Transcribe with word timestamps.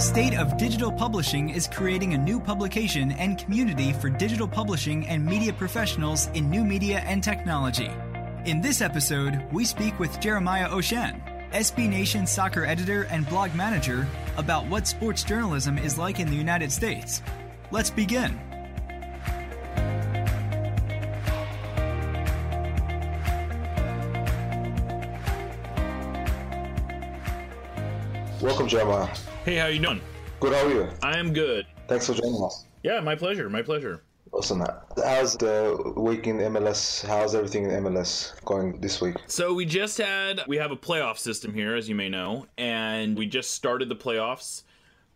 State 0.00 0.32
of 0.32 0.56
Digital 0.56 0.90
Publishing 0.90 1.50
is 1.50 1.68
creating 1.68 2.14
a 2.14 2.18
new 2.18 2.40
publication 2.40 3.12
and 3.12 3.36
community 3.36 3.92
for 3.92 4.08
digital 4.08 4.48
publishing 4.48 5.06
and 5.06 5.22
media 5.22 5.52
professionals 5.52 6.28
in 6.28 6.48
new 6.48 6.64
media 6.64 7.00
and 7.00 7.22
technology. 7.22 7.90
In 8.46 8.62
this 8.62 8.80
episode, 8.80 9.44
we 9.52 9.62
speak 9.66 9.98
with 9.98 10.18
Jeremiah 10.18 10.70
Oshan, 10.70 11.20
SB 11.52 11.86
Nation 11.90 12.26
soccer 12.26 12.64
editor 12.64 13.02
and 13.10 13.28
blog 13.28 13.54
manager, 13.54 14.06
about 14.38 14.64
what 14.68 14.86
sports 14.86 15.22
journalism 15.22 15.76
is 15.76 15.98
like 15.98 16.18
in 16.18 16.30
the 16.30 16.34
United 16.34 16.72
States. 16.72 17.20
Let's 17.70 17.90
begin. 17.90 18.40
Welcome, 28.40 28.66
Jeremiah. 28.66 29.14
Hey, 29.42 29.56
how 29.56 29.68
you 29.68 29.78
doing? 29.78 30.02
Good, 30.38 30.52
how 30.52 30.66
are 30.66 30.70
you? 30.70 30.88
I 31.02 31.16
am 31.16 31.32
good. 31.32 31.66
Thanks 31.88 32.06
for 32.06 32.12
joining 32.12 32.42
us. 32.44 32.66
Yeah, 32.82 33.00
my 33.00 33.14
pleasure. 33.14 33.48
My 33.48 33.62
pleasure. 33.62 34.02
Awesome. 34.32 34.60
Uh, 34.60 34.66
how's 35.02 35.34
the 35.34 35.94
week 35.96 36.26
in 36.26 36.36
MLS? 36.36 37.06
How's 37.06 37.34
everything 37.34 37.64
in 37.64 37.70
MLS 37.84 38.38
going 38.44 38.78
this 38.82 39.00
week? 39.00 39.16
So 39.28 39.54
we 39.54 39.64
just 39.64 39.96
had 39.96 40.42
we 40.46 40.58
have 40.58 40.72
a 40.72 40.76
playoff 40.76 41.16
system 41.16 41.54
here, 41.54 41.74
as 41.74 41.88
you 41.88 41.94
may 41.94 42.10
know, 42.10 42.48
and 42.58 43.16
we 43.16 43.24
just 43.24 43.52
started 43.52 43.88
the 43.88 43.96
playoffs. 43.96 44.64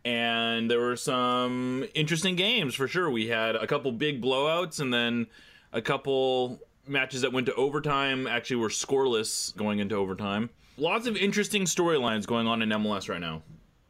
And 0.07 0.71
there 0.71 0.81
were 0.81 0.97
some 0.97 1.85
interesting 1.95 2.35
games 2.35 2.75
for 2.75 2.89
sure. 2.89 3.11
We 3.11 3.29
had 3.29 3.57
a 3.57 3.67
couple 3.67 3.93
big 3.93 4.23
blowouts, 4.23 4.81
and 4.81 4.93
then 4.93 5.27
a 5.75 5.83
couple 5.83 6.61
matches 6.87 7.21
that 7.21 7.33
went 7.35 7.45
to 7.47 7.55
overtime. 7.57 8.27
Actually, 8.27 8.57
were 8.57 8.71
scoreless 8.71 9.55
going 9.55 9.81
into 9.81 9.95
overtime. 9.95 10.49
Lots 10.79 11.07
of 11.07 11.15
interesting 11.15 11.65
storylines 11.65 12.27
going 12.27 12.47
on 12.47 12.63
in 12.63 12.71
MLS 12.71 13.11
right 13.11 13.21
now. 13.21 13.43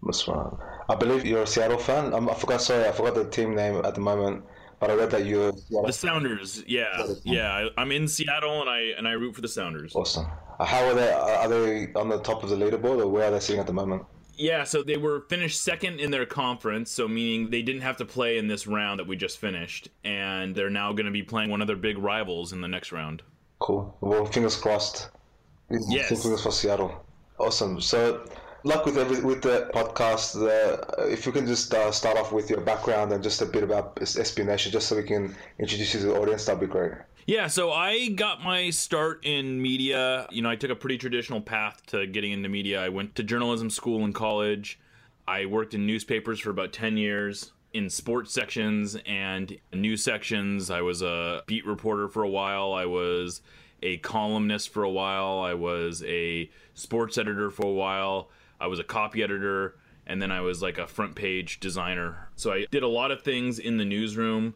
That's 0.05 0.23
fine. 0.23 0.51
I 0.89 0.95
believe 0.95 1.25
you're 1.25 1.43
a 1.43 1.47
Seattle 1.47 1.79
fan. 1.79 2.13
Um, 2.13 2.29
I 2.29 2.35
forgot. 2.35 2.61
Sorry, 2.61 2.87
I 2.87 2.93
forgot 2.93 3.15
the 3.15 3.25
team 3.25 3.55
name 3.55 3.85
at 3.85 3.95
the 3.95 4.01
moment. 4.01 4.45
But 4.81 4.91
I 4.91 4.95
read 4.95 5.11
that 5.13 5.25
you're 5.25 5.53
the 5.71 5.93
Sounders. 5.93 6.63
Yeah, 6.67 7.07
yeah. 7.23 7.69
I'm 7.79 7.91
in 7.93 8.07
Seattle, 8.07 8.61
and 8.61 8.69
I 8.69 8.81
and 8.99 9.09
I 9.09 9.13
root 9.13 9.35
for 9.35 9.41
the 9.41 9.49
Sounders. 9.49 9.95
Awesome. 9.95 10.27
Uh, 10.59 10.65
how 10.65 10.85
are 10.85 10.95
they? 10.95 11.11
Are 11.13 11.49
they 11.49 11.93
on 11.95 12.09
the 12.09 12.19
top 12.19 12.43
of 12.43 12.51
the 12.51 12.57
leaderboard, 12.57 13.01
or 13.01 13.09
where 13.09 13.29
are 13.29 13.31
they 13.31 13.41
sitting 13.41 13.61
at 13.61 13.67
the 13.67 13.73
moment? 13.73 14.05
Yeah, 14.37 14.65
so 14.65 14.83
they 14.83 14.97
were 14.97 15.25
finished 15.29 15.63
second 15.63 16.01
in 16.01 16.11
their 16.11 16.27
conference, 16.27 16.91
so 16.91 17.07
meaning 17.07 17.51
they 17.51 17.63
didn't 17.63 17.83
have 17.83 17.97
to 17.99 18.05
play 18.05 18.37
in 18.37 18.49
this 18.49 18.67
round 18.67 18.99
that 18.99 19.07
we 19.07 19.17
just 19.17 19.39
finished, 19.39 19.89
and 20.03 20.55
they're 20.55 20.71
now 20.71 20.93
going 20.93 21.07
to 21.07 21.13
be 21.13 21.23
playing 21.23 21.51
one 21.51 21.61
of 21.61 21.69
their 21.69 21.77
big 21.77 21.97
rivals 21.99 22.53
in 22.53 22.61
the 22.61 22.67
next 22.67 22.91
round. 22.91 23.23
Cool. 23.61 23.97
Well, 24.01 24.27
fingers 24.27 24.57
crossed. 24.57 25.09
Yes. 25.71 26.09
Fingers 26.09 26.43
for 26.43 26.51
Seattle. 26.51 27.07
Awesome. 27.39 27.81
So 27.81 28.27
luck 28.65 28.87
with 28.87 28.99
every 28.99 29.21
with 29.21 29.43
the 29.43 29.71
podcast. 29.73 30.35
If 31.11 31.25
you 31.27 31.33
can 31.33 31.47
just 31.47 31.73
uh, 31.73 31.93
start 31.93 32.19
off 32.19 32.33
with 32.33 32.51
your 32.51 32.61
background 32.61 33.13
and 33.13 33.23
just 33.23 33.41
a 33.43 33.47
bit 33.47 33.63
about 33.63 34.01
Nation, 34.01 34.73
just 34.73 34.89
so 34.89 34.97
we 34.97 35.03
can 35.05 35.35
introduce 35.59 35.95
you 35.95 36.01
to 36.01 36.07
the 36.07 36.21
audience, 36.21 36.47
that'd 36.47 36.61
be 36.61 36.67
great. 36.67 36.93
Yeah, 37.27 37.47
so 37.47 37.73
I 37.73 38.09
got 38.09 38.43
my 38.43 38.69
start 38.71 39.25
in 39.25 39.63
media. 39.63 40.27
You 40.31 40.43
know, 40.43 40.51
I 40.51 40.57
took 40.57 40.71
a 40.71 40.75
pretty 40.75 40.99
traditional 40.99 41.41
path 41.41 41.85
to 41.87 42.07
getting 42.07 42.33
into 42.33 42.49
media. 42.49 42.83
I 42.83 42.89
went 42.89 43.15
to 43.15 43.23
journalism 43.23 43.71
school 43.71 44.05
in 44.05 44.13
college. 44.13 44.79
I 45.27 45.47
worked 45.47 45.73
in 45.73 45.87
newspapers 45.87 46.41
for 46.41 46.51
about 46.51 46.75
10 46.75 46.99
years 46.99 47.53
in 47.73 47.89
sports 47.89 48.33
sections 48.33 48.97
and 49.07 49.59
news 49.73 50.05
sections. 50.05 50.71
I 50.71 50.83
was 50.83 51.01
a 51.01 51.43
beat 51.47 51.67
reporter 51.67 52.09
for 52.09 52.23
a 52.23 52.29
while. 52.29 52.75
I 52.75 52.85
was 52.85 53.41
a 53.83 53.97
columnist 53.99 54.69
for 54.69 54.83
a 54.83 54.91
while. 54.91 55.41
I 55.41 55.55
was 55.55 56.05
a 56.05 56.51
sports 56.75 57.17
editor 57.17 57.51
for 57.51 57.65
a 57.65 57.73
while. 57.73 58.29
I 58.65 58.67
was 58.67 58.79
a 58.79 58.85
copy 58.85 59.23
editor, 59.23 59.77
and 60.07 60.23
then 60.23 60.31
I 60.31 60.41
was 60.41 60.63
like 60.63 60.79
a 60.79 60.87
front 60.87 61.15
page 61.15 61.61
designer. 61.61 62.31
So 62.35 62.51
I 62.51 62.65
did 62.71 62.83
a 62.83 62.89
lot 62.89 63.11
of 63.11 63.21
things 63.21 63.59
in 63.59 63.77
the 63.77 63.85
newsroom. 63.85 64.55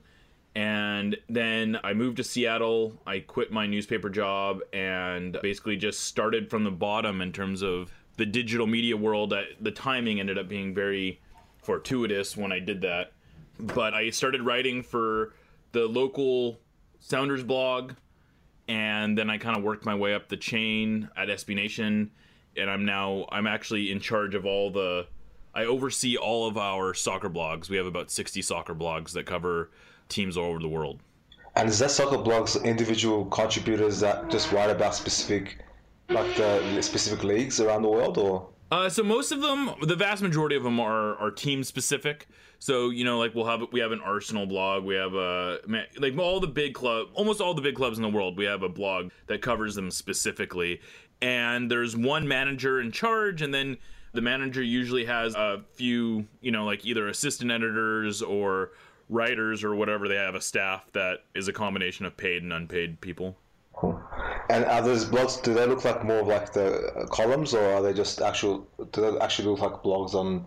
And 0.55 1.19
then 1.29 1.79
I 1.85 1.93
moved 1.93 2.17
to 2.17 2.25
Seattle. 2.25 2.95
I 3.07 3.19
quit 3.19 3.53
my 3.53 3.67
newspaper 3.67 4.09
job 4.09 4.61
and 4.73 5.39
basically 5.43 5.77
just 5.77 6.05
started 6.05 6.49
from 6.49 6.65
the 6.65 6.71
bottom 6.71 7.21
in 7.21 7.33
terms 7.33 7.63
of 7.63 7.93
the 8.17 8.25
digital 8.25 8.67
media 8.67 8.97
world. 8.97 9.35
The 9.61 9.73
timing 9.73 10.21
ended 10.21 10.39
up 10.39 10.49
being 10.49 10.75
very 10.75 11.21
fortuitous 11.59 12.35
when 12.35 12.51
I 12.51 12.61
did 12.61 12.81
that. 12.81 13.13
But 13.61 13.93
I 13.93 14.09
started 14.09 14.41
writing 14.41 14.83
for 14.83 15.35
the 15.73 15.85
local 15.87 16.61
Sounders 16.99 17.45
blog, 17.45 17.93
and 18.69 19.19
then 19.19 19.29
I 19.29 19.37
kind 19.37 19.57
of 19.57 19.63
worked 19.63 19.85
my 19.85 19.95
way 19.95 20.15
up 20.15 20.31
the 20.31 20.39
chain 20.39 21.11
at 21.15 21.29
SB 21.29 21.55
Nation 21.55 22.11
and 22.59 22.71
I'm 22.71 22.85
now 22.85 23.27
I'm 23.31 23.47
actually 23.47 23.91
in 23.91 24.01
charge 24.01 24.35
of 24.35 24.45
all 24.45 24.71
the 24.71 25.07
I 25.55 25.65
oversee 25.65 26.17
all 26.17 26.47
of 26.47 26.57
our 26.57 26.95
soccer 26.95 27.31
blogs. 27.31 27.69
We 27.69 27.77
have 27.77 27.87
about 27.87 28.11
60 28.11 28.43
soccer 28.43 28.75
blogs 28.75 29.13
that 29.13 29.27
cover 29.27 29.71
teams 30.09 30.37
all 30.37 30.47
over 30.47 30.61
the 30.61 30.69
world. 30.69 31.01
And 31.57 31.69
is 31.69 31.79
that 31.81 31.91
soccer 31.91 32.19
blogs 32.19 32.63
individual 32.63 33.25
contributors 33.27 34.01
that 34.01 34.31
just 34.31 34.53
write 34.53 34.71
about 34.71 34.95
specific 34.95 35.65
like 36.11 36.37
the 36.37 36.81
specific 36.81 37.23
leagues 37.25 37.61
around 37.61 37.83
the 37.83 37.89
world 37.89 38.17
or 38.17 38.49
uh, 38.71 38.89
so 38.89 39.03
most 39.03 39.33
of 39.33 39.41
them, 39.41 39.71
the 39.81 39.97
vast 39.97 40.23
majority 40.23 40.55
of 40.55 40.63
them 40.63 40.79
are 40.79 41.17
are 41.17 41.31
team 41.31 41.65
specific. 41.65 42.29
So 42.59 42.91
you 42.91 43.05
know, 43.05 43.19
like 43.19 43.35
we'll 43.35 43.47
have 43.47 43.63
we 43.73 43.81
have 43.81 43.93
an 43.93 44.01
Arsenal 44.01 44.47
blog, 44.47 44.85
we 44.85 44.95
have 44.95 45.15
a 45.15 45.59
like 45.99 46.19
all 46.19 46.39
the 46.39 46.49
big 46.49 46.75
club, 46.75 47.09
almost 47.15 47.41
all 47.41 47.55
the 47.55 47.63
big 47.63 47.77
clubs 47.77 47.97
in 47.97 48.03
the 48.03 48.11
world. 48.11 48.37
We 48.37 48.45
have 48.45 48.63
a 48.63 48.69
blog 48.69 49.11
that 49.27 49.41
covers 49.41 49.75
them 49.75 49.91
specifically, 49.91 50.81
and 51.21 51.71
there's 51.71 51.97
one 51.97 52.27
manager 52.29 52.81
in 52.81 52.93
charge 52.93 53.43
and 53.43 53.53
then 53.53 53.77
the 54.13 54.21
manager 54.21 54.63
usually 54.63 55.05
has 55.05 55.35
a 55.35 55.63
few 55.75 56.27
you 56.41 56.51
know 56.51 56.65
like 56.65 56.85
either 56.85 57.09
assistant 57.09 57.51
editors 57.51 58.23
or 58.23 58.71
writers 59.09 59.65
or 59.65 59.75
whatever 59.75 60.09
they 60.09 60.17
have 60.17 60.35
a 60.35 60.41
staff 60.41 60.91
that 60.93 61.25
is 61.35 61.49
a 61.49 61.53
combination 61.53 62.05
of 62.07 62.17
paid 62.17 62.43
and 62.43 62.53
unpaid 62.53 63.01
people 63.01 63.37
cool. 63.75 64.01
and 64.51 64.65
are 64.65 64.83
those 64.83 65.05
blogs 65.05 65.43
do 65.43 65.55
they 65.55 65.67
look 65.67 65.85
like 65.85 66.05
more 66.05 66.23
like 66.23 66.53
the 66.53 67.07
columns 67.11 67.55
or 67.55 67.65
are 67.75 67.83
they 67.83 67.93
just 67.93 68.21
actual 68.21 68.67
do 68.93 69.01
they 69.01 69.19
actually 69.19 69.49
look 69.49 69.61
like 69.61 69.83
blogs 69.83 70.15
on 70.15 70.47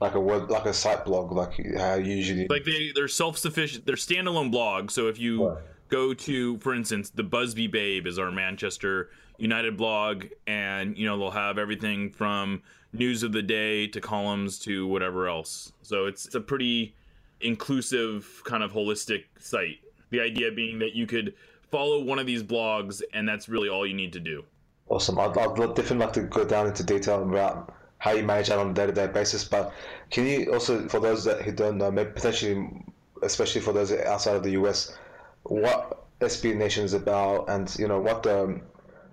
like 0.00 0.14
a 0.14 0.20
web 0.20 0.50
like 0.50 0.66
a 0.66 0.74
site 0.74 1.04
blog 1.04 1.32
like 1.32 1.54
how 1.78 1.94
usually 1.94 2.46
like 2.48 2.64
they 2.64 2.92
they're 2.94 3.08
self-sufficient 3.08 3.86
they're 3.86 3.96
standalone 3.96 4.52
blogs 4.52 4.90
so 4.90 5.08
if 5.08 5.18
you 5.18 5.48
right. 5.48 5.62
Go 5.92 6.14
to 6.14 6.58
for 6.58 6.74
instance 6.74 7.10
the 7.10 7.22
busby 7.22 7.66
babe 7.66 8.06
is 8.06 8.18
our 8.18 8.30
manchester 8.30 9.10
United 9.42 9.76
blog, 9.76 10.26
and 10.46 10.96
you 10.96 11.04
know 11.04 11.18
they'll 11.18 11.30
have 11.30 11.58
everything 11.58 12.10
from 12.10 12.62
news 12.92 13.24
of 13.24 13.32
the 13.32 13.42
day 13.42 13.88
to 13.88 14.00
columns 14.00 14.58
to 14.60 14.86
whatever 14.86 15.28
else. 15.28 15.72
So 15.82 16.06
it's, 16.06 16.26
it's 16.26 16.36
a 16.36 16.40
pretty 16.40 16.94
inclusive 17.40 18.42
kind 18.44 18.62
of 18.62 18.72
holistic 18.72 19.24
site. 19.40 19.80
The 20.10 20.20
idea 20.20 20.52
being 20.52 20.78
that 20.78 20.94
you 20.94 21.06
could 21.06 21.34
follow 21.72 22.02
one 22.04 22.20
of 22.20 22.26
these 22.26 22.42
blogs, 22.42 23.02
and 23.14 23.28
that's 23.28 23.48
really 23.48 23.68
all 23.68 23.84
you 23.84 23.94
need 23.94 24.12
to 24.12 24.20
do. 24.20 24.44
Awesome. 24.88 25.18
I'd, 25.18 25.36
I'd 25.36 25.56
definitely 25.56 25.96
like 25.96 26.12
to 26.12 26.22
go 26.22 26.44
down 26.44 26.68
into 26.68 26.84
detail 26.84 27.22
about 27.22 27.74
how 27.98 28.12
you 28.12 28.22
manage 28.22 28.48
that 28.48 28.58
on 28.58 28.70
a 28.70 28.74
day-to-day 28.74 29.08
basis. 29.08 29.42
But 29.42 29.72
can 30.10 30.26
you 30.26 30.52
also, 30.52 30.86
for 30.88 31.00
those 31.00 31.24
that 31.24 31.42
who 31.42 31.50
don't 31.50 31.78
know, 31.78 31.90
maybe 31.90 32.10
potentially, 32.10 32.68
especially 33.22 33.60
for 33.60 33.72
those 33.72 33.90
outside 33.92 34.36
of 34.36 34.42
the 34.42 34.50
US, 34.50 34.96
what 35.44 36.06
SB 36.20 36.56
Nation 36.56 36.84
is 36.84 36.94
about, 36.94 37.48
and 37.48 37.74
you 37.78 37.88
know 37.88 38.00
what 38.00 38.22
the 38.22 38.60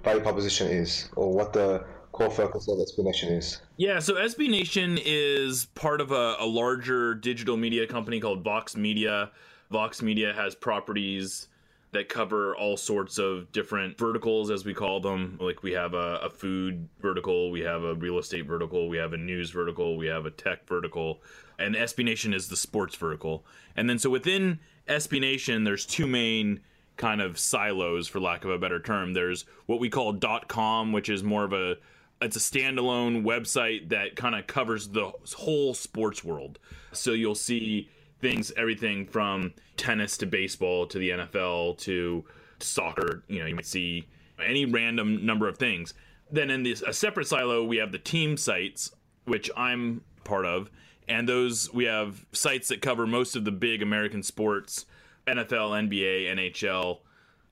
value 0.04 0.22
proposition 0.22 0.68
is, 0.68 1.10
or 1.16 1.34
what 1.34 1.54
the 1.54 1.84
core 2.12 2.30
focus 2.30 2.68
of 2.68 2.78
SB 2.78 3.04
Nation 3.04 3.34
is. 3.34 3.62
Yeah, 3.78 4.00
so 4.00 4.16
SB 4.16 4.50
Nation 4.50 5.00
is 5.04 5.66
part 5.76 6.02
of 6.02 6.12
a, 6.12 6.36
a 6.40 6.46
larger 6.46 7.14
digital 7.14 7.58
media 7.58 7.88
company 7.88 8.20
called 8.20 8.44
Vox 8.44 8.76
Media. 8.76 9.32
Vox 9.72 10.02
Media 10.02 10.34
has 10.34 10.56
properties 10.56 11.48
that 11.92 12.08
cover 12.08 12.56
all 12.56 12.78
sorts 12.78 13.18
of 13.18 13.52
different 13.52 13.98
verticals, 13.98 14.52
as 14.52 14.64
we 14.64 14.74
call 14.74 15.00
them. 15.00 15.38
Like 15.42 15.64
we 15.64 15.72
have 15.72 15.94
a, 15.94 16.20
a, 16.24 16.30
food 16.30 16.88
vertical, 17.02 17.50
we 17.50 17.62
have 17.62 17.84
a 17.84 17.96
real 17.96 18.20
estate 18.20 18.46
vertical, 18.46 18.90
we 18.90 18.98
have 18.98 19.14
a 19.14 19.18
news 19.18 19.50
vertical, 19.50 19.98
we 19.98 20.06
have 20.06 20.28
a 20.28 20.32
tech 20.32 20.68
vertical, 20.68 21.22
and 21.58 21.74
SB 21.74 22.06
Nation 22.06 22.34
is 22.34 22.48
the 22.48 22.56
sports 22.56 22.96
vertical. 22.96 23.44
And 23.76 23.90
then 23.90 23.98
so 23.98 24.10
within 24.10 24.60
SB 24.90 25.22
Nation, 25.22 25.64
there's 25.64 25.86
two 25.86 26.08
main 26.08 26.62
kind 26.98 27.22
of 27.22 27.40
silos 27.40 28.08
for 28.08 28.20
lack 28.20 28.44
of 28.44 28.52
a 28.52 28.58
better 28.58 28.80
term. 28.80 29.14
There's 29.14 29.46
what 29.68 29.80
we 29.80 29.90
call 29.90 30.14
com 30.48 30.92
which 30.92 31.10
is 31.10 31.24
more 31.24 31.46
of 31.46 31.54
a 31.54 31.78
it's 32.22 32.36
a 32.36 32.40
standalone 32.40 33.24
website 33.24 33.90
that 33.90 34.18
kind 34.18 34.36
of 34.36 34.46
covers 34.46 34.90
the 34.90 35.12
whole 35.38 35.74
sports 35.74 36.24
world. 36.24 36.60
So 36.92 37.12
you'll 37.12 37.36
see 37.36 37.90
things 38.20 38.52
everything 38.58 39.06
from 39.06 39.54
tennis 39.78 40.18
to 40.18 40.26
baseball 40.26 40.86
to 40.88 41.00
the 41.00 41.12
NFL 41.12 41.78
to 41.78 42.26
soccer 42.60 43.24
you 43.30 43.40
know 43.40 43.46
you 43.46 43.56
might 43.56 43.66
see 43.66 44.06
any 44.46 44.66
random 44.66 45.26
number 45.26 45.48
of 45.48 45.58
things. 45.58 45.94
Then 46.30 46.50
in 46.50 46.64
this 46.64 46.82
a 46.82 46.94
separate 46.94 47.28
silo 47.28 47.64
we 47.64 47.78
have 47.78 47.94
the 47.94 48.00
team 48.00 48.36
sites 48.36 48.92
which 49.24 49.50
I'm 49.56 50.02
part 50.26 50.46
of 50.46 50.70
and 51.10 51.28
those 51.28 51.74
we 51.74 51.86
have 51.86 52.26
sites 52.32 52.70
that 52.70 52.82
cover 52.82 53.06
most 53.06 53.36
of 53.36 53.44
the 53.44 53.52
big 53.52 53.82
American 53.82 54.24
sports 54.24 54.86
NFL, 55.28 55.90
NBA, 55.90 56.36
NHL, 56.36 57.00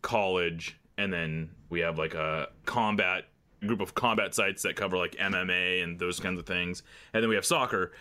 college, 0.02 0.80
and 0.98 1.12
then 1.12 1.50
we 1.70 1.82
have 1.82 1.98
like 1.98 2.14
a 2.14 2.48
combat 2.66 3.26
group 3.66 3.82
of 3.82 3.96
combat 3.96 4.36
sites 4.36 4.64
that 4.64 4.76
cover 4.76 4.98
like 4.98 5.14
MMA 5.14 5.84
and 5.84 6.00
those 6.00 6.20
kinds 6.20 6.40
of 6.40 6.46
things. 6.46 6.84
And 7.14 7.24
then 7.24 7.30
we 7.30 7.36
have 7.36 7.46
soccer. 7.46 7.92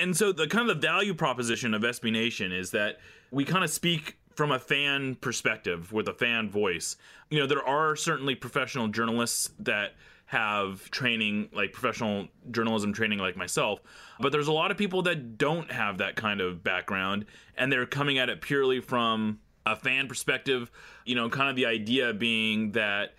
And 0.00 0.16
so 0.16 0.32
the 0.32 0.46
kind 0.46 0.70
of 0.70 0.80
the 0.80 0.86
value 0.86 1.14
proposition 1.14 1.74
of 1.74 1.82
SB 1.82 2.12
Nation 2.12 2.52
is 2.52 2.70
that 2.70 3.00
we 3.30 3.44
kind 3.44 3.64
of 3.64 3.70
speak 3.70 4.16
from 4.34 4.52
a 4.52 4.58
fan 4.58 5.16
perspective 5.16 5.92
with 5.92 6.08
a 6.08 6.14
fan 6.14 6.48
voice. 6.48 6.96
You 7.28 7.40
know, 7.40 7.46
there 7.46 7.66
are 7.66 7.96
certainly 7.96 8.34
professional 8.34 8.88
journalists 8.88 9.50
that 9.58 9.94
have 10.30 10.88
training 10.90 11.48
like 11.52 11.72
professional 11.72 12.28
journalism 12.50 12.92
training 12.92 13.18
like 13.18 13.36
myself 13.36 13.80
but 14.20 14.30
there's 14.30 14.46
a 14.46 14.52
lot 14.52 14.70
of 14.70 14.76
people 14.76 15.02
that 15.02 15.36
don't 15.36 15.72
have 15.72 15.98
that 15.98 16.14
kind 16.14 16.40
of 16.40 16.62
background 16.62 17.24
and 17.56 17.72
they're 17.72 17.84
coming 17.84 18.18
at 18.18 18.28
it 18.28 18.40
purely 18.40 18.80
from 18.80 19.40
a 19.66 19.74
fan 19.74 20.06
perspective 20.06 20.70
you 21.04 21.14
know 21.14 21.28
kind 21.28 21.50
of 21.50 21.56
the 21.56 21.66
idea 21.66 22.12
being 22.12 22.70
that 22.72 23.14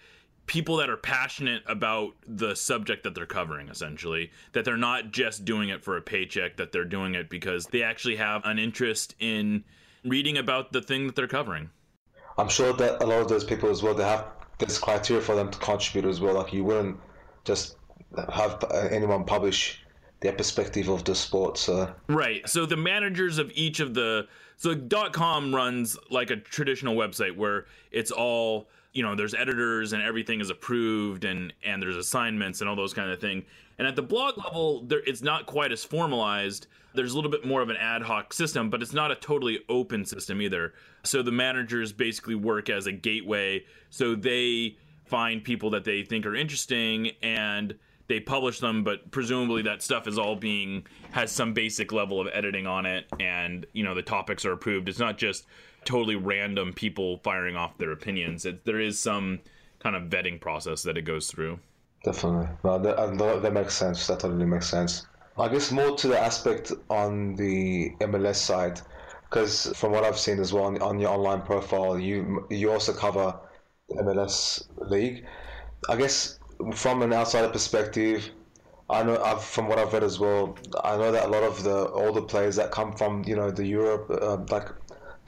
people 0.46 0.78
that 0.78 0.90
are 0.90 0.98
passionate 0.98 1.62
about 1.68 2.14
the 2.26 2.56
subject 2.56 3.04
that 3.04 3.14
they're 3.14 3.26
covering 3.26 3.68
essentially 3.68 4.32
that 4.54 4.64
they're 4.64 4.78
not 4.78 5.12
just 5.12 5.44
doing 5.44 5.68
it 5.68 5.84
for 5.84 5.98
a 5.98 6.02
paycheck 6.02 6.56
that 6.58 6.72
they're 6.72 6.86
doing 6.86 7.14
it 7.14 7.30
because 7.30 7.66
they 7.68 7.84
actually 7.84 8.16
have 8.16 8.42
an 8.46 8.58
interest 8.58 9.16
in 9.20 9.64
reading 10.04 10.38
about 10.38 10.72
the 10.72 10.82
thing 10.82 11.06
that 11.08 11.16
they're 11.16 11.28
covering. 11.28 11.70
I'm 12.38 12.50
sure 12.50 12.74
that 12.74 13.04
a 13.04 13.06
lot 13.06 13.22
of 13.22 13.28
those 13.28 13.44
people 13.44 13.70
as 13.70 13.84
well 13.84 13.94
they 13.94 14.04
have 14.04 14.26
there's 14.62 14.80
criteria 14.80 15.22
for 15.22 15.36
them 15.36 15.52
to 15.52 15.60
contribute 15.60 16.10
as 16.10 16.22
well. 16.22 16.36
Like 16.36 16.54
you 16.54 16.64
wouldn't 16.64 16.98
just 17.44 17.78
have 18.34 18.64
anyone 18.90 19.24
publish 19.24 19.84
their 20.22 20.34
perspective 20.34 20.88
of 20.88 21.04
the 21.04 21.16
sport. 21.16 21.58
So 21.58 21.94
right. 22.08 22.48
So 22.48 22.66
the 22.66 22.78
managers 22.78 23.38
of 23.38 23.52
each 23.54 23.80
of 23.80 23.94
the 23.94 24.28
so 24.58 24.76
.com 25.12 25.54
runs 25.54 25.98
like 26.10 26.30
a 26.30 26.38
traditional 26.38 26.96
website 26.96 27.36
where 27.36 27.66
it's 27.92 28.12
all 28.12 28.70
you 28.94 29.04
know 29.04 29.16
there's 29.16 29.34
editors 29.34 29.94
and 29.94 30.04
everything 30.04 30.40
is 30.40 30.50
approved 30.50 31.26
and 31.26 31.54
and 31.66 31.82
there's 31.82 31.96
assignments 31.96 32.62
and 32.62 32.70
all 32.70 32.76
those 32.76 32.94
kind 32.94 33.10
of 33.10 33.20
thing 33.20 33.44
and 33.82 33.88
at 33.88 33.96
the 33.96 34.02
blog 34.02 34.38
level 34.38 34.84
there 34.84 35.02
it's 35.08 35.24
not 35.24 35.48
quite 35.48 35.72
as 35.72 35.84
formalized 35.84 36.68
there's 36.94 37.14
a 37.14 37.16
little 37.16 37.32
bit 37.32 37.44
more 37.44 37.62
of 37.62 37.70
an 37.70 37.78
ad 37.78 38.04
hoc 38.04 38.32
system 38.32 38.70
but 38.70 38.82
it's 38.82 38.94
not 38.94 39.12
a 39.12 39.16
totally 39.16 39.60
open 39.70 40.06
system 40.06 40.42
either 40.42 40.74
so 41.04 41.24
the 41.24 41.32
managers 41.32 41.92
basically 41.92 42.36
work 42.36 42.70
as 42.70 42.86
a 42.86 42.92
gateway 42.92 43.64
so 43.90 44.14
they 44.14 44.78
find 45.06 45.44
people 45.44 45.72
that 45.72 45.84
they 45.84 46.04
think 46.04 46.26
are 46.26 46.36
interesting 46.36 47.12
and 47.24 47.76
they 48.08 48.20
publish 48.20 48.60
them 48.60 48.84
but 48.84 49.10
presumably 49.10 49.64
that 49.64 49.82
stuff 49.82 50.08
is 50.08 50.20
all 50.20 50.36
being 50.36 50.86
has 51.10 51.32
some 51.32 51.52
basic 51.52 51.92
level 51.92 52.22
of 52.22 52.28
editing 52.34 52.68
on 52.68 52.86
it 52.86 53.06
and 53.20 53.66
you 53.74 53.84
know 53.84 53.96
the 53.96 54.04
topics 54.04 54.46
are 54.46 54.52
approved 54.52 54.88
it's 54.88 55.00
not 55.00 55.18
just 55.18 55.48
totally 55.86 56.16
random 56.16 56.74
people 56.74 57.18
firing 57.18 57.56
off 57.56 57.78
their 57.78 57.92
opinions. 57.92 58.46
It, 58.46 58.66
there 58.66 58.80
is 58.80 59.00
some 59.00 59.40
kind 59.80 59.96
of 59.96 60.04
vetting 60.04 60.40
process 60.40 60.84
that 60.84 60.98
it 60.98 61.04
goes 61.04 61.28
through. 61.28 61.60
Definitely. 62.04 62.48
Well, 62.64 62.80
that, 62.80 63.42
that 63.44 63.54
makes 63.54 63.76
sense. 63.76 64.08
That 64.08 64.20
totally 64.20 64.46
makes 64.46 64.68
sense. 64.70 65.08
I 65.38 65.48
guess 65.50 65.72
more 65.72 65.96
to 65.98 66.08
the 66.08 66.20
aspect 66.20 66.72
on 66.90 67.36
the 67.36 67.96
MLS 68.02 68.36
side, 68.38 68.82
because 69.30 69.72
from 69.76 69.92
what 69.92 70.04
I've 70.04 70.18
seen 70.18 70.40
as 70.40 70.52
well 70.52 70.66
on, 70.66 70.82
on 70.82 71.00
your 71.00 71.10
online 71.12 71.42
profile, 71.44 71.98
you 72.00 72.46
you 72.50 72.72
also 72.72 72.94
cover 72.94 73.40
the 73.90 74.02
MLS 74.02 74.64
league. 74.90 75.26
I 75.90 75.96
guess 75.96 76.40
from 76.76 77.02
an 77.02 77.14
outsider 77.14 77.50
perspective, 77.50 78.30
I 78.90 79.04
know 79.04 79.18
I've, 79.24 79.44
from 79.44 79.68
what 79.70 79.80
I've 79.80 79.94
read 79.94 80.04
as 80.04 80.20
well. 80.20 80.58
I 80.84 80.98
know 80.98 81.12
that 81.12 81.26
a 81.28 81.30
lot 81.30 81.44
of 81.44 81.64
the 81.64 81.90
older 81.92 82.22
players 82.22 82.56
that 82.58 82.72
come 82.72 82.94
from 82.94 83.24
you 83.26 83.36
know 83.36 83.52
the 83.52 83.66
Europe, 83.66 84.10
uh, 84.22 84.38
like 84.50 84.70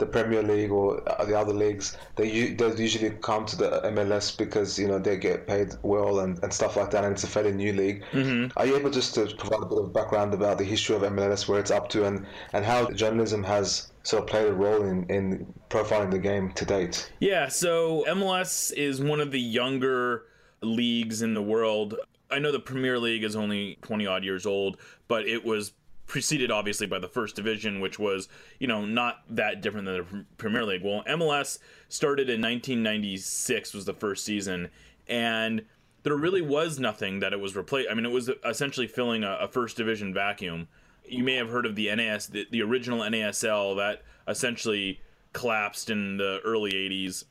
the 0.04 0.10
Premier 0.10 0.42
League 0.42 0.70
or 0.70 1.02
the 1.26 1.38
other 1.38 1.52
leagues, 1.52 1.96
they 2.16 2.50
they 2.50 2.74
usually 2.76 3.10
come 3.10 3.46
to 3.46 3.56
the 3.56 3.80
MLS 3.84 4.36
because 4.36 4.78
you 4.78 4.86
know 4.86 4.98
they 4.98 5.16
get 5.16 5.46
paid 5.46 5.74
well 5.82 6.20
and, 6.20 6.42
and 6.42 6.52
stuff 6.52 6.76
like 6.76 6.90
that, 6.90 7.04
and 7.04 7.12
it's 7.12 7.24
a 7.24 7.26
fairly 7.26 7.52
new 7.52 7.72
league. 7.72 8.04
Mm-hmm. 8.12 8.58
Are 8.58 8.66
you 8.66 8.76
able 8.76 8.90
just 8.90 9.14
to 9.14 9.26
provide 9.36 9.62
a 9.62 9.66
bit 9.66 9.78
of 9.78 9.92
background 9.92 10.34
about 10.34 10.58
the 10.58 10.64
history 10.64 10.96
of 10.96 11.02
MLS, 11.02 11.48
where 11.48 11.58
it's 11.58 11.70
up 11.70 11.88
to, 11.90 12.04
and 12.04 12.26
and 12.52 12.64
how 12.64 12.90
journalism 12.90 13.42
has 13.44 13.92
sort 14.02 14.22
of 14.22 14.28
played 14.28 14.48
a 14.48 14.52
role 14.52 14.82
in 14.82 15.04
in 15.08 15.52
profiling 15.70 16.10
the 16.10 16.18
game 16.18 16.52
to 16.52 16.64
date? 16.64 17.10
Yeah, 17.20 17.48
so 17.48 18.04
MLS 18.08 18.72
is 18.72 19.00
one 19.00 19.20
of 19.20 19.30
the 19.30 19.40
younger 19.40 20.24
leagues 20.60 21.22
in 21.22 21.34
the 21.34 21.42
world. 21.42 21.96
I 22.30 22.38
know 22.38 22.52
the 22.52 22.60
Premier 22.60 22.98
League 22.98 23.22
is 23.22 23.36
only 23.36 23.78
20 23.82 24.06
odd 24.06 24.24
years 24.24 24.44
old, 24.44 24.78
but 25.08 25.26
it 25.26 25.44
was 25.44 25.72
preceded 26.06 26.50
obviously 26.50 26.86
by 26.86 26.98
the 26.98 27.08
first 27.08 27.34
division 27.34 27.80
which 27.80 27.98
was 27.98 28.28
you 28.58 28.66
know 28.66 28.84
not 28.84 29.22
that 29.28 29.60
different 29.60 29.86
than 29.86 29.96
the 29.96 30.24
premier 30.36 30.64
league. 30.64 30.82
Well 30.82 31.02
mls 31.08 31.58
started 31.88 32.28
in 32.28 32.40
1996 32.40 33.74
was 33.74 33.84
the 33.84 33.94
first 33.94 34.24
season 34.24 34.70
and 35.08 35.64
there 36.02 36.16
really 36.16 36.42
was 36.42 36.78
nothing 36.78 37.20
that 37.20 37.32
it 37.32 37.40
was 37.40 37.56
replaced 37.56 37.88
i 37.90 37.94
mean 37.94 38.04
it 38.04 38.10
was 38.10 38.30
essentially 38.44 38.86
filling 38.86 39.24
a, 39.24 39.38
a, 39.40 39.48
first 39.48 39.76
division 39.76 40.12
vacuum. 40.12 40.68
You 41.06 41.24
may 41.24 41.36
have 41.36 41.50
heard 41.50 41.66
of 41.66 41.74
the 41.74 41.94
nas 41.94 42.26
the, 42.26 42.46
the 42.50 42.62
original 42.62 43.00
nasl 43.00 43.76
that 43.76 44.02
essentially 44.28 45.00
collapsed 45.32 45.90
in 45.90 46.18
the 46.18 46.40
early 46.44 46.72
80s 46.72 47.24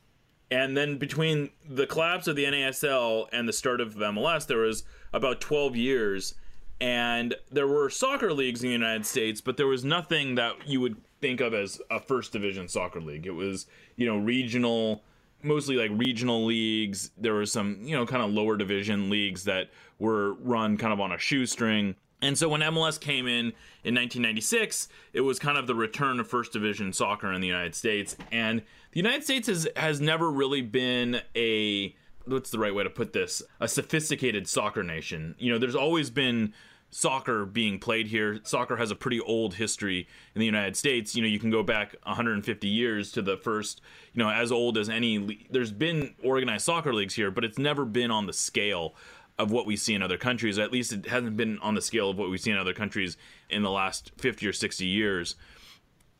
and 0.51 0.75
then 0.75 0.97
between 0.97 1.51
the 1.67 1.87
collapse 1.87 2.27
of 2.27 2.35
the 2.35 2.45
nasl 2.45 3.27
and 3.31 3.47
the 3.47 3.53
start 3.53 3.81
of 3.81 3.95
mls 3.95 4.47
there 4.47 4.57
was 4.57 4.83
about 5.13 5.39
12 5.39 5.75
years 5.75 6.35
and 6.83 7.33
there 7.50 7.65
were 7.65 7.89
soccer 7.89 8.33
leagues 8.33 8.62
in 8.62 8.68
the 8.68 8.74
United 8.74 9.06
States, 9.06 9.39
but 9.39 9.56
there 9.56 9.68
was 9.68 9.85
nothing 9.85 10.35
that 10.35 10.68
you 10.68 10.81
would 10.81 10.97
think 11.21 11.39
of 11.39 11.53
as 11.53 11.81
a 11.89 11.97
first 11.97 12.33
division 12.33 12.68
soccer 12.68 13.00
league. 13.00 13.25
It 13.25 13.31
was, 13.31 13.68
you 13.95 14.06
know, 14.06 14.18
regional, 14.18 15.01
mostly 15.41 15.77
like 15.77 15.91
regional 15.94 16.44
leagues. 16.44 17.12
There 17.18 17.35
were 17.35 17.45
some, 17.45 17.80
you 17.83 17.95
know, 17.95 18.06
kind 18.06 18.21
of 18.21 18.31
lower 18.31 18.57
division 18.57 19.09
leagues 19.09 19.45
that 19.45 19.69
were 19.97 20.33
run 20.33 20.75
kind 20.75 20.91
of 20.91 21.00
on 21.00 21.13
a 21.13 21.18
shoestring. 21.18 21.95
And 22.21 22.38
so 22.38 22.50
when 22.50 22.59
MLS 22.59 23.00
came 23.00 23.27
in 23.27 23.53
in 23.86 23.95
1996, 23.95 24.89
it 25.13 25.21
was 25.21 25.39
kind 25.39 25.57
of 25.57 25.68
the 25.68 25.75
return 25.75 26.19
of 26.19 26.27
first 26.27 26.51
division 26.51 26.91
soccer 26.91 27.31
in 27.31 27.39
the 27.39 27.47
United 27.47 27.75
States. 27.75 28.18
And 28.29 28.59
the 28.91 29.00
United 29.00 29.24
States 29.24 29.47
has 29.47 29.69
has 29.77 30.01
never 30.01 30.29
really 30.29 30.62
been 30.62 31.21
a 31.33 31.95
what's 32.25 32.51
the 32.51 32.59
right 32.59 32.75
way 32.75 32.83
to 32.83 32.89
put 32.89 33.13
this? 33.13 33.41
A 33.59 33.68
sophisticated 33.69 34.47
soccer 34.47 34.83
nation. 34.83 35.36
You 35.38 35.51
know, 35.51 35.59
there's 35.59 35.75
always 35.75 36.09
been 36.09 36.53
soccer 36.93 37.45
being 37.45 37.79
played 37.79 38.07
here. 38.07 38.39
Soccer 38.43 38.77
has 38.77 38.91
a 38.91 38.95
pretty 38.95 39.19
old 39.19 39.55
history 39.55 40.07
in 40.35 40.39
the 40.39 40.45
United 40.45 40.77
States. 40.77 41.15
You 41.15 41.23
know, 41.23 41.27
you 41.27 41.39
can 41.39 41.49
go 41.49 41.63
back 41.63 41.95
150 42.03 42.67
years 42.67 43.11
to 43.13 43.21
the 43.21 43.35
first, 43.35 43.81
you 44.13 44.23
know, 44.23 44.29
as 44.29 44.51
old 44.51 44.77
as 44.77 44.89
any. 44.89 45.45
There's 45.49 45.71
been 45.71 46.13
organized 46.23 46.65
soccer 46.65 46.93
leagues 46.93 47.15
here, 47.15 47.31
but 47.31 47.43
it's 47.43 47.57
never 47.57 47.85
been 47.85 48.11
on 48.11 48.27
the 48.27 48.33
scale 48.33 48.93
of 49.39 49.51
what 49.51 49.65
we 49.65 49.75
see 49.75 49.95
in 49.95 50.03
other 50.03 50.17
countries. 50.17 50.59
At 50.59 50.71
least 50.71 50.93
it 50.93 51.07
hasn't 51.07 51.35
been 51.35 51.57
on 51.59 51.73
the 51.73 51.81
scale 51.81 52.09
of 52.09 52.17
what 52.17 52.29
we 52.29 52.38
see 52.38 52.51
in 52.51 52.57
other 52.57 52.73
countries 52.73 53.17
in 53.50 53.63
the 53.63 53.71
last 53.71 54.12
50 54.17 54.45
or 54.47 54.53
60 54.53 54.85
years. 54.85 55.35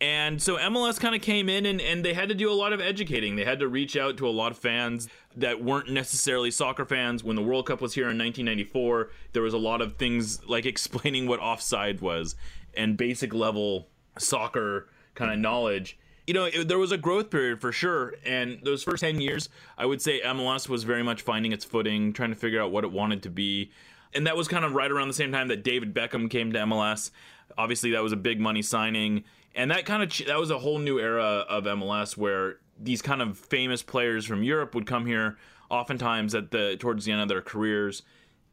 And 0.04 0.42
so 0.42 0.58
MLS 0.58 1.00
kind 1.00 1.16
of 1.16 1.22
came 1.22 1.48
in 1.48 1.66
and, 1.66 1.80
and 1.80 2.04
they 2.04 2.14
had 2.14 2.28
to 2.28 2.36
do 2.36 2.52
a 2.52 2.54
lot 2.54 2.74
of 2.74 2.82
educating. 2.82 3.38
They 3.38 3.46
had 3.46 3.60
to 3.60 3.70
reach 3.70 3.96
out 3.96 4.18
to 4.18 4.28
a 4.28 4.32
lot 4.32 4.52
of 4.52 4.58
fans 4.58 5.08
that 5.38 5.64
weren't 5.64 5.90
necessarily 5.90 6.52
soccer 6.52 6.84
fans. 6.84 7.24
When 7.24 7.38
the 7.38 7.42
World 7.42 7.68
Cup 7.68 7.80
was 7.80 7.94
here 7.94 8.10
in 8.10 8.18
1994, 8.18 9.12
there 9.32 9.42
was 9.42 9.54
a 9.54 9.58
lot 9.58 9.80
of 9.80 9.96
things 9.96 10.46
like 10.46 10.66
explaining 10.66 11.26
what 11.26 11.40
offside 11.40 12.02
was 12.02 12.36
and 12.76 12.98
basic 12.98 13.34
level 13.34 13.88
soccer 14.18 14.90
kind 15.16 15.32
of 15.32 15.40
knowledge. 15.40 15.98
You 16.28 16.34
know, 16.34 16.46
it, 16.46 16.68
there 16.68 16.80
was 16.80 16.92
a 16.92 16.98
growth 16.98 17.30
period 17.30 17.62
for 17.62 17.72
sure. 17.72 18.16
And 18.26 18.60
those 18.62 18.84
first 18.84 19.04
10 19.04 19.22
years, 19.22 19.48
I 19.78 19.86
would 19.86 20.02
say 20.02 20.20
MLS 20.20 20.68
was 20.68 20.84
very 20.84 21.04
much 21.04 21.22
finding 21.22 21.54
its 21.54 21.64
footing, 21.64 22.12
trying 22.12 22.32
to 22.32 22.36
figure 22.36 22.62
out 22.62 22.74
what 22.74 22.84
it 22.84 22.92
wanted 22.92 23.24
to 23.24 23.30
be. 23.30 23.72
And 24.14 24.28
that 24.28 24.36
was 24.36 24.50
kind 24.50 24.66
of 24.66 24.74
right 24.74 24.92
around 24.92 25.08
the 25.08 25.14
same 25.14 25.32
time 25.32 25.48
that 25.48 25.64
David 25.64 25.94
Beckham 25.94 26.30
came 26.30 26.52
to 26.52 26.60
MLS. 26.60 27.10
Obviously, 27.58 27.92
that 27.92 28.04
was 28.04 28.12
a 28.12 28.18
big 28.18 28.42
money 28.42 28.62
signing 28.62 29.24
and 29.56 29.72
that 29.72 29.86
kind 29.86 30.04
of 30.04 30.28
that 30.28 30.40
was 30.40 30.52
a 30.52 30.60
whole 30.60 30.80
new 30.80 31.00
era 31.00 31.46
of 31.48 31.66
MLS 31.66 32.18
where 32.18 32.58
these 32.80 33.02
kind 33.02 33.22
of 33.22 33.38
famous 33.38 33.84
players 33.84 34.26
from 34.26 34.44
Europe 34.44 34.74
would 34.76 34.86
come 34.86 35.06
here 35.06 35.38
oftentimes 35.70 36.36
at 36.36 36.52
the 36.52 36.78
towards 36.80 37.06
the 37.06 37.12
end 37.12 37.22
of 37.22 37.28
their 37.28 37.42
careers. 37.42 38.04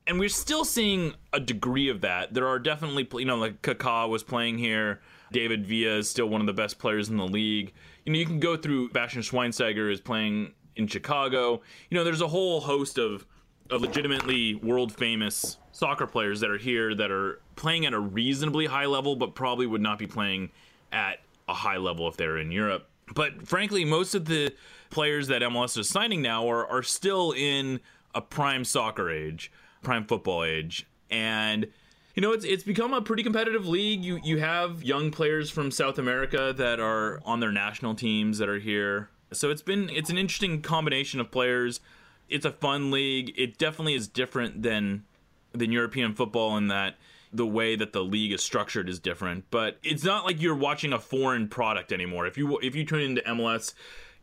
And 0.07 0.19
we're 0.19 0.29
still 0.29 0.65
seeing 0.65 1.15
a 1.33 1.39
degree 1.39 1.89
of 1.89 2.01
that. 2.01 2.35
There 2.35 2.49
are 2.49 2.59
definitely 2.59 3.09
you 3.19 3.27
know 3.27 3.37
like 3.37 3.63
Kaká 3.63 4.09
was 4.09 4.23
playing 4.23 4.59
here. 4.59 5.01
David 5.33 5.67
Villa 5.67 5.99
is 5.99 6.11
still 6.11 6.27
one 6.27 6.41
of 6.41 6.47
the 6.47 6.53
best 6.53 6.79
players 6.79 7.09
in 7.09 7.17
the 7.17 7.27
league. 7.27 7.73
You 8.05 8.13
know 8.13 8.19
you 8.19 8.27
can 8.27 8.41
go 8.41 8.57
through 8.57 8.91
Bastian 8.91 9.23
Schweinsteiger 9.23 9.91
is 9.91 10.01
playing 10.01 10.53
in 10.77 10.87
Chicago. 10.87 11.63
You 11.89 11.97
know 11.97 12.05
there's 12.05 12.21
a 12.21 12.29
whole 12.29 12.61
host 12.61 12.99
of 12.99 13.27
of 13.71 13.83
legitimately 13.83 14.57
world 14.57 14.93
famous 14.93 15.57
soccer 15.73 16.07
players 16.07 16.41
that 16.41 16.51
are 16.51 16.59
here 16.59 16.95
that 16.95 17.11
are 17.11 17.41
playing 17.55 17.87
at 17.87 17.93
a 17.93 18.01
reasonably 18.01 18.67
high 18.67 18.87
level 18.87 19.15
but 19.15 19.35
probably 19.35 19.67
would 19.67 19.81
not 19.81 19.99
be 19.99 20.07
playing 20.07 20.51
at 20.93 21.21
a 21.49 21.55
high 21.55 21.77
level 21.77 22.09
if 22.09 22.17
they're 22.17 22.39
in 22.39 22.51
Europe. 22.53 22.89
But 23.15 23.47
frankly, 23.47 23.85
most 23.85 24.15
of 24.15 24.27
the 24.27 24.55
players 24.91 25.29
that 25.29 25.43
MLS 25.43 25.77
is 25.79 25.89
signing 25.89 26.23
now 26.23 26.49
are, 26.49 26.67
are 26.67 26.83
still 26.83 27.33
in 27.33 27.81
a 28.15 28.21
prime 28.21 28.65
soccer 28.65 29.11
age, 29.11 29.51
prime 29.83 30.05
football 30.05 30.45
age. 30.45 30.87
And 31.11 31.69
you 32.15 32.23
know, 32.23 32.33
it's 32.33 32.45
it's 32.45 32.63
become 32.63 32.93
a 32.93 33.01
pretty 33.01 33.23
competitive 33.23 33.67
league. 33.67 34.05
You 34.05 34.21
you 34.23 34.39
have 34.39 34.83
young 34.83 35.11
players 35.11 35.51
from 35.51 35.71
South 35.71 35.99
America 35.99 36.53
that 36.57 36.81
are 36.81 37.21
on 37.25 37.41
their 37.41 37.53
national 37.53 37.95
teams 37.95 38.39
that 38.39 38.49
are 38.49 38.59
here. 38.59 39.11
So 39.33 39.51
it's 39.51 39.63
been 39.63 39.89
it's 39.91 40.11
an 40.11 40.19
interesting 40.19 40.61
combination 40.61 41.21
of 41.21 41.31
players. 41.31 41.81
It's 42.29 42.45
a 42.45 42.53
fun 42.53 42.91
league. 42.91 43.33
It 43.37 43.59
definitely 43.59 43.95
is 43.95 44.09
different 44.09 44.63
than 44.63 45.05
than 45.53 45.73
European 45.73 46.15
football 46.15 46.57
in 46.57 46.69
that 46.69 46.97
the 47.33 47.47
way 47.47 47.77
that 47.77 47.93
the 47.93 48.03
league 48.03 48.33
is 48.33 48.43
structured 48.43 48.89
is 48.89 48.99
different. 48.99 49.45
But 49.51 49.79
it's 49.83 50.05
not 50.05 50.25
like 50.25 50.41
you're 50.41 50.57
watching 50.57 50.93
a 50.93 50.99
foreign 50.99 51.49
product 51.49 51.93
anymore. 51.93 52.27
If 52.27 52.37
you 52.37 52.59
if 52.59 52.75
you 52.75 52.85
tune 52.85 53.01
into 53.01 53.23
MLS, 53.23 53.75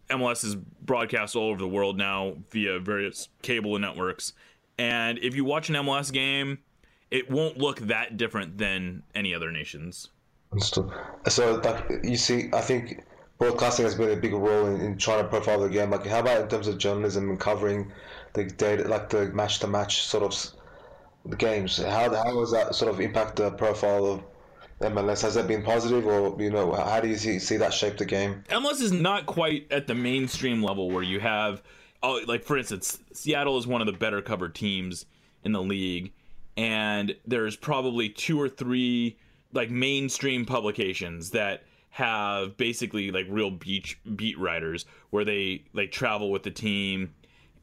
MLS 0.10 0.44
is 0.44 0.56
broadcast 0.56 1.36
all 1.36 1.50
over 1.50 1.60
the 1.60 1.68
world 1.68 1.98
now 1.98 2.36
via 2.52 2.80
various 2.80 3.30
cable 3.42 3.78
networks. 3.80 4.34
And 4.78 5.18
if 5.20 5.36
you 5.36 5.44
watch 5.44 5.70
an 5.70 5.76
MLS 5.76 6.12
game, 6.12 6.60
it 7.10 7.32
won't 7.32 7.58
look 7.58 7.80
that 7.80 8.18
different 8.18 8.58
than 8.58 9.04
any 9.16 9.34
other 9.34 9.52
nations. 9.52 10.10
So, 11.28 11.56
like 11.64 12.04
you 12.04 12.18
see, 12.18 12.50
I 12.54 12.62
think 12.62 13.04
broadcasting 13.38 13.86
has 13.86 13.96
been 13.96 14.12
a 14.12 14.16
big 14.16 14.34
role 14.34 14.68
in, 14.68 14.82
in 14.82 14.98
trying 14.98 15.24
to 15.24 15.30
profile 15.30 15.60
the 15.60 15.70
game. 15.70 15.90
Like, 15.90 16.06
how 16.06 16.20
about 16.20 16.42
in 16.42 16.48
terms 16.48 16.68
of 16.68 16.78
journalism 16.78 17.30
and 17.30 17.40
covering 17.40 17.92
the 18.34 18.46
data, 18.46 18.88
like 18.88 19.10
the 19.10 19.28
match 19.28 19.60
to 19.60 19.68
match 19.68 20.04
sort 20.04 20.24
of 20.24 20.34
the 21.30 21.36
games? 21.36 21.78
How 21.78 22.14
how 22.14 22.34
does 22.40 22.52
that 22.52 22.76
sort 22.76 22.92
of 22.92 23.00
impact 23.00 23.38
the 23.38 23.52
profile 23.52 24.06
of 24.06 24.24
MLS? 24.82 25.22
Has 25.22 25.36
that 25.36 25.48
been 25.48 25.64
positive, 25.64 26.06
or 26.06 26.42
you 26.42 26.50
know, 26.50 26.74
how 26.74 27.00
do 27.00 27.08
you 27.08 27.18
see, 27.18 27.40
see 27.40 27.58
that 27.58 27.74
shape 27.74 27.98
the 27.98 28.06
game? 28.06 28.44
MLS 28.50 28.82
is 28.82 28.92
not 28.92 29.26
quite 29.26 29.72
at 29.72 29.88
the 29.88 29.96
mainstream 29.96 30.62
level 30.62 30.90
where 30.90 31.04
you 31.04 31.20
have, 31.20 31.62
oh, 32.04 32.22
like 32.28 32.44
for 32.44 32.58
instance, 32.58 33.00
Seattle 33.14 33.58
is 33.58 33.68
one 33.68 33.82
of 33.82 33.88
the 33.88 33.94
better 33.94 34.22
covered 34.22 34.56
teams 34.56 35.06
in 35.44 35.52
the 35.52 35.62
league, 35.62 36.14
and 36.56 37.16
there's 37.26 37.56
probably 37.56 38.10
two 38.10 38.40
or 38.40 38.50
three 38.50 39.18
like 39.54 39.70
mainstream 39.70 40.46
publications 40.46 41.32
that 41.32 41.64
have 41.90 42.56
basically 42.58 43.10
like 43.10 43.26
real 43.28 43.50
beach 43.50 44.00
beat 44.16 44.38
writers 44.38 44.86
where 45.10 45.26
they 45.26 45.64
like 45.74 45.92
travel 45.92 46.30
with 46.30 46.44
the 46.44 46.52
team 46.52 47.12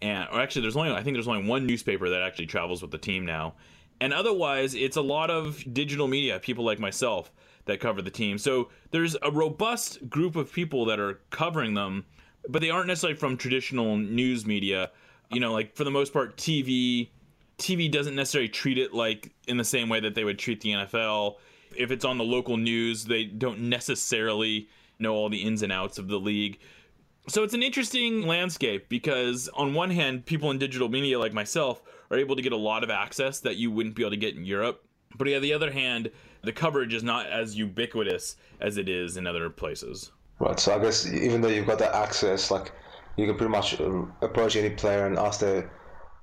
and 0.05 0.29
or 0.31 0.41
actually 0.41 0.63
there's 0.63 0.77
only 0.77 0.93
I 0.93 1.03
think 1.03 1.17
there's 1.17 1.29
only 1.29 1.49
one 1.49 1.67
newspaper 1.67 2.09
that 2.11 2.23
actually 2.23 2.47
travels 2.47 2.83
with 2.83 2.91
the 2.91 2.99
team 2.99 3.25
now. 3.25 3.55
And 4.01 4.13
otherwise 4.13 4.75
it's 4.75 4.97
a 4.97 5.03
lot 5.03 5.31
of 5.31 5.65
digital 5.73 6.07
media, 6.07 6.39
people 6.39 6.65
like 6.65 6.79
myself 6.79 7.33
that 7.65 7.81
cover 7.81 8.03
the 8.03 8.11
team. 8.11 8.37
So 8.37 8.69
there's 8.91 9.17
a 9.23 9.31
robust 9.31 10.09
group 10.11 10.37
of 10.37 10.53
people 10.53 10.85
that 10.87 11.01
are 11.01 11.21
covering 11.31 11.75
them, 11.75 12.05
but 12.49 12.61
they 12.61 12.71
aren't 12.71 12.89
necessarily 12.89 13.19
from 13.19 13.37
traditional 13.37 13.97
news 13.97 14.45
media. 14.45 14.91
You 15.31 15.41
know, 15.41 15.53
like 15.53 15.75
for 15.75 15.85
the 15.85 15.91
most 15.91 16.13
part 16.13 16.37
TV 16.37 17.09
TV 17.59 17.91
doesn't 17.91 18.15
necessarily 18.15 18.49
treat 18.49 18.79
it 18.79 18.93
like 18.93 19.33
in 19.49 19.57
the 19.57 19.65
same 19.65 19.89
way 19.89 20.01
that 20.01 20.15
they 20.15 20.25
would 20.25 20.39
treat 20.39 20.61
the 20.61 20.71
NFL 20.71 21.37
if 21.77 21.91
it's 21.91 22.05
on 22.05 22.19
the 22.19 22.25
local 22.25 22.57
news, 22.57 23.05
they 23.05 23.25
don't 23.25 23.61
necessarily 23.61 24.69
know 24.99 25.15
all 25.15 25.29
the 25.29 25.43
ins 25.43 25.63
and 25.63 25.73
outs 25.73 25.99
of 25.99 26.09
the 26.09 26.19
league. 26.19 26.59
So 27.27 27.43
it's 27.43 27.55
an 27.55 27.63
interesting 27.63 28.27
landscape 28.27 28.89
because, 28.91 29.49
on 29.55 29.73
one 29.73 29.91
hand, 29.91 30.27
people 30.27 30.51
in 30.51 30.59
digital 30.59 30.91
media 30.91 31.19
like 31.19 31.33
myself 31.33 31.83
are 32.11 32.19
able 32.19 32.37
to 32.37 32.43
get 32.43 32.53
a 32.53 32.57
lot 32.57 32.85
of 32.85 32.91
access 32.91 33.41
that 33.41 33.57
you 33.57 33.71
wouldn't 33.71 33.95
be 33.95 34.03
able 34.03 34.11
to 34.11 34.17
get 34.17 34.37
in 34.37 34.45
Europe. 34.45 34.85
But 35.17 35.33
on 35.33 35.41
the 35.41 35.55
other 35.55 35.71
hand, 35.71 36.11
the 36.43 36.53
coverage 36.53 36.93
is 36.93 37.03
not 37.03 37.27
as 37.27 37.57
ubiquitous 37.57 38.37
as 38.61 38.77
it 38.77 38.89
is 38.89 39.17
in 39.17 39.27
other 39.27 39.49
places. 39.49 40.13
Right. 40.39 40.59
So 40.61 40.75
I 40.75 40.79
guess 40.79 41.11
even 41.11 41.41
though 41.41 41.49
you've 41.49 41.67
got 41.67 41.79
that 41.79 41.95
access, 41.95 42.51
like 42.51 42.73
you 43.17 43.27
can 43.27 43.37
pretty 43.37 43.53
much 43.53 43.81
um, 43.81 44.13
approach 44.21 44.57
any 44.57 44.71
player 44.71 45.07
and 45.07 45.19
ask 45.19 45.41
their 45.41 45.71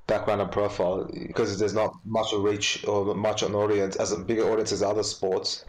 background 0.06 0.42
and 0.42 0.52
profile 0.52 1.10
because 1.28 1.58
there's 1.58 1.74
not 1.74 1.94
much 2.06 2.34
reach 2.34 2.86
or 2.88 3.16
much 3.16 3.42
an 3.44 3.56
audience 3.56 3.96
as 3.96 4.12
a 4.12 4.18
bigger 4.18 4.44
audience 4.52 4.72
as 4.72 4.84
other 4.84 5.04
sports 5.04 5.66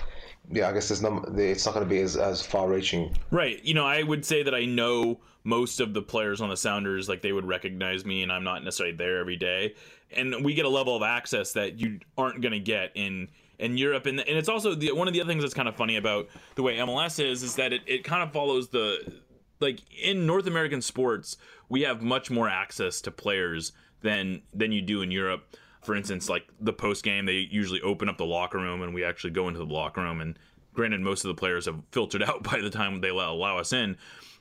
yeah 0.51 0.69
i 0.69 0.73
guess 0.73 0.89
there's 0.89 1.03
it's 1.03 1.67
not 1.67 1.75
going 1.75 1.87
to 1.87 1.91
be 1.91 2.01
as, 2.01 2.17
as 2.17 2.45
far 2.45 2.69
reaching 2.69 3.15
right 3.31 3.65
you 3.65 3.75
know 3.75 3.87
i 3.87 4.03
would 4.03 4.25
say 4.25 4.43
that 4.43 4.55
i 4.55 4.65
know 4.65 5.21
most 5.45 5.81
of 5.81 5.93
the 5.95 6.03
players 6.03 6.41
on 6.41 6.49
the 6.49 6.57
sounders 6.57 7.09
like 7.09 7.23
they 7.23 7.33
would 7.33 7.47
recognize 7.47 8.05
me 8.05 8.23
and 8.23 8.33
i'm 8.33 8.45
not 8.45 8.63
necessarily 8.63 8.95
there 8.95 9.19
every 9.19 9.37
day. 9.37 9.75
And 10.15 10.45
we 10.45 10.55
get 10.55 10.67
a 10.67 10.69
level 10.69 10.95
of 10.95 11.03
access 11.03 11.53
that 11.53 11.79
you 11.81 12.01
aren't 12.19 12.41
going 12.43 12.53
to 12.53 12.61
get 12.61 12.93
in 12.95 13.29
in 13.59 13.79
Europe, 13.79 14.07
and, 14.07 14.19
and 14.19 14.37
it's 14.37 14.49
also 14.49 14.75
the, 14.75 14.91
one 14.91 15.07
of 15.07 15.15
the 15.15 15.21
other 15.21 15.31
things 15.31 15.43
that's 15.43 15.55
kind 15.55 15.69
of 15.69 15.77
funny 15.77 15.97
about 15.97 16.29
the 16.57 16.63
way 16.65 16.79
MLS 16.79 17.25
is, 17.25 17.45
is 17.45 17.55
that 17.55 17.73
it, 17.73 17.83
it 17.87 18.03
kind 18.03 18.21
of 18.23 18.33
follows 18.33 18.69
the 18.69 19.21
like 19.61 19.79
in 20.03 20.27
North 20.27 20.47
American 20.47 20.83
sports, 20.83 21.37
we 21.69 21.83
have 21.83 22.03
much 22.03 22.31
more 22.31 22.49
access 22.49 23.01
to 23.03 23.11
players 23.11 23.73
than 24.01 24.43
than 24.53 24.73
you 24.73 24.83
do 24.83 25.03
in 25.03 25.11
Europe. 25.11 25.57
For 25.83 25.95
instance, 25.97 26.29
like 26.29 26.45
the 26.61 26.73
post 26.73 27.05
game, 27.05 27.27
they 27.27 27.49
usually 27.51 27.81
open 27.81 28.09
up 28.09 28.17
the 28.17 28.25
locker 28.25 28.59
room, 28.59 28.83
and 28.83 28.95
we 28.95 29.05
actually 29.05 29.31
go 29.31 29.49
into 29.49 29.59
the 29.59 29.73
locker 29.73 30.01
room. 30.03 30.21
And 30.21 30.39
granted, 30.75 31.01
most 31.01 31.25
of 31.25 31.29
the 31.29 31.39
players 31.39 31.67
have 31.67 31.81
filtered 31.91 32.23
out 32.29 32.43
by 32.43 32.61
the 32.61 32.71
time 32.71 33.01
they 33.01 33.09
allow 33.09 33.59
us 33.59 33.73
in, 33.73 33.97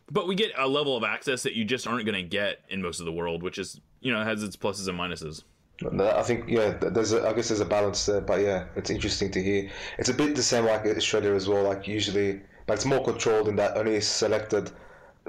but 0.10 0.28
we 0.28 0.36
get 0.36 0.52
a 0.58 0.68
level 0.68 0.96
of 0.98 1.04
access 1.04 1.44
that 1.44 1.54
you 1.54 1.66
just 1.66 1.88
aren't 1.88 2.06
going 2.06 2.22
to 2.22 2.28
get 2.28 2.62
in 2.70 2.82
most 2.82 3.00
of 3.00 3.06
the 3.06 3.12
world, 3.12 3.44
which 3.44 3.58
is 3.58 3.80
you 4.02 4.14
know 4.14 4.24
has 4.24 4.44
its 4.44 4.56
pluses 4.56 4.88
and 4.88 5.00
minuses. 5.00 5.44
I 5.84 6.22
think 6.22 6.48
yeah, 6.48 6.78
there's 6.78 7.12
a, 7.14 7.28
I 7.28 7.34
guess 7.34 7.48
there's 7.48 7.60
a 7.60 7.66
balance 7.66 8.06
there, 8.06 8.22
but 8.22 8.42
yeah, 8.42 8.66
it's 8.76 8.92
interesting 8.92 9.32
to 9.32 9.42
hear. 9.42 9.72
It's 9.98 10.10
a 10.10 10.14
bit 10.14 10.36
the 10.36 10.44
same 10.44 10.66
like 10.66 10.86
Australia 10.86 11.34
as 11.34 11.48
well. 11.48 11.64
Like 11.64 11.88
usually, 11.88 12.42
but 12.68 12.74
it's 12.74 12.86
more 12.86 13.04
controlled 13.04 13.48
in 13.48 13.56
that 13.56 13.78
only 13.78 14.00
selected 14.02 14.72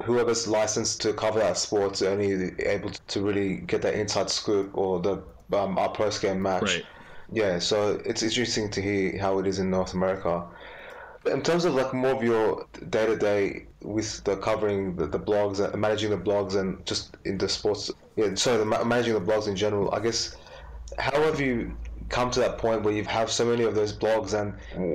whoever's 0.05 0.49
licensed 0.49 1.01
to 1.03 1.13
cover 1.13 1.39
that 1.39 1.57
sport 1.57 2.01
only 2.03 2.53
able 2.65 2.91
to 3.09 3.21
really 3.21 3.57
get 3.57 3.83
that 3.83 3.95
inside 3.95 4.31
scoop 4.31 4.71
or 4.77 5.01
the 5.01 5.23
um, 5.55 5.79
our 5.79 5.93
post 5.93 6.23
game 6.23 6.43
match. 6.43 6.63
Right. 6.63 6.87
Yeah, 7.33 7.59
so 7.59 8.01
it's 8.05 8.23
interesting 8.23 8.71
to 8.71 8.83
hear 8.83 9.19
how 9.19 9.39
it 9.39 9.47
is 9.47 9.59
in 9.59 9.71
North 9.71 9.95
America. 9.95 10.47
In 11.27 11.43
terms 11.43 11.65
of 11.65 11.75
like 11.75 11.95
more 11.95 12.11
of 12.11 12.23
your 12.23 12.67
day 12.91 13.07
to 13.07 13.17
day 13.17 13.67
with 13.81 14.23
the 14.25 14.37
covering 14.37 14.97
the, 14.97 15.07
the 15.07 15.21
blogs 15.21 15.61
and 15.61 15.81
managing 15.81 16.11
the 16.11 16.19
blogs 16.19 16.57
and 16.57 16.85
just 16.85 17.17
in 17.25 17.39
the 17.39 17.49
sports, 17.49 17.91
yeah, 18.17 18.35
so 18.35 18.59
the, 18.59 18.65
managing 18.85 19.15
the 19.15 19.21
blogs 19.21 19.49
in 19.49 19.57
general, 19.57 19.95
I 19.95 20.01
guess, 20.01 20.37
how 20.99 21.23
have 21.23 21.41
you 21.41 21.79
come 22.13 22.31
to 22.31 22.41
that 22.41 22.59
point 22.59 22.83
where 22.83 22.93
you 22.93 23.03
have 23.05 23.33
so 23.33 23.45
many 23.45 23.65
of 23.65 23.75
those 23.75 23.93
blogs 23.93 24.39
and 24.39 24.55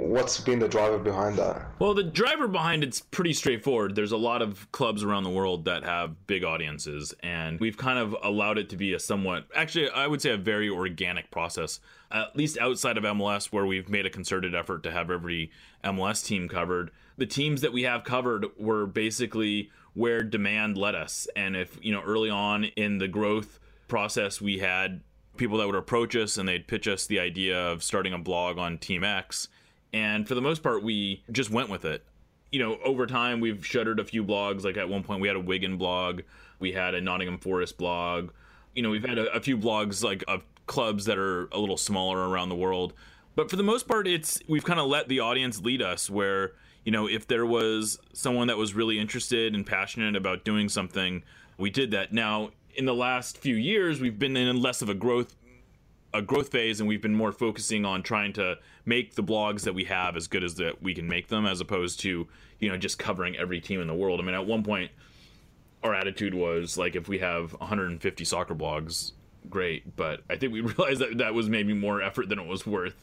what's 0.09 0.39
been 0.39 0.59
the 0.59 0.67
driver 0.67 0.99
behind 0.99 1.35
that? 1.37 1.65
Well 1.79 1.93
the 1.93 2.03
driver 2.03 2.47
behind 2.47 2.83
it's 2.83 3.01
pretty 3.01 3.33
straightforward. 3.33 3.95
There's 3.95 4.11
a 4.11 4.17
lot 4.17 4.41
of 4.41 4.71
clubs 4.71 5.03
around 5.03 5.23
the 5.23 5.31
world 5.31 5.65
that 5.65 5.83
have 5.83 6.27
big 6.27 6.43
audiences 6.43 7.13
and 7.23 7.59
we've 7.59 7.75
kind 7.75 7.97
of 7.97 8.15
allowed 8.23 8.59
it 8.59 8.69
to 8.69 8.77
be 8.77 8.93
a 8.93 8.99
somewhat 8.99 9.47
actually 9.55 9.89
i 9.89 10.05
would 10.05 10.21
say 10.21 10.29
a 10.29 10.37
very 10.37 10.69
organic 10.69 11.31
process 11.31 11.79
at 12.11 12.35
least 12.35 12.57
outside 12.59 12.97
of 12.97 13.03
mls 13.03 13.47
where 13.47 13.65
we've 13.65 13.89
made 13.89 14.05
a 14.05 14.09
concerted 14.09 14.53
effort 14.53 14.83
to 14.83 14.91
have 14.91 15.09
every 15.09 15.51
mls 15.83 16.23
team 16.23 16.47
covered. 16.47 16.91
The 17.17 17.25
teams 17.25 17.61
that 17.61 17.73
we 17.73 17.81
have 17.83 18.03
covered 18.03 18.45
were 18.59 18.85
basically 18.85 19.71
where 19.95 20.21
demand 20.21 20.77
led 20.77 20.93
us 20.93 21.27
and 21.35 21.55
if 21.55 21.79
you 21.81 21.91
know 21.91 22.01
early 22.01 22.29
on 22.29 22.65
in 22.75 22.99
the 22.99 23.07
growth 23.07 23.59
process 23.87 24.39
we 24.39 24.59
had 24.59 25.01
people 25.37 25.57
that 25.57 25.67
would 25.67 25.75
approach 25.75 26.15
us 26.15 26.37
and 26.37 26.47
they'd 26.47 26.67
pitch 26.67 26.87
us 26.87 27.05
the 27.05 27.19
idea 27.19 27.57
of 27.57 27.83
starting 27.83 28.13
a 28.13 28.17
blog 28.17 28.57
on 28.57 28.77
Team 28.77 29.03
X. 29.03 29.47
And 29.93 30.27
for 30.27 30.35
the 30.35 30.41
most 30.41 30.63
part, 30.63 30.83
we 30.83 31.23
just 31.31 31.49
went 31.49 31.69
with 31.69 31.85
it. 31.85 32.03
You 32.51 32.59
know, 32.59 32.77
over 32.83 33.05
time, 33.05 33.39
we've 33.39 33.65
shuttered 33.65 33.99
a 33.99 34.05
few 34.05 34.23
blogs. 34.23 34.63
Like 34.63 34.77
at 34.77 34.89
one 34.89 35.03
point, 35.03 35.21
we 35.21 35.27
had 35.27 35.37
a 35.37 35.41
Wigan 35.41 35.77
blog, 35.77 36.21
we 36.59 36.71
had 36.71 36.95
a 36.95 37.01
Nottingham 37.01 37.37
Forest 37.37 37.77
blog. 37.77 38.31
You 38.73 38.83
know, 38.83 38.89
we've 38.89 39.05
had 39.05 39.17
a, 39.17 39.31
a 39.33 39.39
few 39.39 39.57
blogs 39.57 40.03
like 40.03 40.23
of 40.27 40.43
clubs 40.65 41.05
that 41.05 41.17
are 41.17 41.47
a 41.51 41.59
little 41.59 41.77
smaller 41.77 42.29
around 42.29 42.49
the 42.49 42.55
world. 42.55 42.93
But 43.35 43.49
for 43.49 43.55
the 43.55 43.63
most 43.63 43.87
part, 43.87 44.07
it's 44.07 44.39
we've 44.47 44.65
kind 44.65 44.79
of 44.79 44.87
let 44.87 45.07
the 45.07 45.19
audience 45.19 45.61
lead 45.61 45.81
us. 45.81 46.09
Where 46.09 46.53
you 46.83 46.91
know, 46.91 47.07
if 47.07 47.27
there 47.27 47.45
was 47.45 47.99
someone 48.13 48.47
that 48.47 48.57
was 48.57 48.73
really 48.73 48.97
interested 48.99 49.53
and 49.53 49.65
passionate 49.65 50.15
about 50.15 50.45
doing 50.45 50.69
something, 50.69 51.23
we 51.57 51.69
did 51.69 51.91
that. 51.91 52.13
Now, 52.13 52.51
in 52.77 52.85
the 52.85 52.93
last 52.93 53.37
few 53.37 53.55
years, 53.55 53.99
we've 53.99 54.17
been 54.17 54.37
in 54.37 54.61
less 54.61 54.81
of 54.81 54.89
a 54.89 54.93
growth 54.93 55.35
a 56.13 56.21
growth 56.21 56.49
phase, 56.49 56.79
and 56.79 56.87
we've 56.87 57.01
been 57.01 57.13
more 57.13 57.33
focusing 57.33 57.83
on 57.83 58.01
trying 58.01 58.31
to 58.33 58.57
make 58.85 59.15
the 59.15 59.23
blogs 59.23 59.63
that 59.63 59.73
we 59.73 59.83
have 59.83 60.15
as 60.15 60.27
good 60.27 60.43
as 60.43 60.55
that 60.55 60.81
we 60.81 60.93
can 60.93 61.07
make 61.07 61.27
them, 61.27 61.45
as 61.45 61.59
opposed 61.59 61.99
to 61.99 62.27
you 62.59 62.69
know 62.69 62.77
just 62.77 62.97
covering 62.97 63.35
every 63.35 63.59
team 63.59 63.81
in 63.81 63.87
the 63.87 63.93
world. 63.93 64.19
I 64.19 64.23
mean, 64.23 64.33
at 64.33 64.45
one 64.45 64.63
point, 64.63 64.89
our 65.83 65.93
attitude 65.93 66.33
was 66.33 66.77
like, 66.77 66.95
if 66.95 67.07
we 67.07 67.19
have 67.19 67.51
150 67.53 68.25
soccer 68.25 68.55
blogs, 68.55 69.11
great. 69.49 69.95
But 69.95 70.21
I 70.29 70.37
think 70.37 70.53
we 70.53 70.61
realized 70.77 71.01
that 71.01 71.17
that 71.17 71.33
was 71.33 71.49
maybe 71.49 71.73
more 71.73 72.01
effort 72.01 72.29
than 72.29 72.39
it 72.39 72.47
was 72.47 72.65
worth. 72.65 72.95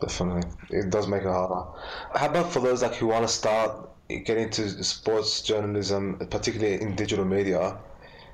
Definitely, 0.00 0.50
it 0.70 0.90
does 0.90 1.06
make 1.08 1.22
it 1.22 1.28
harder. 1.28 1.68
How 2.14 2.26
about 2.26 2.52
for 2.52 2.60
those 2.60 2.82
like 2.82 2.94
who 2.94 3.08
want 3.08 3.26
to 3.26 3.32
start 3.32 3.90
getting 4.08 4.44
into 4.44 4.82
sports 4.82 5.42
journalism, 5.42 6.18
particularly 6.30 6.80
in 6.80 6.94
digital 6.94 7.24
media? 7.24 7.76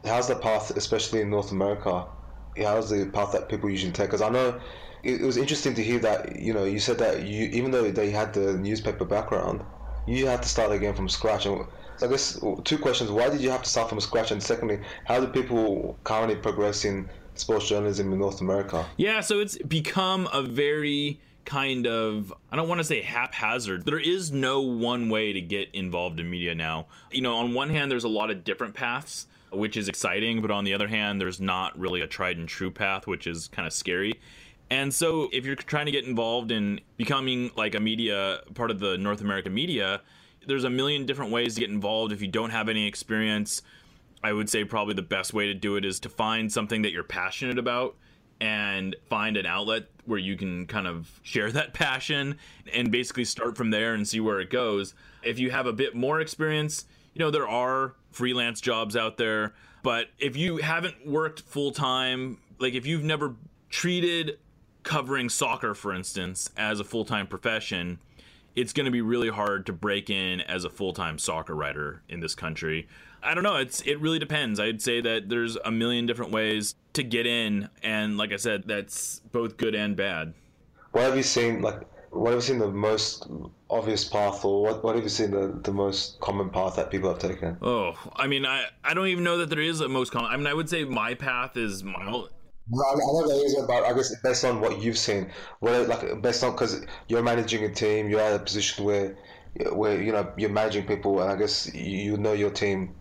How's 0.04 0.28
the 0.28 0.36
path, 0.36 0.70
especially 0.76 1.20
in 1.20 1.30
North 1.30 1.52
America? 1.52 2.06
How's 2.56 2.90
the 2.90 3.06
path 3.06 3.32
that 3.32 3.48
people 3.48 3.70
usually 3.70 3.92
take? 3.92 4.08
Because 4.08 4.22
I 4.22 4.28
know 4.28 4.60
it, 5.02 5.20
was 5.20 5.36
interesting 5.36 5.74
to 5.74 5.82
hear 5.82 5.98
that 6.00 6.40
you 6.40 6.52
know 6.52 6.64
you 6.64 6.78
said 6.78 6.98
that 6.98 7.22
you 7.22 7.48
even 7.48 7.70
though 7.70 7.90
they 7.90 8.10
had 8.10 8.32
the 8.34 8.54
newspaper 8.54 9.04
background, 9.04 9.62
you 10.06 10.26
had 10.26 10.42
to 10.42 10.48
start 10.48 10.72
again 10.72 10.94
from 10.94 11.08
scratch. 11.08 11.46
And 11.46 11.64
I 12.02 12.06
guess 12.06 12.40
two 12.64 12.78
questions: 12.78 13.10
Why 13.10 13.28
did 13.30 13.40
you 13.40 13.50
have 13.50 13.62
to 13.62 13.68
start 13.68 13.88
from 13.88 14.00
scratch? 14.00 14.30
And 14.30 14.42
secondly, 14.42 14.80
how 15.04 15.20
do 15.20 15.26
people 15.26 15.98
currently 16.04 16.36
progress 16.36 16.84
in 16.84 17.08
sports 17.34 17.68
journalism 17.68 18.12
in 18.12 18.18
North 18.18 18.40
America? 18.40 18.86
Yeah, 18.96 19.20
so 19.20 19.40
it's 19.40 19.58
become 19.58 20.28
a 20.32 20.42
very 20.42 21.20
kind 21.44 21.86
of 21.88 22.32
I 22.50 22.56
don't 22.56 22.68
want 22.68 22.80
to 22.80 22.84
say 22.84 23.02
haphazard. 23.02 23.84
There 23.84 23.98
is 23.98 24.30
no 24.30 24.60
one 24.60 25.08
way 25.08 25.32
to 25.32 25.40
get 25.40 25.74
involved 25.74 26.20
in 26.20 26.30
media 26.30 26.54
now. 26.54 26.86
You 27.10 27.22
know, 27.22 27.34
on 27.36 27.54
one 27.54 27.70
hand 27.70 27.90
there's 27.90 28.04
a 28.04 28.08
lot 28.08 28.30
of 28.30 28.44
different 28.44 28.74
paths 28.74 29.26
which 29.52 29.76
is 29.76 29.88
exciting. 29.88 30.42
But 30.42 30.50
on 30.50 30.64
the 30.64 30.74
other 30.74 30.88
hand, 30.88 31.20
there's 31.20 31.40
not 31.40 31.78
really 31.78 32.00
a 32.00 32.06
tried 32.06 32.36
and 32.36 32.48
true 32.48 32.70
path, 32.70 33.06
which 33.06 33.26
is 33.26 33.48
kind 33.48 33.66
of 33.66 33.72
scary. 33.72 34.20
And 34.70 34.92
so, 34.92 35.28
if 35.32 35.44
you're 35.44 35.54
trying 35.54 35.86
to 35.86 35.92
get 35.92 36.04
involved 36.04 36.50
in 36.50 36.80
becoming 36.96 37.50
like 37.56 37.74
a 37.74 37.80
media 37.80 38.40
part 38.54 38.70
of 38.70 38.80
the 38.80 38.96
North 38.96 39.20
American 39.20 39.52
media, 39.52 40.00
there's 40.46 40.64
a 40.64 40.70
million 40.70 41.06
different 41.06 41.30
ways 41.30 41.54
to 41.54 41.60
get 41.60 41.70
involved. 41.70 42.12
If 42.12 42.22
you 42.22 42.28
don't 42.28 42.50
have 42.50 42.68
any 42.68 42.86
experience, 42.86 43.62
I 44.24 44.32
would 44.32 44.48
say 44.48 44.64
probably 44.64 44.94
the 44.94 45.02
best 45.02 45.34
way 45.34 45.46
to 45.46 45.54
do 45.54 45.76
it 45.76 45.84
is 45.84 46.00
to 46.00 46.08
find 46.08 46.50
something 46.50 46.82
that 46.82 46.92
you're 46.92 47.02
passionate 47.02 47.58
about 47.58 47.96
and 48.40 48.96
find 49.08 49.36
an 49.36 49.46
outlet 49.46 49.84
where 50.04 50.18
you 50.18 50.36
can 50.36 50.66
kind 50.66 50.86
of 50.86 51.20
share 51.22 51.52
that 51.52 51.74
passion 51.74 52.36
and 52.72 52.90
basically 52.90 53.24
start 53.24 53.56
from 53.56 53.70
there 53.70 53.94
and 53.94 54.06
see 54.06 54.20
where 54.20 54.40
it 54.40 54.50
goes. 54.50 54.94
If 55.22 55.38
you 55.38 55.50
have 55.50 55.66
a 55.66 55.72
bit 55.72 55.94
more 55.94 56.20
experience, 56.20 56.86
you 57.14 57.20
know, 57.20 57.30
there 57.30 57.48
are 57.48 57.94
freelance 58.12 58.60
jobs 58.60 58.96
out 58.96 59.16
there, 59.16 59.54
but 59.82 60.06
if 60.18 60.36
you 60.36 60.58
haven't 60.58 61.06
worked 61.06 61.40
full 61.42 61.72
time, 61.72 62.38
like 62.58 62.74
if 62.74 62.86
you've 62.86 63.04
never 63.04 63.34
treated 63.68 64.38
covering 64.82 65.28
soccer, 65.28 65.74
for 65.74 65.92
instance, 65.92 66.50
as 66.56 66.80
a 66.80 66.84
full 66.84 67.04
time 67.04 67.26
profession, 67.26 67.98
it's 68.54 68.72
going 68.72 68.84
to 68.84 68.90
be 68.90 69.00
really 69.00 69.28
hard 69.28 69.66
to 69.66 69.72
break 69.72 70.10
in 70.10 70.40
as 70.42 70.64
a 70.64 70.70
full 70.70 70.92
time 70.92 71.18
soccer 71.18 71.54
writer 71.54 72.02
in 72.08 72.20
this 72.20 72.34
country. 72.34 72.86
I 73.22 73.34
don't 73.34 73.44
know. 73.44 73.56
It's 73.56 73.80
it 73.82 74.00
really 74.00 74.18
depends. 74.18 74.58
I'd 74.58 74.82
say 74.82 75.00
that 75.00 75.28
there's 75.28 75.56
a 75.64 75.70
million 75.70 76.06
different 76.06 76.32
ways 76.32 76.74
to 76.94 77.02
get 77.02 77.26
in, 77.26 77.68
and 77.82 78.18
like 78.18 78.32
I 78.32 78.36
said, 78.36 78.64
that's 78.66 79.20
both 79.30 79.56
good 79.56 79.74
and 79.74 79.96
bad. 79.96 80.34
What 80.90 81.04
have 81.04 81.16
you 81.16 81.22
seen? 81.22 81.62
Like, 81.62 81.82
what 82.12 82.30
have 82.30 82.38
you 82.38 82.40
seen 82.42 82.58
the 82.58 82.70
most 82.70 83.26
obvious 83.70 84.04
path, 84.04 84.44
or 84.44 84.62
what, 84.62 84.84
what 84.84 84.94
have 84.94 85.02
you 85.02 85.10
seen 85.10 85.30
the, 85.30 85.58
the 85.62 85.72
most 85.72 86.20
common 86.20 86.50
path 86.50 86.76
that 86.76 86.90
people 86.90 87.08
have 87.08 87.18
taken? 87.18 87.56
Oh, 87.62 87.94
I 88.16 88.26
mean, 88.26 88.44
I 88.44 88.66
I 88.84 88.92
don't 88.92 89.06
even 89.06 89.24
know 89.24 89.38
that 89.38 89.48
there 89.48 89.60
is 89.60 89.80
a 89.80 89.88
most 89.88 90.12
common. 90.12 90.30
I 90.30 90.36
mean, 90.36 90.46
I 90.46 90.54
would 90.54 90.68
say 90.68 90.84
my 90.84 91.14
path 91.14 91.56
is 91.56 91.82
mild. 91.82 92.30
Well, 92.68 92.86
I 92.86 92.94
know 92.96 93.26
there 93.26 93.44
is, 93.44 93.56
but 93.66 93.84
I 93.84 93.92
guess 93.94 94.14
based 94.22 94.44
on 94.44 94.60
what 94.60 94.80
you've 94.80 94.98
seen, 94.98 95.30
what 95.60 95.88
like 95.88 96.20
based 96.22 96.44
on 96.44 96.52
because 96.52 96.84
you're 97.08 97.22
managing 97.22 97.64
a 97.64 97.72
team, 97.72 98.08
you're 98.10 98.20
at 98.20 98.34
a 98.34 98.44
position 98.44 98.84
where 98.84 99.16
where 99.72 100.00
you 100.00 100.12
know 100.12 100.32
you're 100.36 100.50
managing 100.50 100.86
people, 100.86 101.22
and 101.22 101.30
I 101.30 101.36
guess 101.36 101.72
you 101.74 102.18
know 102.18 102.34
your 102.34 102.50
team 102.50 102.94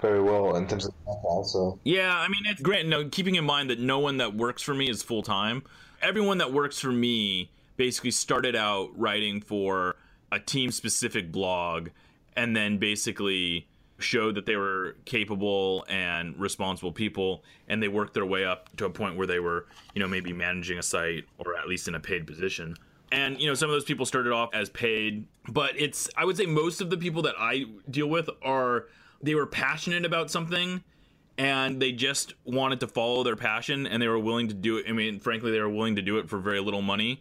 very 0.00 0.22
well 0.22 0.54
in 0.56 0.68
terms 0.68 0.86
of 0.86 0.94
also. 1.06 1.80
Yeah, 1.82 2.16
I 2.16 2.28
mean 2.28 2.42
it's 2.46 2.62
great. 2.62 2.86
No, 2.86 3.08
keeping 3.08 3.34
in 3.34 3.44
mind 3.44 3.70
that 3.70 3.80
no 3.80 3.98
one 3.98 4.18
that 4.18 4.34
works 4.36 4.62
for 4.62 4.74
me 4.74 4.88
is 4.88 5.02
full 5.02 5.22
time. 5.22 5.64
Everyone 6.00 6.38
that 6.38 6.52
works 6.52 6.78
for 6.78 6.92
me 6.92 7.50
basically 7.76 8.10
started 8.10 8.56
out 8.56 8.90
writing 8.96 9.40
for 9.40 9.96
a 10.32 10.38
team 10.38 10.70
specific 10.70 11.30
blog 11.30 11.88
and 12.36 12.56
then 12.56 12.78
basically 12.78 13.66
showed 13.98 14.34
that 14.34 14.44
they 14.44 14.56
were 14.56 14.96
capable 15.04 15.84
and 15.88 16.38
responsible 16.38 16.92
people 16.92 17.44
and 17.68 17.82
they 17.82 17.88
worked 17.88 18.12
their 18.14 18.26
way 18.26 18.44
up 18.44 18.74
to 18.76 18.84
a 18.84 18.90
point 18.90 19.16
where 19.16 19.26
they 19.26 19.38
were 19.38 19.66
you 19.94 20.00
know 20.00 20.08
maybe 20.08 20.32
managing 20.32 20.78
a 20.78 20.82
site 20.82 21.24
or 21.38 21.56
at 21.56 21.68
least 21.68 21.86
in 21.86 21.94
a 21.94 22.00
paid 22.00 22.26
position 22.26 22.76
and 23.12 23.40
you 23.40 23.46
know 23.46 23.54
some 23.54 23.70
of 23.70 23.74
those 23.74 23.84
people 23.84 24.04
started 24.04 24.32
off 24.32 24.50
as 24.52 24.68
paid 24.70 25.24
but 25.48 25.70
it's 25.80 26.10
i 26.16 26.24
would 26.24 26.36
say 26.36 26.44
most 26.44 26.80
of 26.80 26.90
the 26.90 26.96
people 26.96 27.22
that 27.22 27.36
i 27.38 27.64
deal 27.88 28.08
with 28.08 28.28
are 28.42 28.86
they 29.22 29.36
were 29.36 29.46
passionate 29.46 30.04
about 30.04 30.28
something 30.28 30.82
and 31.36 31.80
they 31.80 31.92
just 31.92 32.34
wanted 32.44 32.80
to 32.80 32.86
follow 32.86 33.22
their 33.22 33.36
passion 33.36 33.86
and 33.86 34.00
they 34.00 34.08
were 34.08 34.18
willing 34.18 34.48
to 34.48 34.54
do 34.54 34.76
it. 34.76 34.86
I 34.88 34.92
mean, 34.92 35.18
frankly, 35.18 35.50
they 35.50 35.60
were 35.60 35.68
willing 35.68 35.96
to 35.96 36.02
do 36.02 36.18
it 36.18 36.28
for 36.28 36.38
very 36.38 36.60
little 36.60 36.82
money. 36.82 37.20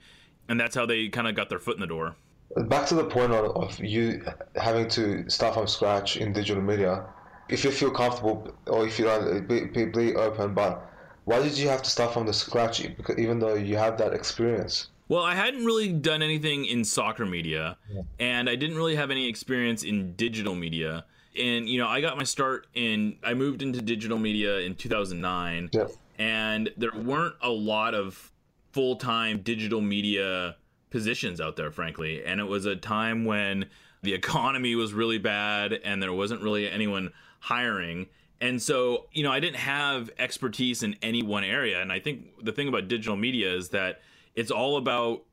And 0.50 0.60
that's 0.60 0.76
how 0.76 0.86
they 0.86 1.10
kind 1.10 1.28
of 1.28 1.36
got 1.36 1.50
their 1.50 1.60
foot 1.60 1.76
in 1.76 1.82
the 1.82 1.88
door. 1.88 2.16
Back 2.56 2.86
to 2.88 2.96
the 2.96 3.06
point 3.06 3.32
of, 3.32 3.80
you 3.80 4.24
having 4.56 4.88
to 4.90 5.28
start 5.30 5.56
from 5.56 5.68
scratch 5.68 6.18
in 6.18 6.34
digital 6.34 6.62
media. 6.62 7.06
If 7.50 7.64
you 7.64 7.72
feel 7.72 7.92
comfortable 7.92 8.54
or 8.68 8.86
if 8.86 9.00
you 9.00 9.06
don't, 9.06 9.48
be, 9.48 9.86
be, 9.86 10.16
open, 10.16 10.54
but 10.54 10.90
why 11.26 11.42
did 11.42 11.58
you 11.58 11.68
have 11.70 11.82
to 11.82 11.90
start 11.90 12.14
from 12.14 12.26
the 12.26 12.34
scratch 12.34 12.86
even 13.18 13.40
though 13.40 13.56
you 13.56 13.78
have 13.78 13.98
that 13.98 14.14
experience? 14.14 14.90
Well, 15.10 15.24
I 15.24 15.36
hadn't 15.36 15.66
really 15.66 15.92
done 15.92 16.22
anything 16.22 16.66
in 16.66 16.84
soccer 16.86 17.26
media, 17.26 17.78
yeah. 17.92 18.02
and 18.20 18.50
I 18.50 18.56
didn't 18.56 18.78
really 18.78 18.96
have 18.96 19.12
any 19.12 19.28
experience 19.28 19.84
in 19.84 20.14
digital 20.14 20.56
media 20.56 21.06
and 21.38 21.68
you 21.68 21.80
know 21.80 21.88
i 21.88 22.02
got 22.02 22.18
my 22.18 22.24
start 22.24 22.68
in 22.74 23.16
i 23.24 23.34
moved 23.34 23.62
into 23.62 23.82
digital 23.82 24.18
media 24.18 24.60
in 24.60 24.76
2009 24.76 25.70
yep. 25.74 25.92
and 26.20 26.70
there 26.78 26.92
weren't 26.94 27.36
a 27.42 27.50
lot 27.50 27.94
of 27.94 28.32
full-time 28.74 29.42
digital 29.42 29.82
media 29.82 30.56
positions 30.90 31.40
out 31.40 31.56
there 31.56 31.72
frankly. 31.72 32.24
And 32.24 32.40
it 32.40 32.46
was 32.46 32.66
a 32.66 32.76
time 32.76 33.26
when 33.26 33.70
the 34.02 34.14
economy 34.14 34.76
was 34.76 34.94
really 34.94 35.18
bad 35.18 35.74
and 35.74 36.02
there 36.04 36.14
wasn't 36.14 36.42
really 36.42 36.70
anyone 36.70 37.12
hiring. 37.40 38.08
And 38.42 38.62
so 38.62 39.06
you 39.12 39.24
know 39.24 39.32
i 39.32 39.40
didn't 39.40 39.58
have 39.58 40.10
expertise 40.20 40.84
in 40.84 40.96
any 41.02 41.24
one 41.24 41.44
area. 41.44 41.82
And 41.82 41.92
i 41.92 42.00
think 42.00 42.44
the 42.44 42.52
thing 42.52 42.68
about 42.68 42.88
digital 42.88 43.16
media 43.16 43.54
is 43.54 43.70
that 43.70 44.02
it's 44.36 44.52
all 44.52 44.78
about 44.78 45.24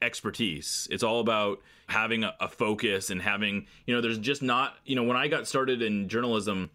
expertise. 0.00 0.88
It's 0.90 1.02
all 1.02 1.20
about 1.20 1.60
having 1.86 2.24
a, 2.24 2.34
a 2.40 2.48
focus 2.48 3.10
and 3.10 3.20
having 3.20 3.66
you 3.86 3.94
know 3.94 4.00
there's 4.00 4.18
just 4.18 4.42
not 4.42 4.76
you 4.84 4.96
know 4.96 5.02
when 5.02 5.16
i 5.16 5.28
got 5.28 5.46
started 5.46 5.82
in 5.82 6.08
journalism 6.08 6.70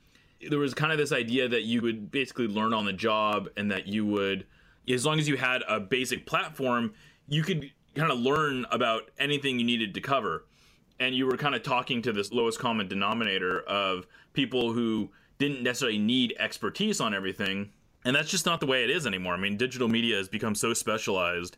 there 0.50 0.60
was 0.60 0.74
kind 0.76 0.92
of 0.92 0.98
this 1.00 1.12
idea 1.12 1.48
that 1.48 1.64
you 1.64 1.82
would 1.82 2.12
basically 2.12 2.48
learn 2.48 2.74
on 2.74 2.86
the 2.86 2.94
job 2.94 3.50
and 3.58 3.72
that 3.72 3.88
you 3.88 4.06
would 4.06 4.46
as 4.90 5.06
long 5.06 5.20
as 5.20 5.28
you 5.28 5.38
had 5.38 5.64
a 5.68 5.80
basic 5.80 6.26
platform 6.26 6.94
you 7.28 7.44
could 7.44 7.72
kind 7.96 8.12
of 8.12 8.20
learn 8.20 8.66
about 8.72 9.10
anything 9.20 9.60
you 9.60 9.66
needed 9.66 9.94
to 9.94 10.02
cover. 10.02 10.46
And 11.00 11.14
you 11.14 11.26
were 11.26 11.36
kind 11.36 11.56
of 11.56 11.64
talking 11.64 12.02
to 12.04 12.14
this 12.14 12.32
lowest 12.32 12.58
common 12.60 12.88
denominator 12.88 13.62
of 13.62 14.08
people 14.34 14.72
who 14.72 15.10
didn't 15.40 15.62
necessarily 15.62 15.98
need 15.98 16.36
expertise 16.40 17.02
on 17.02 17.14
everything 17.14 17.72
and 18.06 18.16
that's 18.16 18.30
just 18.30 18.46
not 18.46 18.62
the 18.62 18.66
way 18.66 18.86
it 18.86 18.90
is 18.90 19.06
anymore. 19.06 19.34
I 19.34 19.38
mean 19.38 19.58
digital 19.58 19.88
media 19.88 20.16
has 20.18 20.30
become 20.30 20.56
so 20.56 20.74
specialized 20.74 21.58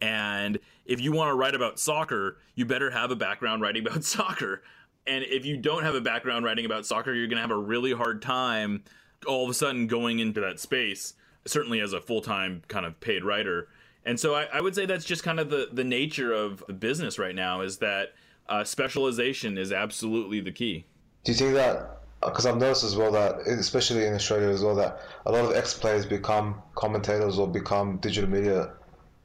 and 0.00 0.58
if 0.84 1.00
you 1.00 1.12
want 1.12 1.30
to 1.30 1.34
write 1.34 1.54
about 1.54 1.78
soccer, 1.78 2.38
you 2.54 2.64
better 2.64 2.90
have 2.90 3.10
a 3.10 3.16
background 3.16 3.62
writing 3.62 3.86
about 3.86 4.04
soccer. 4.04 4.62
And 5.06 5.24
if 5.24 5.44
you 5.44 5.56
don't 5.56 5.82
have 5.82 5.94
a 5.94 6.00
background 6.00 6.44
writing 6.44 6.66
about 6.66 6.86
soccer, 6.86 7.12
you're 7.14 7.26
going 7.26 7.36
to 7.36 7.42
have 7.42 7.50
a 7.50 7.56
really 7.56 7.92
hard 7.92 8.22
time 8.22 8.84
all 9.26 9.42
of 9.42 9.50
a 9.50 9.54
sudden 9.54 9.88
going 9.88 10.20
into 10.20 10.40
that 10.40 10.60
space, 10.60 11.14
certainly 11.48 11.80
as 11.80 11.92
a 11.92 12.00
full 12.00 12.20
time 12.20 12.62
kind 12.68 12.86
of 12.86 12.98
paid 13.00 13.24
writer. 13.24 13.68
And 14.04 14.18
so 14.18 14.34
I, 14.34 14.44
I, 14.52 14.60
would 14.60 14.74
say 14.74 14.86
that's 14.86 15.04
just 15.04 15.22
kind 15.22 15.38
of 15.38 15.50
the, 15.50 15.68
the 15.72 15.84
nature 15.84 16.32
of 16.32 16.64
the 16.66 16.72
business 16.72 17.18
right 17.18 17.34
now 17.34 17.60
is 17.60 17.78
that 17.78 18.14
uh, 18.48 18.64
specialization 18.64 19.58
is 19.58 19.72
absolutely 19.72 20.40
the 20.40 20.52
key. 20.52 20.86
Do 21.24 21.32
you 21.32 21.38
think 21.38 21.54
that, 21.54 22.00
because 22.22 22.46
I've 22.46 22.56
noticed 22.56 22.84
as 22.84 22.96
well 22.96 23.12
that, 23.12 23.40
especially 23.46 24.06
in 24.06 24.14
Australia 24.14 24.48
as 24.48 24.62
well, 24.62 24.74
that 24.76 25.00
a 25.26 25.32
lot 25.32 25.44
of 25.44 25.54
ex 25.54 25.74
players 25.74 26.06
become 26.06 26.62
commentators 26.74 27.38
or 27.38 27.48
become 27.48 27.98
digital 27.98 28.30
media 28.30 28.72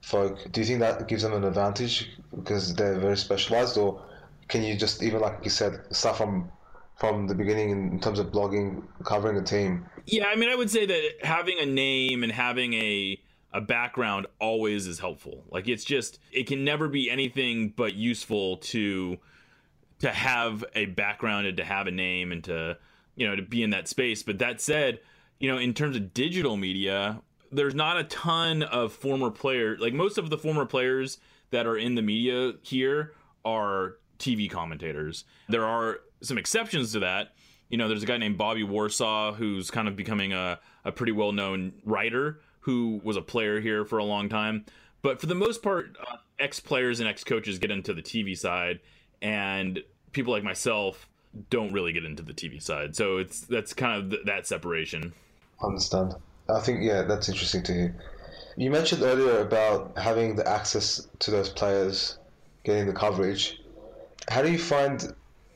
folk, 0.01 0.51
do 0.51 0.59
you 0.59 0.67
think 0.67 0.79
that 0.81 1.07
gives 1.07 1.23
them 1.23 1.33
an 1.33 1.45
advantage 1.45 2.11
because 2.35 2.75
they're 2.75 2.99
very 2.99 3.15
specialized, 3.15 3.77
or 3.77 4.01
can 4.49 4.63
you 4.63 4.75
just 4.75 5.01
even 5.01 5.21
like 5.21 5.39
you 5.43 5.49
said 5.49 5.81
start 5.95 6.17
from 6.17 6.51
from 7.03 7.27
the 7.27 7.35
beginning 7.35 7.69
in 7.69 7.99
terms 7.99 8.17
of 8.17 8.27
blogging, 8.27 8.81
covering 9.03 9.35
a 9.35 9.43
team? 9.43 9.85
Yeah, 10.05 10.25
I 10.27 10.37
mean, 10.37 10.49
I 10.49 10.55
would 10.55 10.69
say 10.69 10.85
that 10.85 11.11
having 11.21 11.59
a 11.59 11.65
name 11.65 12.23
and 12.23 12.31
having 12.31 12.73
a 12.75 13.19
a 13.51 13.59
background 13.59 14.25
always 14.39 14.87
is 14.87 14.99
helpful. 14.99 15.43
Like 15.49 15.67
it's 15.67 15.83
just 15.83 16.19
it 16.31 16.47
can 16.47 16.63
never 16.63 16.87
be 16.87 17.11
anything 17.11 17.73
but 17.75 17.93
useful 17.93 18.57
to 18.57 19.17
to 19.99 20.11
have 20.11 20.63
a 20.75 20.85
background 20.85 21.45
and 21.45 21.57
to 21.57 21.65
have 21.65 21.87
a 21.87 21.91
name 21.91 22.31
and 22.31 22.41
to 22.45 22.77
you 23.15 23.27
know 23.27 23.35
to 23.35 23.41
be 23.41 23.63
in 23.63 23.71
that 23.71 23.89
space. 23.89 24.23
But 24.23 24.39
that 24.39 24.61
said, 24.61 25.01
you 25.39 25.51
know, 25.51 25.57
in 25.57 25.73
terms 25.73 25.97
of 25.97 26.13
digital 26.13 26.55
media, 26.55 27.21
there's 27.51 27.75
not 27.75 27.97
a 27.97 28.05
ton 28.05 28.63
of 28.63 28.93
former 28.93 29.29
players. 29.29 29.81
Like 29.81 29.93
most 29.93 30.17
of 30.17 30.29
the 30.29 30.37
former 30.37 30.65
players 30.65 31.17
that 31.51 31.67
are 31.67 31.77
in 31.77 31.95
the 31.95 32.01
media 32.01 32.53
here 32.61 33.13
are 33.43 33.97
TV 34.19 34.49
commentators. 34.49 35.25
There 35.49 35.65
are 35.65 35.99
some 36.23 36.37
exceptions 36.37 36.91
to 36.93 36.99
that. 36.99 37.33
You 37.69 37.77
know, 37.77 37.87
there's 37.87 38.03
a 38.03 38.05
guy 38.05 38.17
named 38.17 38.37
Bobby 38.37 38.63
Warshaw 38.63 39.35
who's 39.35 39.71
kind 39.71 39.87
of 39.87 39.95
becoming 39.95 40.33
a, 40.33 40.59
a 40.85 40.91
pretty 40.91 41.11
well 41.11 41.31
known 41.31 41.73
writer 41.85 42.39
who 42.61 43.01
was 43.03 43.17
a 43.17 43.21
player 43.21 43.59
here 43.59 43.85
for 43.85 43.97
a 43.97 44.03
long 44.03 44.29
time. 44.29 44.65
But 45.01 45.19
for 45.19 45.27
the 45.27 45.35
most 45.35 45.61
part, 45.61 45.95
uh, 45.99 46.17
ex 46.39 46.59
players 46.59 46.99
and 46.99 47.09
ex 47.09 47.23
coaches 47.23 47.59
get 47.59 47.71
into 47.71 47.93
the 47.93 48.01
TV 48.01 48.37
side, 48.37 48.79
and 49.21 49.83
people 50.11 50.33
like 50.33 50.43
myself 50.43 51.09
don't 51.49 51.73
really 51.73 51.91
get 51.93 52.05
into 52.05 52.23
the 52.23 52.33
TV 52.33 52.61
side. 52.61 52.95
So 52.95 53.17
it's 53.17 53.41
that's 53.41 53.73
kind 53.73 54.01
of 54.01 54.09
th- 54.11 54.25
that 54.25 54.47
separation. 54.47 55.13
I 55.61 55.67
Understand. 55.67 56.15
I 56.49 56.59
think 56.59 56.83
yeah, 56.83 57.03
that's 57.03 57.29
interesting 57.29 57.63
to 57.63 57.73
hear. 57.73 57.95
You 58.55 58.69
mentioned 58.69 59.01
earlier 59.01 59.39
about 59.39 59.97
having 59.97 60.35
the 60.35 60.47
access 60.47 61.07
to 61.19 61.31
those 61.31 61.49
players, 61.49 62.19
getting 62.63 62.85
the 62.85 62.93
coverage. 62.93 63.61
How 64.29 64.41
do 64.41 64.51
you 64.51 64.59
find, 64.59 65.13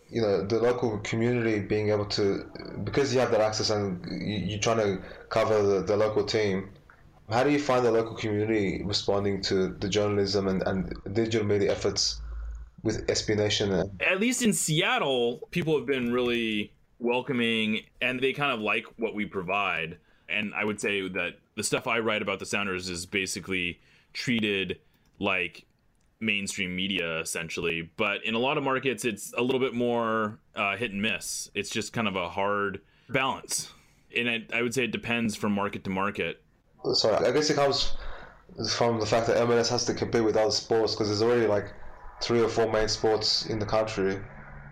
you 0.09 0.21
know, 0.21 0.45
the 0.45 0.59
local 0.59 0.97
community 0.99 1.59
being 1.59 1.89
able 1.89 2.05
to, 2.05 2.45
because 2.83 3.13
you 3.13 3.19
have 3.19 3.31
that 3.31 3.41
access 3.41 3.69
and 3.69 4.05
you're 4.09 4.59
trying 4.59 4.77
to 4.77 5.01
cover 5.29 5.61
the, 5.61 5.83
the 5.83 5.97
local 5.97 6.23
team. 6.23 6.69
How 7.29 7.43
do 7.43 7.49
you 7.49 7.59
find 7.59 7.85
the 7.85 7.91
local 7.91 8.15
community 8.15 8.81
responding 8.83 9.41
to 9.43 9.67
the 9.67 9.89
journalism 9.89 10.47
and, 10.47 10.63
and 10.63 10.93
digital 11.13 11.45
media 11.45 11.71
efforts 11.71 12.21
with 12.83 13.05
SB 13.07 13.35
Nation? 13.35 13.91
At 13.99 14.19
least 14.21 14.41
in 14.41 14.53
Seattle, 14.53 15.41
people 15.51 15.77
have 15.77 15.85
been 15.85 16.13
really 16.13 16.71
welcoming 16.99 17.81
and 18.01 18.19
they 18.19 18.31
kind 18.31 18.51
of 18.51 18.61
like 18.61 18.85
what 18.97 19.13
we 19.13 19.25
provide. 19.25 19.97
And 20.29 20.53
I 20.55 20.63
would 20.63 20.79
say 20.79 21.07
that 21.07 21.33
the 21.55 21.63
stuff 21.63 21.85
I 21.85 21.99
write 21.99 22.21
about 22.21 22.39
the 22.39 22.45
Sounders 22.45 22.89
is 22.89 23.05
basically 23.05 23.79
treated 24.13 24.79
like 25.19 25.65
mainstream 26.19 26.75
media 26.75 27.19
essentially. 27.19 27.89
But 27.97 28.23
in 28.25 28.33
a 28.33 28.39
lot 28.39 28.57
of 28.57 28.63
markets 28.63 29.05
it's 29.05 29.33
a 29.37 29.41
little 29.41 29.59
bit 29.59 29.73
more 29.73 30.39
uh, 30.55 30.75
hit 30.75 30.91
and 30.91 31.01
miss. 31.01 31.49
It's 31.53 31.69
just 31.69 31.93
kind 31.93 32.07
of 32.07 32.15
a 32.15 32.29
hard 32.29 32.81
balance. 33.09 33.71
And 34.15 34.45
i 34.53 34.61
would 34.61 34.73
say 34.73 34.85
it 34.85 34.91
depends 34.91 35.35
from 35.35 35.51
market 35.51 35.83
to 35.83 35.89
market. 35.89 36.41
Sorry 36.93 37.25
i 37.25 37.31
guess 37.31 37.49
it 37.49 37.55
comes 37.55 37.95
from 38.71 38.99
the 38.99 39.05
fact 39.05 39.27
that 39.27 39.35
mls 39.35 39.67
has 39.69 39.83
to 39.85 39.93
compete 39.93 40.23
with 40.23 40.37
other 40.37 40.51
sports 40.51 40.93
because 40.93 41.09
there's 41.09 41.21
already 41.21 41.45
like 41.45 41.73
three 42.21 42.41
or 42.41 42.47
four 42.47 42.71
main 42.71 42.87
sports 42.87 43.47
in 43.47 43.59
the 43.59 43.65
country 43.65 44.17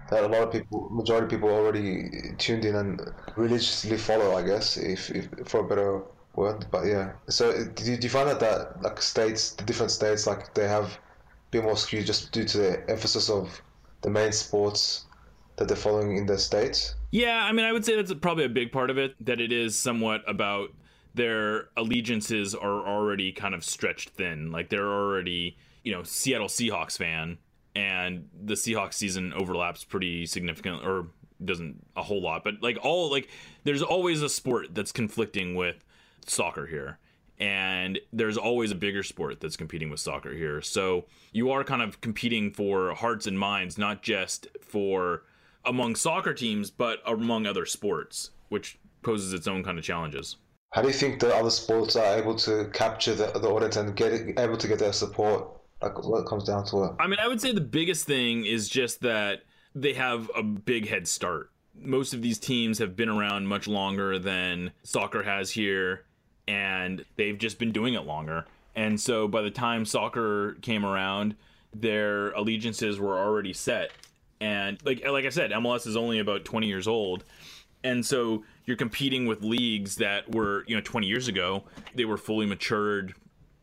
that 0.10 0.24
a 0.24 0.28
lot 0.28 0.44
of 0.44 0.52
people 0.52 0.88
majority 0.92 1.26
of 1.26 1.30
people 1.30 1.50
already 1.50 2.10
tuned 2.38 2.64
in 2.64 2.76
and 2.76 3.02
religiously 3.36 3.98
follow 3.98 4.34
i 4.36 4.42
guess 4.42 4.78
if, 4.78 5.10
if 5.10 5.28
for 5.46 5.60
a 5.60 5.68
better 5.68 6.04
word. 6.38 6.66
But 6.72 6.86
yeah. 6.86 7.14
So 7.30 7.66
do 7.66 7.92
you, 7.92 7.98
you 8.02 8.10
find 8.10 8.30
that 8.30 8.40
that 8.40 8.82
like 8.82 9.02
states 9.02 9.52
the 9.52 9.64
different 9.64 9.92
states 9.92 10.28
like 10.28 10.54
they 10.54 10.68
have 10.68 10.98
more 11.62 11.78
skewed 11.78 12.06
just 12.06 12.32
due 12.32 12.44
to 12.46 12.58
the 12.58 12.90
emphasis 12.90 13.30
of 13.30 13.62
the 14.02 14.10
main 14.10 14.32
sports 14.32 15.06
that 15.58 15.68
they're 15.68 15.78
following 15.78 16.18
in 16.18 16.26
the 16.26 16.38
states? 16.38 16.96
Yeah, 17.12 17.44
I 17.44 17.52
mean, 17.52 17.66
I 17.66 17.72
would 17.72 17.86
say 17.86 17.96
that's 17.96 18.14
probably 18.16 18.46
a 18.46 18.50
big 18.50 18.72
part 18.72 18.90
of 18.90 18.98
it. 18.98 19.16
That 19.26 19.40
it 19.40 19.52
is 19.52 19.78
somewhat 19.78 20.24
about 20.28 20.72
their 21.14 21.70
allegiances 21.78 22.54
are 22.54 22.88
already 22.88 23.32
kind 23.32 23.56
of 23.56 23.64
stretched 23.64 24.10
thin. 24.10 24.52
Like 24.52 24.70
they're 24.70 24.92
already, 24.92 25.58
you 25.84 25.94
know, 25.94 26.04
Seattle 26.04 26.48
Seahawks 26.48 26.98
fan, 26.98 27.38
and 27.76 28.28
the 28.44 28.56
Seahawks 28.56 28.96
season 28.96 29.34
overlaps 29.34 29.84
pretty 29.84 30.26
significant, 30.26 30.86
or 30.86 31.08
doesn't 31.44 31.86
a 31.96 32.04
whole 32.04 32.22
lot, 32.22 32.44
but 32.44 32.56
like 32.62 32.78
all 32.82 33.12
like 33.12 33.30
there's 33.64 33.82
always 33.82 34.22
a 34.22 34.30
sport 34.30 34.74
that's 34.74 34.92
conflicting 34.92 35.56
with 35.56 35.84
soccer 36.26 36.66
here 36.66 36.98
and 37.40 38.00
there's 38.14 38.38
always 38.38 38.72
a 38.72 38.76
bigger 38.76 39.04
sport 39.04 39.40
that's 39.40 39.58
competing 39.58 39.90
with 39.90 40.00
soccer 40.00 40.34
here. 40.34 40.62
So 40.62 41.06
you 41.34 41.52
are 41.52 41.64
kind 41.64 41.82
of 41.82 42.02
competing 42.02 42.52
for 42.52 42.94
hearts 42.94 43.28
and 43.28 43.38
minds, 43.38 43.78
not 43.78 44.02
just 44.02 44.48
for 44.62 45.24
among 45.66 45.96
soccer 45.96 46.34
teams, 46.34 46.70
but 46.70 47.00
among 47.06 47.46
other 47.46 47.66
sports, 47.66 48.32
which 48.50 48.80
poses 49.02 49.34
its 49.34 49.48
own 49.48 49.64
kind 49.64 49.78
of 49.78 49.84
challenges. 49.84 50.38
How 50.72 50.82
do 50.82 50.88
you 50.88 50.94
think 50.94 51.20
the 51.20 51.34
other 51.34 51.50
sports 51.50 51.96
are 51.96 52.18
able 52.18 52.36
to 52.36 52.70
capture 52.74 53.14
the, 53.14 53.28
the 53.40 53.48
audience 53.50 53.78
and 53.78 53.96
get 53.96 54.14
it, 54.14 54.40
able 54.40 54.58
to 54.58 54.68
get 54.68 54.80
their 54.80 54.94
support? 54.94 55.50
Like 55.82 56.04
what 56.04 56.26
comes 56.26 56.46
down 56.46 56.66
to 56.68 56.86
it? 56.86 56.92
I 57.00 57.08
mean, 57.08 57.20
I 57.20 57.28
would 57.28 57.42
say 57.42 57.52
the 57.52 57.62
biggest 57.62 58.06
thing 58.06 58.46
is 58.46 58.70
just 58.70 59.02
that 59.02 59.44
they 59.74 59.94
have 59.94 60.30
a 60.36 60.44
big 60.44 60.88
head 60.88 61.08
start. 61.08 61.52
Most 61.78 62.14
of 62.14 62.22
these 62.22 62.40
teams 62.40 62.80
have 62.80 62.96
been 62.96 63.10
around 63.10 63.48
much 63.48 63.68
longer 63.68 64.18
than 64.18 64.72
soccer 64.84 65.24
has 65.24 65.52
here 65.52 66.06
and 66.48 67.04
they've 67.16 67.38
just 67.38 67.60
been 67.60 67.72
doing 67.72 67.94
it 67.94 68.06
longer. 68.06 68.46
And 68.76 69.00
so 69.00 69.28
by 69.28 69.42
the 69.42 69.52
time 69.52 69.86
soccer 69.86 70.58
came 70.62 70.86
around, 70.86 71.36
their 71.74 72.32
allegiances 72.32 73.00
were 73.00 73.18
already 73.18 73.54
set. 73.54 73.92
And 74.42 74.78
like 74.86 75.06
like 75.08 75.26
I 75.26 75.30
said, 75.30 75.52
MLS 75.52 75.88
is 75.88 75.96
only 75.96 76.20
about 76.20 76.46
20 76.46 76.68
years 76.68 76.88
old. 76.88 77.24
And 77.84 78.06
so 78.06 78.44
you're 78.66 78.78
competing 78.78 79.28
with 79.28 79.44
leagues 79.44 79.98
that 79.98 80.34
were, 80.34 80.66
you 80.68 80.76
know, 80.76 80.82
20 80.82 81.08
years 81.08 81.28
ago, 81.28 81.64
they 81.94 82.06
were 82.06 82.18
fully 82.18 82.46
matured, 82.46 83.14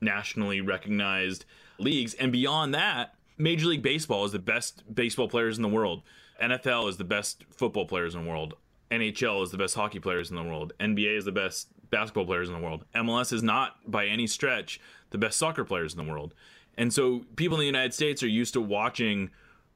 nationally 0.00 0.60
recognized 0.60 1.44
leagues. 1.78 2.14
And 2.14 2.30
beyond 2.30 2.74
that, 2.74 3.14
Major 3.36 3.66
League 3.66 3.82
Baseball 3.82 4.24
is 4.24 4.32
the 4.32 4.38
best 4.38 4.94
baseball 4.94 5.28
players 5.28 5.56
in 5.56 5.62
the 5.62 5.68
world. 5.68 6.02
NFL 6.40 6.88
is 6.88 6.96
the 6.96 7.04
best 7.04 7.44
football 7.50 7.84
players 7.84 8.14
in 8.14 8.24
the 8.24 8.30
world. 8.30 8.54
NHL 8.90 9.42
is 9.42 9.50
the 9.50 9.58
best 9.58 9.74
hockey 9.74 9.98
players 9.98 10.30
in 10.30 10.36
the 10.36 10.42
world. 10.42 10.72
NBA 10.78 11.16
is 11.16 11.24
the 11.24 11.32
best 11.32 11.68
basketball 11.92 12.26
players 12.26 12.48
in 12.48 12.54
the 12.56 12.60
world. 12.60 12.84
MLS 12.96 13.32
is 13.32 13.44
not 13.44 13.76
by 13.88 14.06
any 14.06 14.26
stretch 14.26 14.80
the 15.10 15.18
best 15.18 15.38
soccer 15.38 15.64
players 15.64 15.94
in 15.94 16.04
the 16.04 16.10
world. 16.10 16.34
And 16.76 16.92
so 16.92 17.24
people 17.36 17.56
in 17.56 17.60
the 17.60 17.66
United 17.66 17.94
States 17.94 18.22
are 18.24 18.28
used 18.28 18.54
to 18.54 18.60
watching 18.60 19.30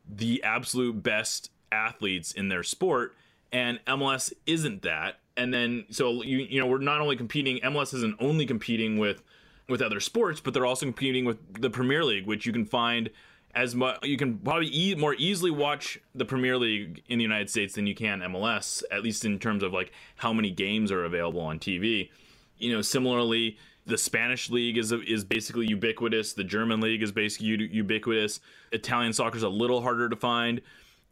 the 0.08 0.42
absolute 0.42 1.02
best 1.02 1.50
athletes 1.70 2.32
in 2.32 2.48
their 2.48 2.64
sport 2.64 3.14
and 3.52 3.80
MLS 3.86 4.32
isn't 4.46 4.82
that. 4.82 5.20
And 5.36 5.52
then 5.52 5.84
so 5.90 6.22
you 6.22 6.38
you 6.38 6.60
know 6.60 6.66
we're 6.66 6.78
not 6.78 7.00
only 7.00 7.16
competing 7.16 7.58
MLS 7.60 7.94
isn't 7.94 8.16
only 8.20 8.46
competing 8.46 8.98
with 8.98 9.22
with 9.68 9.82
other 9.82 10.00
sports, 10.00 10.40
but 10.40 10.54
they're 10.54 10.66
also 10.66 10.86
competing 10.86 11.24
with 11.24 11.60
the 11.60 11.70
Premier 11.70 12.04
League, 12.04 12.26
which 12.26 12.46
you 12.46 12.52
can 12.52 12.64
find 12.64 13.10
as 13.56 13.74
much 13.74 13.98
you 14.04 14.18
can 14.18 14.38
probably 14.38 14.68
e- 14.70 14.94
more 14.94 15.14
easily 15.14 15.50
watch 15.50 15.98
the 16.14 16.24
Premier 16.24 16.58
League 16.58 17.02
in 17.08 17.18
the 17.18 17.22
United 17.22 17.50
States 17.50 17.74
than 17.74 17.86
you 17.86 17.94
can 17.94 18.20
MLS, 18.20 18.84
at 18.92 19.02
least 19.02 19.24
in 19.24 19.38
terms 19.38 19.62
of 19.62 19.72
like 19.72 19.92
how 20.16 20.32
many 20.32 20.50
games 20.50 20.92
are 20.92 21.04
available 21.04 21.40
on 21.40 21.58
TV. 21.58 22.10
You 22.58 22.72
know, 22.72 22.82
similarly, 22.82 23.56
the 23.86 23.96
Spanish 23.96 24.50
league 24.50 24.76
is 24.76 24.92
is 24.92 25.24
basically 25.24 25.66
ubiquitous. 25.66 26.34
The 26.34 26.44
German 26.44 26.80
league 26.80 27.02
is 27.02 27.10
basically 27.10 27.68
ubiquitous. 27.72 28.40
Italian 28.72 29.14
soccer 29.14 29.38
is 29.38 29.42
a 29.42 29.48
little 29.48 29.80
harder 29.80 30.08
to 30.08 30.16
find. 30.16 30.60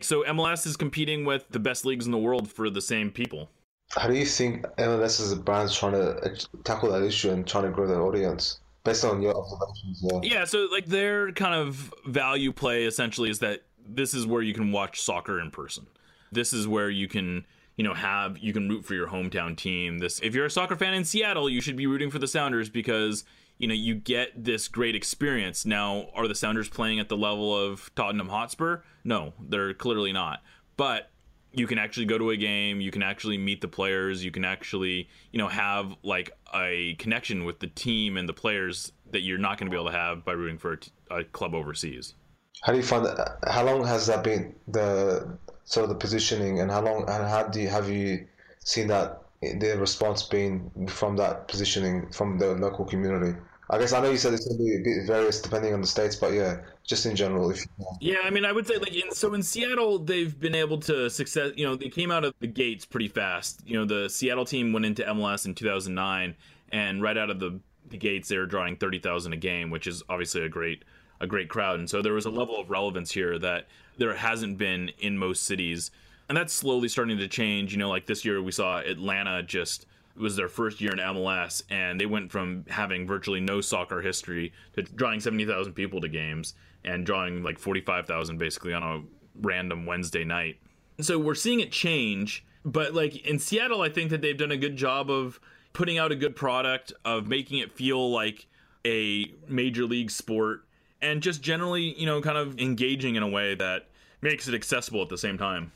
So 0.01 0.23
MLS 0.25 0.67
is 0.67 0.77
competing 0.77 1.25
with 1.25 1.49
the 1.49 1.59
best 1.59 1.87
leagues 1.87 2.05
in 2.05 2.13
the 2.13 2.19
world 2.19 2.51
for 2.51 2.69
the 2.69 2.83
same 2.83 3.11
people. 3.11 3.49
How 3.91 4.09
do 4.09 4.15
you 4.15 4.27
think 4.27 4.67
MLS 4.77 5.21
as 5.21 5.33
a 5.33 5.37
brand 5.37 5.71
is 5.71 5.77
trying 5.77 5.93
to 5.93 6.17
uh, 6.17 6.35
tackle 6.65 6.91
that 6.93 7.03
issue 7.03 7.31
and 7.31 7.47
trying 7.47 7.65
to 7.65 7.71
grow 7.71 7.87
their 7.87 8.03
audience? 8.03 8.61
Based 8.85 9.05
on 9.05 9.23
your 9.23 9.37
observations. 9.37 10.03
Yeah. 10.03 10.21
Yeah. 10.23 10.45
So 10.45 10.69
like 10.71 10.87
their 10.87 11.33
kind 11.33 11.55
of 11.55 11.93
value 12.07 12.53
play 12.53 12.85
essentially 12.85 13.31
is 13.31 13.41
that 13.41 13.63
this 13.87 14.15
is 14.15 14.27
where 14.27 14.43
you 14.43 14.55
can 14.55 14.73
watch 14.73 15.01
soccer 15.01 15.41
in 15.41 15.51
person. 15.51 15.87
This 16.31 16.53
is 16.53 16.69
where 16.69 16.91
you 16.91 17.09
can 17.09 17.47
you 17.77 17.85
know 17.85 17.95
have 17.95 18.39
you 18.39 18.53
can 18.53 18.69
root 18.69 18.85
for 18.85 18.95
your 18.95 19.09
hometown 19.09 19.57
team. 19.57 19.99
This 19.99 20.21
if 20.21 20.35
you're 20.35 20.47
a 20.47 20.51
soccer 20.51 20.77
fan 20.77 20.95
in 20.95 21.05
Seattle, 21.05 21.49
you 21.49 21.61
should 21.61 21.77
be 21.77 21.87
rooting 21.87 22.11
for 22.11 22.19
the 22.19 22.29
Sounders 22.29 22.69
because 22.69 23.25
you 23.59 23.67
know 23.67 23.75
you 23.75 23.95
get 23.95 24.45
this 24.45 24.69
great 24.69 24.95
experience. 24.95 25.65
Now, 25.65 26.09
are 26.15 26.29
the 26.29 26.35
Sounders 26.35 26.69
playing 26.69 27.01
at 27.01 27.09
the 27.09 27.17
level 27.17 27.57
of 27.57 27.91
Tottenham 27.95 28.29
Hotspur? 28.29 28.81
No, 29.03 29.33
they're 29.41 29.75
clearly 29.75 30.13
not. 30.13 30.43
But 30.77 31.11
you 31.57 31.67
can 31.67 31.79
actually 31.79 32.07
go 32.07 32.19
to 32.19 32.31
a 32.31 32.37
game 32.37 32.81
you 32.81 32.91
can 32.91 33.03
actually 33.03 33.39
meet 33.39 33.61
the 33.61 33.69
players 33.69 34.25
you 34.25 34.31
can 34.31 34.45
actually 34.45 35.09
you 35.33 35.39
know 35.39 35.49
have 35.49 35.95
like 36.03 36.31
a 36.55 36.95
connection 36.99 37.45
with 37.45 37.61
the 37.61 37.67
team 37.69 38.17
and 38.17 38.29
the 38.29 38.33
players 38.33 38.93
that 39.11 39.21
you're 39.21 39.39
not 39.39 39.59
going 39.59 39.71
to 39.71 39.75
be 39.75 39.81
able 39.81 39.91
to 39.91 39.97
have 39.97 40.25
by 40.25 40.33
rooting 40.33 40.59
for 40.59 40.73
a, 40.73 40.77
t- 40.77 40.91
a 41.11 41.23
club 41.23 41.55
overseas. 41.55 42.15
How 42.63 42.73
do 42.73 42.79
you 42.79 42.85
find 42.85 43.05
that 43.07 43.39
how 43.49 43.65
long 43.65 43.85
has 43.87 44.07
that 44.09 44.25
been 44.25 44.55
the 44.69 45.39
sort 45.65 45.85
of 45.85 45.91
the 45.91 45.97
positioning 45.97 46.61
and 46.61 46.71
how 46.71 46.83
long 46.83 47.03
and 47.09 47.25
how 47.29 47.45
do 47.45 47.61
you 47.61 47.69
have 47.69 47.89
you 47.89 48.27
seen 48.61 48.89
that 48.89 49.23
the 49.41 49.77
response 49.79 50.23
been 50.23 50.71
from 50.89 51.17
that 51.17 51.49
positioning 51.49 52.11
from 52.11 52.39
the 52.39 52.55
local 52.55 52.85
community 52.85 53.39
I 53.71 53.79
guess 53.79 53.93
I 53.93 54.01
know 54.01 54.11
you 54.11 54.19
said 54.19 54.35
it's 54.35 54.47
going 54.47 54.59
to 54.59 54.83
be 54.83 55.07
various 55.07 55.41
depending 55.41 55.73
on 55.73 55.81
the 55.81 55.87
states, 55.87 56.17
but 56.17 56.35
yeah, 56.35 56.61
just 56.83 57.07
in 57.07 57.17
general. 57.17 57.51
If 57.51 57.65
yeah, 58.01 58.19
I 58.23 58.31
mean, 58.31 58.45
I 58.45 58.53
would 58.53 58.67
say 58.67 58.77
like 58.77 58.95
in, 58.95 59.11
so 59.13 59.33
in 59.33 59.43
Seattle, 59.43 59.99
they've 59.99 60.39
been 60.39 60.55
able 60.55 60.79
to 60.81 61.09
success. 61.09 61.53
You 61.57 61.67
know, 61.67 61.75
they 61.75 61.89
came 61.89 62.11
out 62.11 62.25
of 62.25 62.35
the 62.41 62.47
gates 62.47 62.85
pretty 62.85 63.09
fast. 63.09 63.63
You 63.67 63.79
know, 63.79 63.85
the 63.87 64.09
Seattle 64.11 64.45
team 64.45 64.73
went 64.73 64.85
into 64.85 65.03
MLS 65.05 65.47
in 65.47 65.55
2009, 65.55 66.35
and 66.73 67.03
right 67.03 67.17
out 67.17 67.31
of 67.31 67.41
the, 67.41 67.59
the 67.89 67.97
gates, 67.97 68.29
they 68.29 68.37
were 68.37 68.47
drawing 68.47 68.77
30,000 68.77 69.33
a 69.33 69.37
game, 69.37 69.71
which 69.71 69.87
is 69.87 70.03
obviously 70.11 70.43
a 70.43 70.49
great 70.49 70.85
a 71.21 71.27
great 71.27 71.49
crowd. 71.49 71.79
And 71.79 71.89
so 71.89 72.03
there 72.03 72.13
was 72.13 72.27
a 72.27 72.31
level 72.31 72.61
of 72.61 72.71
relevance 72.71 73.13
here 73.13 73.39
that 73.39 73.67
there 73.97 74.15
hasn't 74.15 74.59
been 74.59 74.91
in 74.99 75.17
most 75.17 75.45
cities, 75.45 75.91
and 76.29 76.37
that's 76.37 76.53
slowly 76.53 76.89
starting 76.89 77.17
to 77.17 77.29
change. 77.29 77.73
You 77.73 77.79
know, 77.79 77.89
like 77.89 78.05
this 78.05 78.27
year 78.27 78.43
we 78.43 78.53
saw 78.53 78.79
Atlanta 78.79 79.43
just 79.43 79.87
was 80.17 80.37
their 80.37 80.49
first 80.49 80.81
year 80.81 80.93
in 80.93 80.99
MLS, 80.99 81.63
and 81.71 82.01
they 82.01 82.07
went 82.07 82.31
from 82.31 82.65
having 82.69 83.07
virtually 83.07 83.41
no 83.41 83.61
soccer 83.61 84.01
history 84.01 84.53
to 84.75 84.83
drawing 84.83 85.21
70,000 85.21 85.73
people 85.73 86.01
to 86.01 86.09
games 86.09 86.55
and 86.85 87.05
drawing 87.05 87.43
like 87.43 87.59
45,000 87.59 88.39
basically 88.39 88.73
on 88.73 88.83
a 88.83 89.03
random 89.41 89.87
Wednesday 89.87 90.25
night. 90.25 90.59
So 91.01 91.19
we're 91.19 91.35
seeing 91.35 91.61
it 91.61 91.73
change, 91.73 92.45
but 92.65 92.95
like 92.95 93.17
in 93.27 93.39
Seattle, 93.39 93.83
I 93.83 93.89
think 93.89 94.11
that 94.11 94.23
they've 94.23 94.37
done 94.37 94.53
a 94.53 94.57
good 94.57 94.77
job 94.77 95.11
of 95.11 95.41
putting 95.73 95.99
out 95.99 96.13
a 96.13 96.17
good 96.17 96.37
product, 96.37 96.93
of 97.05 97.27
making 97.27 97.59
it 97.59 97.73
feel 97.73 98.11
like 98.11 98.47
a 98.87 99.33
major 99.49 99.85
league 99.85 100.11
sport, 100.11 100.65
and 101.03 101.23
just 101.23 101.43
generally, 101.43 101.99
you 101.99 102.07
know, 102.07 102.21
kind 102.21 102.39
of 102.39 102.59
engaging 102.61 103.17
in 103.17 103.23
a 103.23 103.29
way 103.29 103.55
that 103.55 103.89
makes 104.23 104.47
it 104.47 104.55
accessible 104.55 105.03
at 105.03 105.09
the 105.09 105.19
same 105.19 105.37
time. 105.37 105.73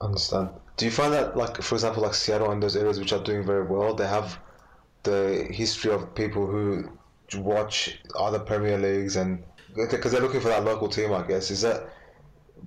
Understand. 0.00 0.50
Do 0.76 0.84
you 0.84 0.90
find 0.90 1.12
that, 1.12 1.36
like, 1.36 1.60
for 1.60 1.74
example, 1.74 2.02
like 2.02 2.14
Seattle 2.14 2.50
and 2.52 2.62
those 2.62 2.76
areas 2.76 3.00
which 3.00 3.12
are 3.12 3.22
doing 3.22 3.44
very 3.44 3.64
well, 3.64 3.94
they 3.94 4.06
have 4.06 4.38
the 5.02 5.48
history 5.50 5.90
of 5.90 6.14
people 6.14 6.46
who 6.46 6.90
watch 7.36 7.98
other 8.16 8.38
Premier 8.38 8.78
Leagues 8.78 9.16
and 9.16 9.42
because 9.74 10.12
they're 10.12 10.20
looking 10.20 10.40
for 10.40 10.48
that 10.48 10.64
local 10.64 10.88
team, 10.88 11.12
I 11.12 11.26
guess. 11.26 11.50
Is 11.50 11.62
that 11.62 11.88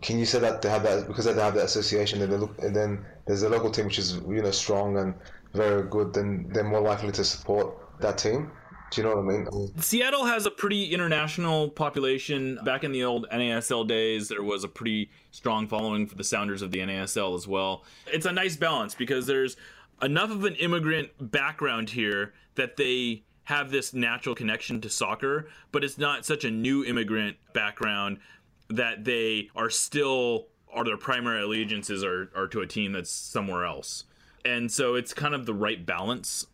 can 0.01 0.17
you 0.19 0.25
say 0.25 0.39
that 0.39 0.61
they 0.61 0.69
have 0.69 0.83
that 0.83 1.07
because 1.07 1.25
they 1.25 1.33
have 1.33 1.53
that 1.55 1.65
association 1.65 2.21
and 2.21 2.39
look 2.39 2.57
and 2.59 2.75
then 2.75 3.05
there's 3.25 3.43
a 3.43 3.49
local 3.49 3.69
team 3.69 3.85
which 3.85 3.99
is 3.99 4.15
you 4.27 4.41
know 4.41 4.51
strong 4.51 4.97
and 4.97 5.13
very 5.53 5.83
good, 5.89 6.13
then 6.13 6.49
they're 6.53 6.63
more 6.63 6.81
likely 6.81 7.11
to 7.11 7.23
support 7.23 7.75
that 7.99 8.17
team. 8.17 8.51
Do 8.91 9.01
you 9.01 9.07
know 9.07 9.15
what 9.15 9.33
I 9.33 9.37
mean? 9.37 9.81
Seattle 9.81 10.25
has 10.25 10.45
a 10.45 10.51
pretty 10.51 10.93
international 10.93 11.69
population. 11.69 12.59
Back 12.63 12.83
in 12.83 12.91
the 12.91 13.05
old 13.05 13.25
NASL 13.31 13.87
days, 13.87 14.27
there 14.27 14.43
was 14.43 14.65
a 14.65 14.67
pretty 14.67 15.09
strong 15.31 15.65
following 15.67 16.05
for 16.05 16.15
the 16.15 16.25
Sounders 16.25 16.61
of 16.61 16.71
the 16.71 16.79
NASL 16.79 17.35
as 17.35 17.47
well. 17.47 17.85
It's 18.07 18.25
a 18.25 18.33
nice 18.33 18.57
balance 18.57 18.93
because 18.93 19.27
there's 19.27 19.55
enough 20.01 20.29
of 20.29 20.43
an 20.43 20.55
immigrant 20.55 21.09
background 21.31 21.91
here 21.91 22.33
that 22.55 22.75
they 22.75 23.23
have 23.45 23.71
this 23.71 23.93
natural 23.93 24.35
connection 24.35 24.81
to 24.81 24.89
soccer, 24.89 25.47
but 25.71 25.85
it's 25.85 25.97
not 25.97 26.25
such 26.25 26.43
a 26.43 26.51
new 26.51 26.83
immigrant 26.83 27.37
background 27.53 28.19
that 28.67 29.05
they 29.05 29.49
are 29.55 29.69
still 29.69 30.47
or 30.67 30.83
their 30.83 30.97
primary 30.97 31.41
allegiances 31.41 32.03
are, 32.03 32.29
are 32.35 32.47
to 32.47 32.61
a 32.61 32.67
team 32.67 32.91
that's 32.91 33.11
somewhere 33.11 33.65
else. 33.65 34.05
And 34.43 34.71
so 34.71 34.95
it's 34.95 35.13
kind 35.13 35.35
of 35.35 35.45
the 35.45 35.53
right 35.53 35.85
balance, 35.85 36.47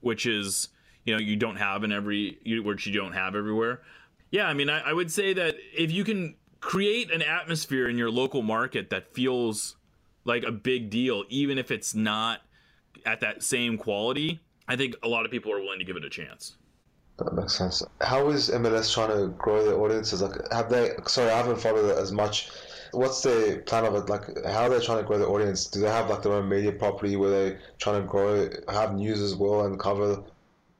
which 0.00 0.26
is 0.26 0.68
you 1.08 1.14
know 1.14 1.20
you 1.20 1.36
don't 1.36 1.56
have 1.56 1.84
in 1.84 1.90
every 1.90 2.38
which 2.62 2.86
you 2.86 2.92
don't 2.92 3.14
have 3.14 3.34
everywhere. 3.34 3.80
Yeah, 4.30 4.46
I 4.46 4.52
mean, 4.52 4.68
I, 4.68 4.90
I 4.90 4.92
would 4.92 5.10
say 5.10 5.32
that 5.32 5.56
if 5.74 5.90
you 5.90 6.04
can 6.04 6.34
create 6.60 7.10
an 7.10 7.22
atmosphere 7.22 7.88
in 7.88 7.96
your 7.96 8.10
local 8.10 8.42
market 8.42 8.90
that 8.90 9.14
feels 9.14 9.76
like 10.24 10.44
a 10.44 10.52
big 10.52 10.90
deal, 10.90 11.24
even 11.30 11.56
if 11.56 11.70
it's 11.70 11.94
not 11.94 12.42
at 13.06 13.20
that 13.20 13.42
same 13.42 13.78
quality, 13.78 14.40
I 14.68 14.76
think 14.76 14.96
a 15.02 15.08
lot 15.08 15.24
of 15.24 15.30
people 15.30 15.50
are 15.50 15.60
willing 15.60 15.78
to 15.78 15.84
give 15.86 15.96
it 15.96 16.04
a 16.04 16.10
chance. 16.10 16.56
That 17.16 17.32
makes 17.32 17.54
sense. 17.54 17.82
How 18.02 18.28
is 18.28 18.50
MLS 18.50 18.92
trying 18.92 19.16
to 19.16 19.28
grow 19.38 19.64
their 19.64 19.80
audiences? 19.80 20.20
Like, 20.20 20.36
have 20.52 20.68
they? 20.68 20.90
Sorry, 21.06 21.30
I 21.30 21.38
haven't 21.38 21.58
followed 21.58 21.90
it 21.90 21.96
as 21.96 22.12
much. 22.12 22.50
What's 22.92 23.22
the 23.22 23.62
plan 23.64 23.86
of 23.86 23.94
it? 23.94 24.10
Like, 24.10 24.44
how 24.44 24.64
are 24.64 24.68
they 24.68 24.84
trying 24.84 24.98
to 24.98 25.04
grow 25.04 25.16
their 25.16 25.28
audience? 25.28 25.66
Do 25.68 25.80
they 25.80 25.88
have 25.88 26.10
like 26.10 26.22
their 26.22 26.32
own 26.32 26.50
media 26.50 26.72
property 26.72 27.16
where 27.16 27.30
they 27.30 27.58
trying 27.78 28.02
to 28.02 28.06
grow, 28.06 28.50
have 28.68 28.94
news 28.94 29.22
as 29.22 29.34
well, 29.34 29.64
and 29.64 29.80
cover 29.80 30.22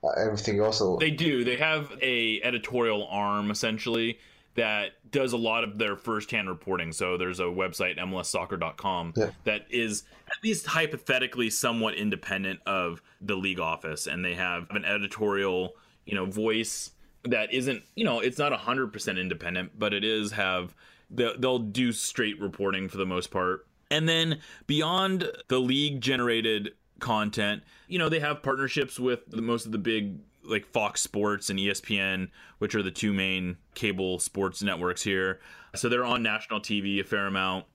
Uh, 0.03 0.09
everything 0.11 0.61
else? 0.61 0.83
They 1.01 1.11
do. 1.11 1.45
They 1.45 1.57
have 1.57 1.93
a 2.01 2.41
editorial 2.43 3.07
arm 3.11 3.51
essentially 3.51 4.19
that 4.55 4.91
does 5.13 5.33
a 5.33 5.37
lot 5.37 5.63
of 5.63 5.79
their 5.79 5.97
first-hand 5.97 6.49
reporting. 6.49 6.93
So 6.93 7.17
there's 7.17 7.39
a 7.39 7.45
website 7.45 7.97
mlssoccer.com 7.99 9.15
yeah. 9.17 9.31
that 9.45 9.67
is 9.71 10.03
at 10.27 10.43
least 10.43 10.67
hypothetically 10.67 11.49
somewhat 11.49 11.95
independent 11.95 12.61
of 12.67 13.01
the 13.21 13.37
league 13.37 13.61
office 13.61 14.09
and 14.09 14.25
they 14.25 14.35
have 14.35 14.67
an 14.71 14.85
editorial, 14.85 15.75
you 16.07 16.15
know, 16.17 16.27
voice 16.27 16.91
that 17.25 17.53
isn't, 17.53 17.85
you 17.95 18.05
know, 18.05 18.19
it's 18.19 18.39
not 18.39 18.53
100% 18.53 19.21
independent, 19.21 19.79
but 19.79 19.95
it 19.95 20.05
is 20.05 20.33
have 20.33 20.75
they'll 21.11 21.59
do 21.59 21.93
straight 21.93 22.41
reporting 22.41 22.89
for 22.89 22.99
the 22.99 23.07
most 23.07 23.31
part. 23.31 23.67
And 23.91 24.09
then 24.09 24.41
beyond 24.67 25.31
the 25.49 25.59
league 25.59 26.01
generated 26.01 26.73
content. 27.01 27.63
You 27.89 27.99
know, 27.99 28.09
they 28.09 28.21
have 28.21 28.43
partnerships 28.43 28.99
with 28.99 29.21
the, 29.31 29.43
most 29.43 29.67
of 29.67 29.73
the 29.73 29.79
big 29.79 30.19
like 30.45 30.67
Fox 30.67 31.01
Sports 31.01 31.51
and 31.51 31.59
ESPN, 31.59 32.31
which 32.59 32.75
are 32.75 32.83
the 32.83 32.91
two 32.91 33.13
main 33.13 33.57
cable 33.75 34.19
sports 34.19 34.63
networks 34.63 35.03
here. 35.03 35.41
So 35.75 35.89
they're 35.89 36.05
on 36.05 36.23
national 36.23 36.61
TV 36.61 37.01
a 37.01 37.05
fair 37.05 37.27
amount. 37.27 37.67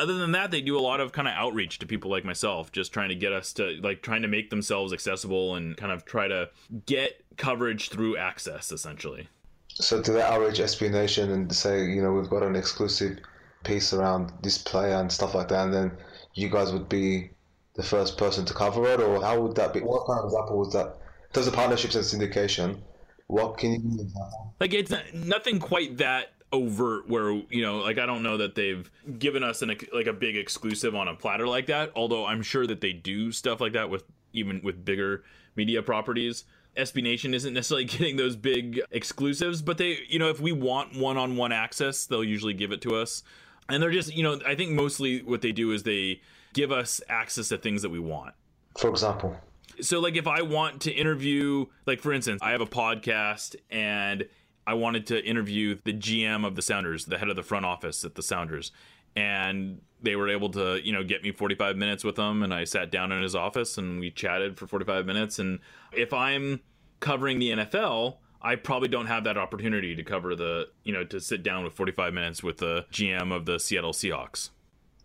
Other 0.00 0.14
than 0.14 0.32
that, 0.32 0.50
they 0.50 0.60
do 0.60 0.78
a 0.78 0.80
lot 0.80 1.00
of 1.00 1.12
kind 1.12 1.26
of 1.26 1.34
outreach 1.34 1.80
to 1.80 1.86
people 1.86 2.10
like 2.10 2.24
myself, 2.24 2.70
just 2.70 2.92
trying 2.92 3.08
to 3.08 3.16
get 3.16 3.32
us 3.32 3.52
to 3.54 3.80
like 3.82 4.02
trying 4.02 4.22
to 4.22 4.28
make 4.28 4.50
themselves 4.50 4.92
accessible 4.92 5.56
and 5.56 5.76
kind 5.76 5.90
of 5.90 6.04
try 6.04 6.28
to 6.28 6.50
get 6.86 7.24
coverage 7.36 7.88
through 7.88 8.16
access 8.16 8.70
essentially. 8.70 9.28
So 9.74 10.00
to 10.02 10.12
they 10.12 10.22
outreach 10.22 10.58
SB 10.58 10.90
Nation 10.90 11.30
and 11.30 11.52
say, 11.54 11.84
you 11.84 12.02
know, 12.02 12.12
we've 12.12 12.30
got 12.30 12.42
an 12.42 12.56
exclusive 12.56 13.18
piece 13.64 13.92
around 13.92 14.32
this 14.42 14.58
player 14.58 14.94
and 14.94 15.10
stuff 15.10 15.34
like 15.34 15.48
that, 15.48 15.64
and 15.64 15.74
then 15.74 15.92
you 16.34 16.48
guys 16.48 16.72
would 16.72 16.88
be 16.88 17.30
the 17.78 17.84
first 17.84 18.18
person 18.18 18.44
to 18.44 18.52
cover 18.52 18.84
it, 18.92 19.00
or 19.00 19.22
how 19.22 19.40
would 19.40 19.54
that 19.54 19.72
be? 19.72 19.80
What 19.80 20.04
kind 20.06 20.18
of 20.18 20.26
example 20.26 20.58
was 20.58 20.72
that? 20.72 20.96
Terms 21.32 21.46
of 21.46 21.54
partnerships 21.54 21.94
and 21.94 22.04
syndication, 22.04 22.80
what 23.28 23.56
can 23.56 23.72
you 23.72 23.78
give 23.78 24.12
Like 24.58 24.74
it's 24.74 24.92
nothing 25.14 25.60
quite 25.60 25.98
that 25.98 26.32
overt 26.50 27.06
where 27.10 27.30
you 27.50 27.60
know 27.60 27.76
like 27.80 27.98
i 27.98 28.06
don't 28.06 28.22
know 28.22 28.38
that 28.38 28.54
they've 28.54 28.90
given 29.18 29.42
us 29.42 29.60
an 29.60 29.76
like 29.92 30.06
a 30.06 30.14
big 30.14 30.34
exclusive 30.34 30.94
on 30.94 31.06
a 31.06 31.14
platter 31.14 31.46
like 31.46 31.66
that 31.66 31.92
although 31.94 32.24
i'm 32.24 32.40
sure 32.40 32.66
that 32.66 32.80
they 32.80 32.90
do 32.90 33.30
stuff 33.30 33.60
like 33.60 33.74
that 33.74 33.90
with 33.90 34.02
even 34.32 34.58
with 34.64 34.82
bigger 34.82 35.22
media 35.56 35.82
properties 35.82 36.44
SB 36.74 37.02
Nation 37.02 37.34
isn't 37.34 37.52
necessarily 37.52 37.84
getting 37.96 38.16
those 38.16 38.36
big 38.36 38.80
exclusives, 38.92 39.62
but 39.62 39.78
they, 39.78 39.98
you 40.08 40.18
know, 40.18 40.28
if 40.28 40.38
we 40.38 40.52
want 40.52 40.96
one-on-one 40.96 41.50
access, 41.50 42.06
they'll 42.06 42.22
usually 42.22 42.54
give 42.54 42.70
it 42.70 42.80
to 42.82 42.94
us. 42.94 43.24
And 43.68 43.82
they're 43.82 43.90
just, 43.90 44.14
you 44.14 44.22
know, 44.22 44.38
I 44.46 44.54
think 44.54 44.70
mostly 44.70 45.22
what 45.22 45.42
they 45.42 45.50
do 45.50 45.72
is 45.72 45.82
they 45.82 46.20
give 46.58 46.72
us 46.72 47.00
access 47.08 47.50
to 47.50 47.56
things 47.56 47.82
that 47.82 47.90
we 47.90 48.00
want. 48.00 48.34
For 48.76 48.90
example, 48.90 49.36
so 49.80 50.00
like 50.00 50.16
if 50.16 50.26
I 50.26 50.42
want 50.42 50.82
to 50.82 50.92
interview, 50.92 51.66
like 51.86 52.00
for 52.00 52.12
instance, 52.12 52.40
I 52.42 52.50
have 52.50 52.60
a 52.60 52.66
podcast 52.66 53.54
and 53.70 54.26
I 54.66 54.74
wanted 54.74 55.06
to 55.06 55.24
interview 55.24 55.78
the 55.84 55.92
GM 55.92 56.44
of 56.44 56.56
the 56.56 56.62
Sounders, 56.62 57.04
the 57.04 57.16
head 57.16 57.28
of 57.28 57.36
the 57.36 57.44
front 57.44 57.64
office 57.64 58.04
at 58.04 58.16
the 58.16 58.24
Sounders, 58.24 58.72
and 59.14 59.80
they 60.02 60.16
were 60.16 60.28
able 60.28 60.50
to, 60.50 60.84
you 60.84 60.92
know, 60.92 61.04
get 61.04 61.22
me 61.22 61.30
45 61.30 61.76
minutes 61.76 62.02
with 62.02 62.16
them 62.16 62.42
and 62.42 62.52
I 62.52 62.64
sat 62.64 62.90
down 62.90 63.12
in 63.12 63.22
his 63.22 63.36
office 63.36 63.78
and 63.78 64.00
we 64.00 64.10
chatted 64.10 64.58
for 64.58 64.66
45 64.66 65.06
minutes 65.06 65.38
and 65.38 65.60
if 65.92 66.12
I'm 66.12 66.60
covering 66.98 67.38
the 67.38 67.50
NFL, 67.52 68.16
I 68.42 68.56
probably 68.56 68.88
don't 68.88 69.06
have 69.06 69.22
that 69.24 69.38
opportunity 69.38 69.94
to 69.94 70.02
cover 70.02 70.34
the, 70.34 70.70
you 70.82 70.92
know, 70.92 71.04
to 71.04 71.20
sit 71.20 71.44
down 71.44 71.62
with 71.62 71.74
45 71.74 72.12
minutes 72.12 72.42
with 72.42 72.56
the 72.56 72.84
GM 72.92 73.32
of 73.32 73.46
the 73.46 73.60
Seattle 73.60 73.92
Seahawks. 73.92 74.50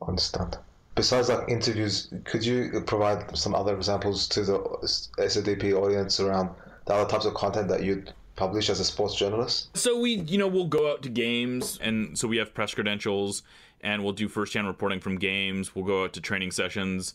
Understand 0.02 0.58
besides 0.96 1.30
like 1.30 1.50
interviews, 1.50 2.14
could 2.24 2.46
you 2.46 2.82
provide 2.86 3.38
some 3.38 3.56
other 3.56 3.76
examples 3.76 4.28
to 4.30 4.44
the 4.44 4.60
SADP 5.18 5.74
audience 5.74 6.20
around 6.20 6.50
the 6.86 6.94
other 6.94 7.10
types 7.10 7.26
of 7.26 7.34
content 7.34 7.68
that 7.70 7.84
you'd 7.84 8.14
publish 8.36 8.70
as 8.70 8.80
a 8.80 8.84
sports 8.84 9.16
journalist? 9.16 9.76
So 9.76 10.00
we, 10.00 10.16
you 10.16 10.38
know, 10.38 10.48
we'll 10.48 10.68
go 10.68 10.92
out 10.92 11.02
to 11.04 11.10
games, 11.10 11.78
and 11.82 12.18
so 12.18 12.28
we 12.28 12.38
have 12.38 12.54
press 12.54 12.74
credentials, 12.74 13.44
and 13.82 14.04
we'll 14.04 14.14
do 14.14 14.28
first-hand 14.28 14.68
reporting 14.68 15.00
from 15.00 15.18
games. 15.18 15.76
We'll 15.76 15.86
go 15.86 16.04
out 16.04 16.14
to 16.14 16.22
training 16.22 16.52
sessions, 16.52 17.14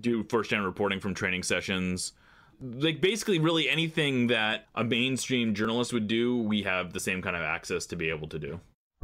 do 0.00 0.22
first-hand 0.24 0.64
reporting 0.64 1.00
from 1.00 1.14
training 1.14 1.42
sessions. 1.42 2.12
Like 2.60 3.00
basically, 3.00 3.38
really 3.38 3.70
anything 3.70 4.26
that 4.26 4.66
a 4.74 4.84
mainstream 4.84 5.54
journalist 5.54 5.94
would 5.94 6.06
do, 6.08 6.36
we 6.42 6.62
have 6.62 6.92
the 6.92 7.00
same 7.00 7.22
kind 7.22 7.34
of 7.34 7.42
access 7.42 7.86
to 7.86 7.96
be 7.96 8.10
able 8.10 8.28
to 8.28 8.38
do. 8.38 8.60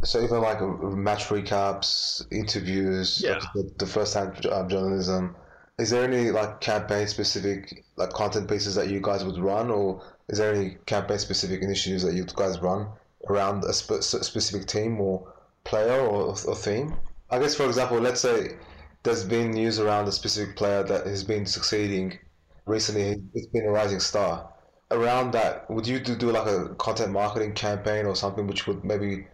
So 0.06 0.22
even 0.22 0.40
like 0.40 0.60
match 0.60 1.24
recaps, 1.26 2.24
interviews, 2.30 3.20
yeah. 3.24 3.40
the, 3.54 3.68
the 3.78 3.86
first-hand 3.86 4.46
uh, 4.46 4.68
journalism. 4.68 5.34
Is 5.78 5.90
there 5.90 6.04
any 6.04 6.30
like 6.30 6.60
campaign-specific 6.60 7.84
like 7.96 8.10
content 8.10 8.48
pieces 8.48 8.76
that 8.76 8.88
you 8.88 9.00
guys 9.00 9.24
would 9.24 9.36
run, 9.36 9.68
or 9.70 10.00
is 10.28 10.38
there 10.38 10.54
any 10.54 10.76
campaign-specific 10.86 11.60
initiatives 11.60 12.04
that 12.04 12.14
you 12.14 12.24
guys 12.24 12.60
run 12.60 12.86
around 13.28 13.64
a 13.64 13.72
spe- 13.72 14.00
specific 14.00 14.68
team 14.68 15.00
or 15.00 15.32
player 15.64 16.00
or, 16.00 16.36
or 16.46 16.54
theme? 16.54 16.94
I 17.30 17.40
guess, 17.40 17.56
for 17.56 17.66
example, 17.66 17.98
let's 17.98 18.20
say 18.20 18.56
there's 19.02 19.24
been 19.24 19.50
news 19.50 19.80
around 19.80 20.06
a 20.06 20.12
specific 20.12 20.54
player 20.54 20.84
that 20.84 21.06
has 21.06 21.24
been 21.24 21.46
succeeding 21.46 22.16
recently. 22.64 23.22
It's 23.34 23.48
been 23.48 23.66
a 23.66 23.70
rising 23.70 24.00
star. 24.00 24.52
Around 24.92 25.32
that, 25.32 25.68
would 25.68 25.86
you 25.86 25.98
do, 25.98 26.14
do 26.14 26.30
like 26.30 26.46
a 26.46 26.76
content 26.76 27.10
marketing 27.10 27.54
campaign 27.54 28.06
or 28.06 28.14
something 28.14 28.46
which 28.46 28.68
would 28.68 28.84
maybe 28.84 29.26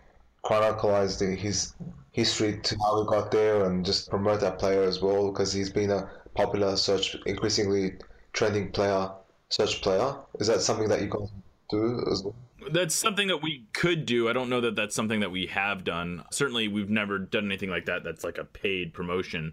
chronicleize 0.45 1.19
the, 1.19 1.35
his 1.37 1.75
history 2.13 2.61
to 2.63 2.77
how 2.79 3.03
he 3.03 3.09
got 3.09 3.31
there 3.31 3.65
and 3.65 3.85
just 3.85 4.11
promote 4.11 4.41
that 4.41 4.59
player 4.59 4.83
as 4.83 5.01
well 5.01 5.31
because 5.31 5.53
he's 5.53 5.71
been 5.71 5.91
a 5.91 6.11
popular 6.35 6.77
search, 6.77 7.17
increasingly 7.27 7.93
trending 8.33 8.71
player, 8.71 9.11
search 9.49 9.81
player. 9.83 10.15
Is 10.39 10.47
that 10.47 10.61
something 10.61 10.89
that 10.89 11.01
you 11.01 11.09
guys 11.09 11.31
do 11.71 12.05
as 12.11 12.23
well? 12.23 12.35
That's 12.71 12.95
something 12.95 13.29
that 13.29 13.43
we 13.43 13.65
could 13.73 14.07
do. 14.07 14.29
I 14.29 14.33
don't 14.33 14.49
know 14.49 14.61
that 14.61 14.77
that's 14.77 14.95
something 14.95 15.21
that 15.21 15.33
we 15.33 15.47
have 15.47 15.85
done. 15.85 16.25
Certainly, 16.31 16.69
we've 16.69 16.91
never 16.91 17.19
done 17.19 17.47
anything 17.47 17.71
like 17.71 17.87
that. 17.87 18.05
That's 18.05 18.23
like 18.23 18.39
a 18.39 18.45
paid 18.45 18.95
promotion, 18.95 19.53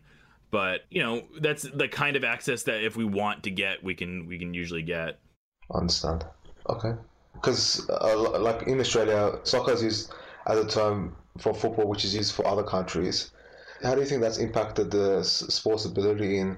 but 0.52 0.82
you 0.92 1.02
know, 1.02 1.24
that's 1.42 1.64
the 1.64 1.88
kind 1.88 2.16
of 2.16 2.24
access 2.24 2.64
that 2.64 2.84
if 2.84 2.96
we 2.96 3.06
want 3.06 3.44
to 3.44 3.52
get, 3.52 3.84
we 3.84 3.96
can 3.96 4.28
we 4.28 4.38
can 4.38 4.54
usually 4.54 4.84
get. 4.84 5.20
I 5.74 5.80
understand. 5.80 6.24
Okay, 6.70 6.94
because 7.34 7.90
uh, 7.90 8.40
like 8.40 8.68
in 8.68 8.80
Australia, 8.80 9.40
soccer 9.44 9.72
is 9.72 9.82
used 9.82 10.14
as 10.46 10.60
a 10.60 10.68
term 10.68 11.16
for 11.38 11.54
football, 11.54 11.88
which 11.88 12.06
is 12.06 12.16
used 12.16 12.36
for 12.36 12.46
other 12.48 12.64
countries. 12.64 13.32
How 13.84 13.96
do 13.96 14.02
you 14.02 14.08
think 14.08 14.22
that's 14.22 14.40
impacted 14.40 14.92
the 14.92 15.24
sports 15.24 15.86
ability 15.86 16.38
in 16.38 16.58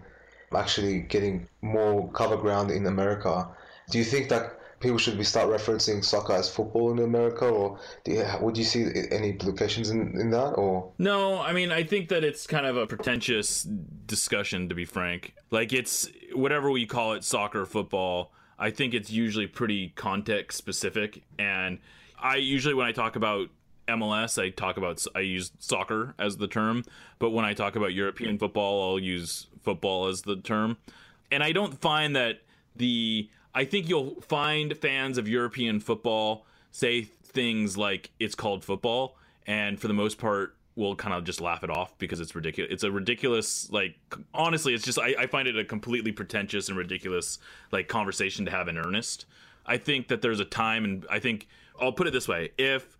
actually 0.53 1.01
getting 1.01 1.47
more 1.61 2.11
cover 2.11 2.37
ground 2.37 2.71
in 2.71 2.85
America? 2.87 3.47
Do 3.89 3.97
you 3.97 4.03
think 4.03 4.29
that 4.29 4.59
people 4.81 4.97
should 4.97 5.17
be 5.17 5.23
start 5.23 5.47
referencing 5.47 6.03
soccer 6.03 6.33
as 6.33 6.49
football 6.49 6.91
in 6.91 6.99
America, 6.99 7.47
or 7.47 7.79
you, 8.05 8.25
would 8.41 8.57
you 8.57 8.63
see 8.63 8.87
any 9.11 9.29
implications 9.29 9.89
in, 9.89 10.19
in 10.19 10.31
that? 10.31 10.53
Or 10.53 10.91
no, 10.97 11.39
I 11.39 11.53
mean 11.53 11.71
I 11.71 11.83
think 11.83 12.09
that 12.09 12.23
it's 12.23 12.47
kind 12.47 12.65
of 12.65 12.75
a 12.75 12.87
pretentious 12.87 13.63
discussion 13.63 14.67
to 14.69 14.75
be 14.75 14.85
frank. 14.85 15.35
Like 15.51 15.71
it's 15.71 16.09
whatever 16.33 16.69
we 16.69 16.85
call 16.85 17.13
it, 17.13 17.23
soccer, 17.23 17.65
football. 17.65 18.33
I 18.59 18.69
think 18.69 18.93
it's 18.93 19.09
usually 19.09 19.47
pretty 19.47 19.89
context 19.89 20.57
specific, 20.57 21.23
and 21.39 21.79
I 22.19 22.35
usually 22.35 22.73
when 22.73 22.87
I 22.87 22.91
talk 22.91 23.15
about 23.15 23.49
MLS, 23.97 24.41
I 24.41 24.49
talk 24.49 24.77
about 24.77 25.05
I 25.15 25.19
use 25.19 25.51
soccer 25.59 26.15
as 26.17 26.37
the 26.37 26.47
term, 26.47 26.83
but 27.19 27.31
when 27.31 27.45
I 27.45 27.53
talk 27.53 27.75
about 27.75 27.93
European 27.93 28.37
football, 28.37 28.91
I'll 28.91 28.99
use 28.99 29.47
football 29.61 30.07
as 30.07 30.23
the 30.23 30.35
term. 30.35 30.77
And 31.31 31.43
I 31.43 31.51
don't 31.51 31.79
find 31.79 32.15
that 32.15 32.41
the 32.75 33.29
I 33.53 33.65
think 33.65 33.89
you'll 33.89 34.21
find 34.21 34.77
fans 34.77 35.17
of 35.17 35.27
European 35.27 35.79
football 35.79 36.45
say 36.71 37.03
things 37.03 37.77
like 37.77 38.11
it's 38.19 38.35
called 38.35 38.63
football, 38.63 39.17
and 39.45 39.79
for 39.79 39.87
the 39.87 39.93
most 39.93 40.17
part, 40.17 40.55
will 40.75 40.95
kind 40.95 41.13
of 41.13 41.23
just 41.23 41.41
laugh 41.41 41.63
it 41.63 41.69
off 41.69 41.97
because 41.97 42.19
it's 42.19 42.33
ridiculous. 42.33 42.71
It's 42.71 42.83
a 42.83 42.91
ridiculous, 42.91 43.69
like, 43.71 43.95
honestly, 44.33 44.73
it's 44.73 44.85
just, 44.85 44.97
I, 44.97 45.15
I 45.19 45.27
find 45.27 45.47
it 45.47 45.57
a 45.57 45.65
completely 45.65 46.11
pretentious 46.11 46.69
and 46.69 46.77
ridiculous, 46.77 47.39
like, 47.71 47.87
conversation 47.87 48.45
to 48.45 48.51
have 48.51 48.67
in 48.67 48.77
earnest. 48.77 49.25
I 49.65 49.77
think 49.77 50.07
that 50.07 50.21
there's 50.21 50.39
a 50.39 50.45
time, 50.45 50.85
and 50.85 51.05
I 51.09 51.19
think, 51.19 51.47
I'll 51.79 51.91
put 51.91 52.07
it 52.07 52.11
this 52.11 52.27
way 52.27 52.51
if 52.57 52.97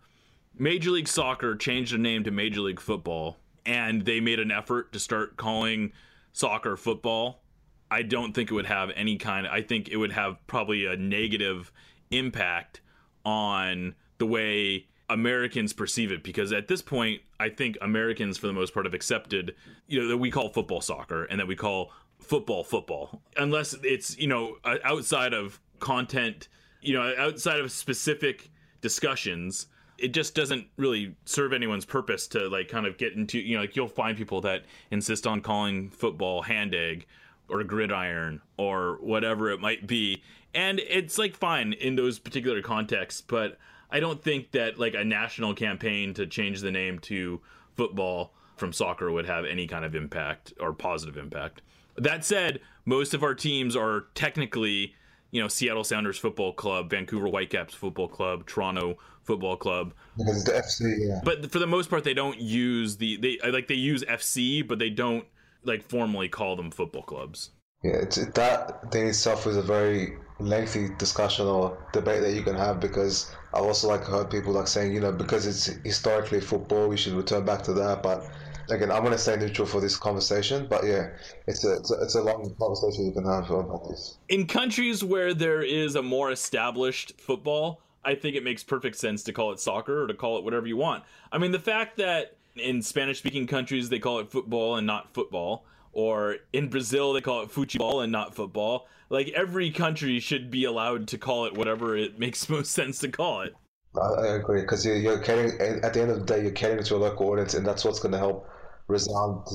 Major 0.58 0.90
League 0.90 1.08
Soccer 1.08 1.56
changed 1.56 1.92
their 1.92 1.98
name 1.98 2.24
to 2.24 2.30
Major 2.30 2.60
League 2.60 2.80
Football 2.80 3.36
and 3.64 4.04
they 4.04 4.20
made 4.20 4.40
an 4.40 4.50
effort 4.50 4.92
to 4.92 4.98
start 4.98 5.36
calling 5.36 5.92
soccer 6.32 6.76
football, 6.76 7.42
I 7.90 8.02
don't 8.02 8.32
think 8.32 8.50
it 8.50 8.54
would 8.54 8.66
have 8.66 8.90
any 8.96 9.16
kind 9.16 9.46
I 9.46 9.62
think 9.62 9.88
it 9.88 9.96
would 9.96 10.12
have 10.12 10.44
probably 10.46 10.86
a 10.86 10.96
negative 10.96 11.72
impact 12.10 12.80
on 13.24 13.94
the 14.18 14.26
way 14.26 14.86
Americans 15.08 15.72
perceive 15.72 16.10
it 16.10 16.22
because 16.22 16.52
at 16.52 16.68
this 16.68 16.80
point, 16.80 17.20
I 17.38 17.50
think 17.50 17.76
Americans, 17.82 18.38
for 18.38 18.46
the 18.46 18.52
most 18.52 18.72
part, 18.72 18.86
have 18.86 18.94
accepted, 18.94 19.54
you 19.86 20.00
know, 20.00 20.08
that 20.08 20.16
we 20.16 20.30
call 20.30 20.48
football 20.48 20.80
soccer 20.80 21.24
and 21.24 21.38
that 21.38 21.46
we 21.46 21.54
call 21.54 21.92
football 22.18 22.64
football, 22.64 23.20
unless 23.36 23.74
it's, 23.82 24.16
you 24.16 24.26
know, 24.26 24.56
outside 24.64 25.34
of 25.34 25.60
content, 25.80 26.48
you 26.80 26.94
know, 26.94 27.14
outside 27.18 27.60
of 27.60 27.70
specific 27.70 28.50
discussions. 28.80 29.66
It 30.02 30.12
just 30.12 30.34
doesn't 30.34 30.66
really 30.76 31.14
serve 31.24 31.52
anyone's 31.52 31.84
purpose 31.84 32.26
to 32.28 32.48
like 32.48 32.68
kind 32.68 32.86
of 32.86 32.98
get 32.98 33.12
into, 33.14 33.38
you 33.38 33.54
know, 33.54 33.62
like 33.62 33.76
you'll 33.76 33.88
find 33.88 34.16
people 34.16 34.40
that 34.42 34.64
insist 34.90 35.26
on 35.26 35.40
calling 35.40 35.90
football 35.90 36.42
hand 36.42 36.74
egg 36.74 37.06
or 37.48 37.62
gridiron 37.62 38.40
or 38.56 38.98
whatever 39.00 39.50
it 39.50 39.60
might 39.60 39.86
be. 39.86 40.22
And 40.54 40.80
it's 40.80 41.18
like 41.18 41.36
fine 41.36 41.72
in 41.72 41.96
those 41.96 42.18
particular 42.18 42.62
contexts, 42.62 43.20
but 43.20 43.58
I 43.90 44.00
don't 44.00 44.22
think 44.22 44.50
that 44.52 44.78
like 44.78 44.94
a 44.94 45.04
national 45.04 45.54
campaign 45.54 46.14
to 46.14 46.26
change 46.26 46.60
the 46.60 46.70
name 46.70 46.98
to 47.00 47.40
football 47.74 48.32
from 48.56 48.72
soccer 48.72 49.10
would 49.10 49.26
have 49.26 49.44
any 49.44 49.66
kind 49.66 49.84
of 49.84 49.94
impact 49.94 50.52
or 50.58 50.72
positive 50.72 51.16
impact. 51.16 51.62
That 51.96 52.24
said, 52.24 52.60
most 52.84 53.14
of 53.14 53.22
our 53.22 53.34
teams 53.34 53.76
are 53.76 54.06
technically, 54.14 54.94
you 55.32 55.40
know, 55.40 55.48
Seattle 55.48 55.82
Sounders 55.82 56.18
Football 56.18 56.52
Club, 56.52 56.90
Vancouver 56.90 57.26
Whitecaps 57.26 57.74
Football 57.74 58.08
Club, 58.08 58.46
Toronto 58.46 58.96
Football 59.24 59.56
Club. 59.56 59.94
Because 60.16 60.44
the 60.44 60.52
FC, 60.52 61.08
yeah. 61.08 61.20
But 61.24 61.50
for 61.50 61.58
the 61.58 61.66
most 61.66 61.90
part, 61.90 62.04
they 62.04 62.14
don't 62.14 62.38
use 62.38 62.98
the 62.98 63.16
they 63.16 63.50
like 63.50 63.66
they 63.66 63.74
use 63.74 64.04
FC, 64.04 64.66
but 64.66 64.78
they 64.78 64.90
don't 64.90 65.24
like 65.64 65.82
formally 65.82 66.28
call 66.28 66.54
them 66.54 66.70
football 66.70 67.02
clubs. 67.02 67.50
Yeah, 67.82 67.96
it's 67.96 68.16
that 68.16 68.92
thing 68.92 69.08
itself 69.08 69.46
is 69.46 69.56
a 69.56 69.62
very 69.62 70.16
lengthy 70.38 70.88
discussion 70.98 71.46
or 71.46 71.78
debate 71.92 72.22
that 72.22 72.32
you 72.32 72.42
can 72.42 72.54
have 72.54 72.80
because 72.80 73.34
I 73.54 73.58
also 73.58 73.88
like 73.88 74.04
heard 74.04 74.30
people 74.30 74.52
like 74.52 74.68
saying, 74.68 74.92
you 74.92 75.00
know, 75.00 75.12
because 75.12 75.46
it's 75.46 75.66
historically 75.84 76.40
football, 76.40 76.88
we 76.88 76.96
should 76.96 77.14
return 77.14 77.44
back 77.44 77.62
to 77.64 77.72
that. 77.74 78.02
But 78.02 78.30
again, 78.70 78.90
I'm 78.90 79.00
going 79.00 79.12
to 79.12 79.18
stay 79.18 79.36
neutral 79.36 79.66
for 79.66 79.80
this 79.80 79.96
conversation. 79.96 80.66
But 80.68 80.84
yeah, 80.84 81.10
it's 81.46 81.64
a, 81.64 81.74
it's 81.74 81.90
a, 81.90 81.94
it's 82.02 82.14
a 82.14 82.22
long 82.22 82.54
conversation 82.58 83.06
you 83.06 83.12
can 83.12 83.24
have 83.24 83.50
about 83.50 83.88
this. 83.88 84.18
In 84.28 84.46
countries 84.46 85.02
where 85.02 85.34
there 85.34 85.62
is 85.62 85.94
a 85.96 86.02
more 86.02 86.30
established 86.30 87.20
football, 87.20 87.80
I 88.04 88.14
think 88.14 88.36
it 88.36 88.44
makes 88.44 88.62
perfect 88.62 88.96
sense 88.96 89.22
to 89.24 89.32
call 89.32 89.52
it 89.52 89.60
soccer 89.60 90.04
or 90.04 90.06
to 90.06 90.14
call 90.14 90.38
it 90.38 90.44
whatever 90.44 90.66
you 90.66 90.76
want. 90.76 91.04
I 91.30 91.38
mean, 91.38 91.52
the 91.52 91.58
fact 91.58 91.96
that 91.98 92.36
in 92.56 92.82
Spanish 92.82 93.18
speaking 93.18 93.46
countries 93.46 93.88
they 93.88 93.98
call 93.98 94.18
it 94.18 94.30
football 94.30 94.76
and 94.76 94.86
not 94.86 95.14
football, 95.14 95.64
or 95.92 96.36
in 96.52 96.68
Brazil 96.68 97.12
they 97.12 97.20
call 97.20 97.42
it 97.42 97.50
futebol 97.50 98.02
and 98.02 98.10
not 98.10 98.34
football 98.34 98.86
like 99.12 99.28
every 99.36 99.70
country 99.70 100.18
should 100.18 100.50
be 100.50 100.64
allowed 100.64 101.06
to 101.06 101.18
call 101.18 101.44
it 101.44 101.54
whatever 101.54 101.96
it 101.96 102.18
makes 102.18 102.48
most 102.48 102.72
sense 102.72 102.98
to 103.00 103.08
call 103.08 103.42
it. 103.42 103.54
I 103.94 104.28
agree 104.28 104.62
because 104.62 104.86
you're, 104.86 104.96
you're 104.96 105.18
catering 105.18 105.60
at 105.60 105.92
the 105.92 106.00
end 106.00 106.10
of 106.10 106.20
the 106.20 106.24
day 106.24 106.42
you're 106.42 106.50
catering 106.50 106.82
to 106.82 106.96
a 106.96 106.96
local 106.96 107.28
audience 107.28 107.52
and 107.52 107.64
that's 107.64 107.84
what's 107.84 108.00
going 108.00 108.12
to 108.12 108.18
help 108.18 108.48
resound 108.88 109.46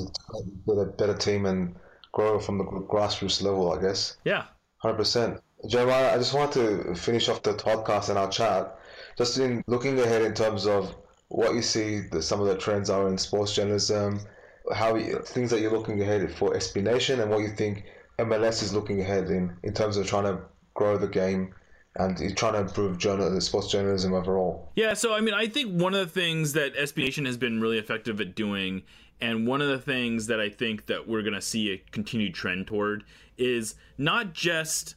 with 0.66 0.80
a 0.80 0.86
better 0.86 1.13
team 1.13 1.46
and 1.46 1.76
grow 2.12 2.40
from 2.40 2.58
the 2.58 2.63
grassroots 2.63 3.42
level, 3.42 3.72
I 3.72 3.82
guess. 3.82 4.18
Yeah, 4.26 4.46
hundred 4.78 4.98
percent. 4.98 5.42
Jeremiah, 5.68 6.13
I 6.13 6.18
just 6.18 6.34
want 6.34 6.52
to 6.54 6.94
finish 6.96 7.30
off 7.30 7.42
the 7.42 7.54
podcast 7.54 8.10
and 8.10 8.18
our 8.18 8.30
chat, 8.30 8.78
just 9.18 9.38
in 9.40 9.63
looking 9.68 10.00
ahead 10.00 10.22
in 10.22 10.34
terms 10.34 10.68
of 10.68 10.96
what 11.30 11.56
you 11.56 11.62
see 11.62 12.00
the, 12.00 12.22
some 12.22 12.40
of 12.40 12.48
the 12.48 12.58
trends 12.58 12.90
are 12.90 13.08
in 13.08 13.18
sports 13.18 13.54
journalism, 13.54 14.20
how 14.74 14.96
you, 14.96 15.20
things 15.20 15.50
that 15.50 15.62
you're 15.62 15.72
looking 15.72 16.02
ahead 16.02 16.32
for 16.36 16.54
SB 16.54 16.84
Nation, 16.84 17.20
and 17.20 17.32
what 17.32 17.40
you 17.42 17.50
think 17.50 17.86
MLS 18.20 18.63
is 18.63 18.74
looking 18.74 19.02
ahead 19.02 19.30
in, 19.30 19.56
in 19.63 19.74
terms 19.74 19.98
of 19.98 20.08
trying 20.08 20.24
to 20.24 20.42
grow 20.74 20.98
the 20.98 21.08
game 21.08 21.54
and 21.96 22.38
trying 22.38 22.54
to 22.54 22.60
improve 22.60 22.98
journal, 22.98 23.40
sports 23.42 23.72
journalism 23.72 24.13
overall. 24.13 24.72
Yeah, 24.76 24.94
so 24.94 25.13
I 25.13 25.22
mean, 25.22 25.34
I 25.34 25.48
think 25.48 25.82
one 25.82 25.96
of 25.96 26.13
the 26.13 26.20
things 26.20 26.54
that 26.54 26.76
SB 26.76 26.98
Nation 27.06 27.26
has 27.26 27.38
been 27.38 27.60
really 27.60 27.80
effective 27.80 28.22
at 28.22 28.36
doing, 28.36 28.84
and 29.19 29.47
one 29.47 29.62
of 29.62 29.67
the 29.67 29.80
things 29.80 30.27
that 30.27 30.39
I 30.39 30.49
think 30.49 30.86
that 30.88 31.08
we're 31.08 31.21
going 31.21 31.34
to 31.34 31.41
see 31.41 31.71
a 31.71 31.77
continued 31.91 32.34
trend 32.34 32.67
toward, 32.67 33.03
is 33.38 33.75
not 33.97 34.34
just 34.34 34.95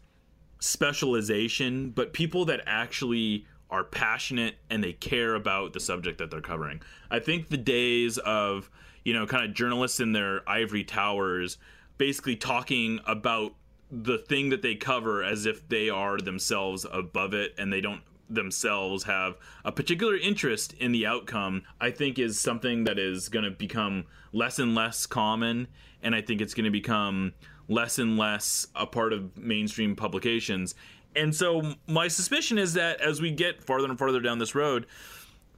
specialization, 0.58 1.90
but 1.90 2.12
people 2.12 2.44
that 2.46 2.60
actually 2.66 3.46
are 3.70 3.84
passionate 3.84 4.56
and 4.68 4.82
they 4.82 4.92
care 4.92 5.34
about 5.34 5.72
the 5.72 5.80
subject 5.80 6.18
that 6.18 6.30
they're 6.30 6.40
covering. 6.40 6.82
I 7.10 7.20
think 7.20 7.48
the 7.48 7.56
days 7.56 8.18
of, 8.18 8.70
you 9.04 9.14
know, 9.14 9.26
kind 9.26 9.44
of 9.44 9.54
journalists 9.54 10.00
in 10.00 10.12
their 10.12 10.48
ivory 10.48 10.84
towers 10.84 11.56
basically 11.96 12.36
talking 12.36 13.00
about 13.06 13.54
the 13.90 14.18
thing 14.18 14.50
that 14.50 14.62
they 14.62 14.74
cover 14.74 15.22
as 15.22 15.46
if 15.46 15.68
they 15.68 15.88
are 15.88 16.18
themselves 16.18 16.86
above 16.90 17.34
it 17.34 17.54
and 17.58 17.72
they 17.72 17.80
don't 17.80 18.02
themselves 18.30 19.04
have 19.04 19.36
a 19.64 19.72
particular 19.72 20.16
interest 20.16 20.72
in 20.74 20.92
the 20.92 21.06
outcome, 21.06 21.62
I 21.80 21.90
think 21.90 22.18
is 22.18 22.38
something 22.38 22.84
that 22.84 22.98
is 22.98 23.28
going 23.28 23.44
to 23.44 23.50
become 23.50 24.04
less 24.32 24.58
and 24.58 24.74
less 24.74 25.06
common. 25.06 25.68
And 26.02 26.14
I 26.14 26.22
think 26.22 26.40
it's 26.40 26.54
going 26.54 26.64
to 26.64 26.70
become 26.70 27.32
less 27.68 27.98
and 27.98 28.16
less 28.16 28.66
a 28.74 28.86
part 28.86 29.12
of 29.12 29.36
mainstream 29.36 29.96
publications. 29.96 30.74
And 31.14 31.34
so 31.34 31.74
my 31.86 32.08
suspicion 32.08 32.58
is 32.58 32.74
that 32.74 33.00
as 33.00 33.20
we 33.20 33.30
get 33.30 33.62
farther 33.62 33.88
and 33.88 33.98
farther 33.98 34.20
down 34.20 34.38
this 34.38 34.54
road, 34.54 34.86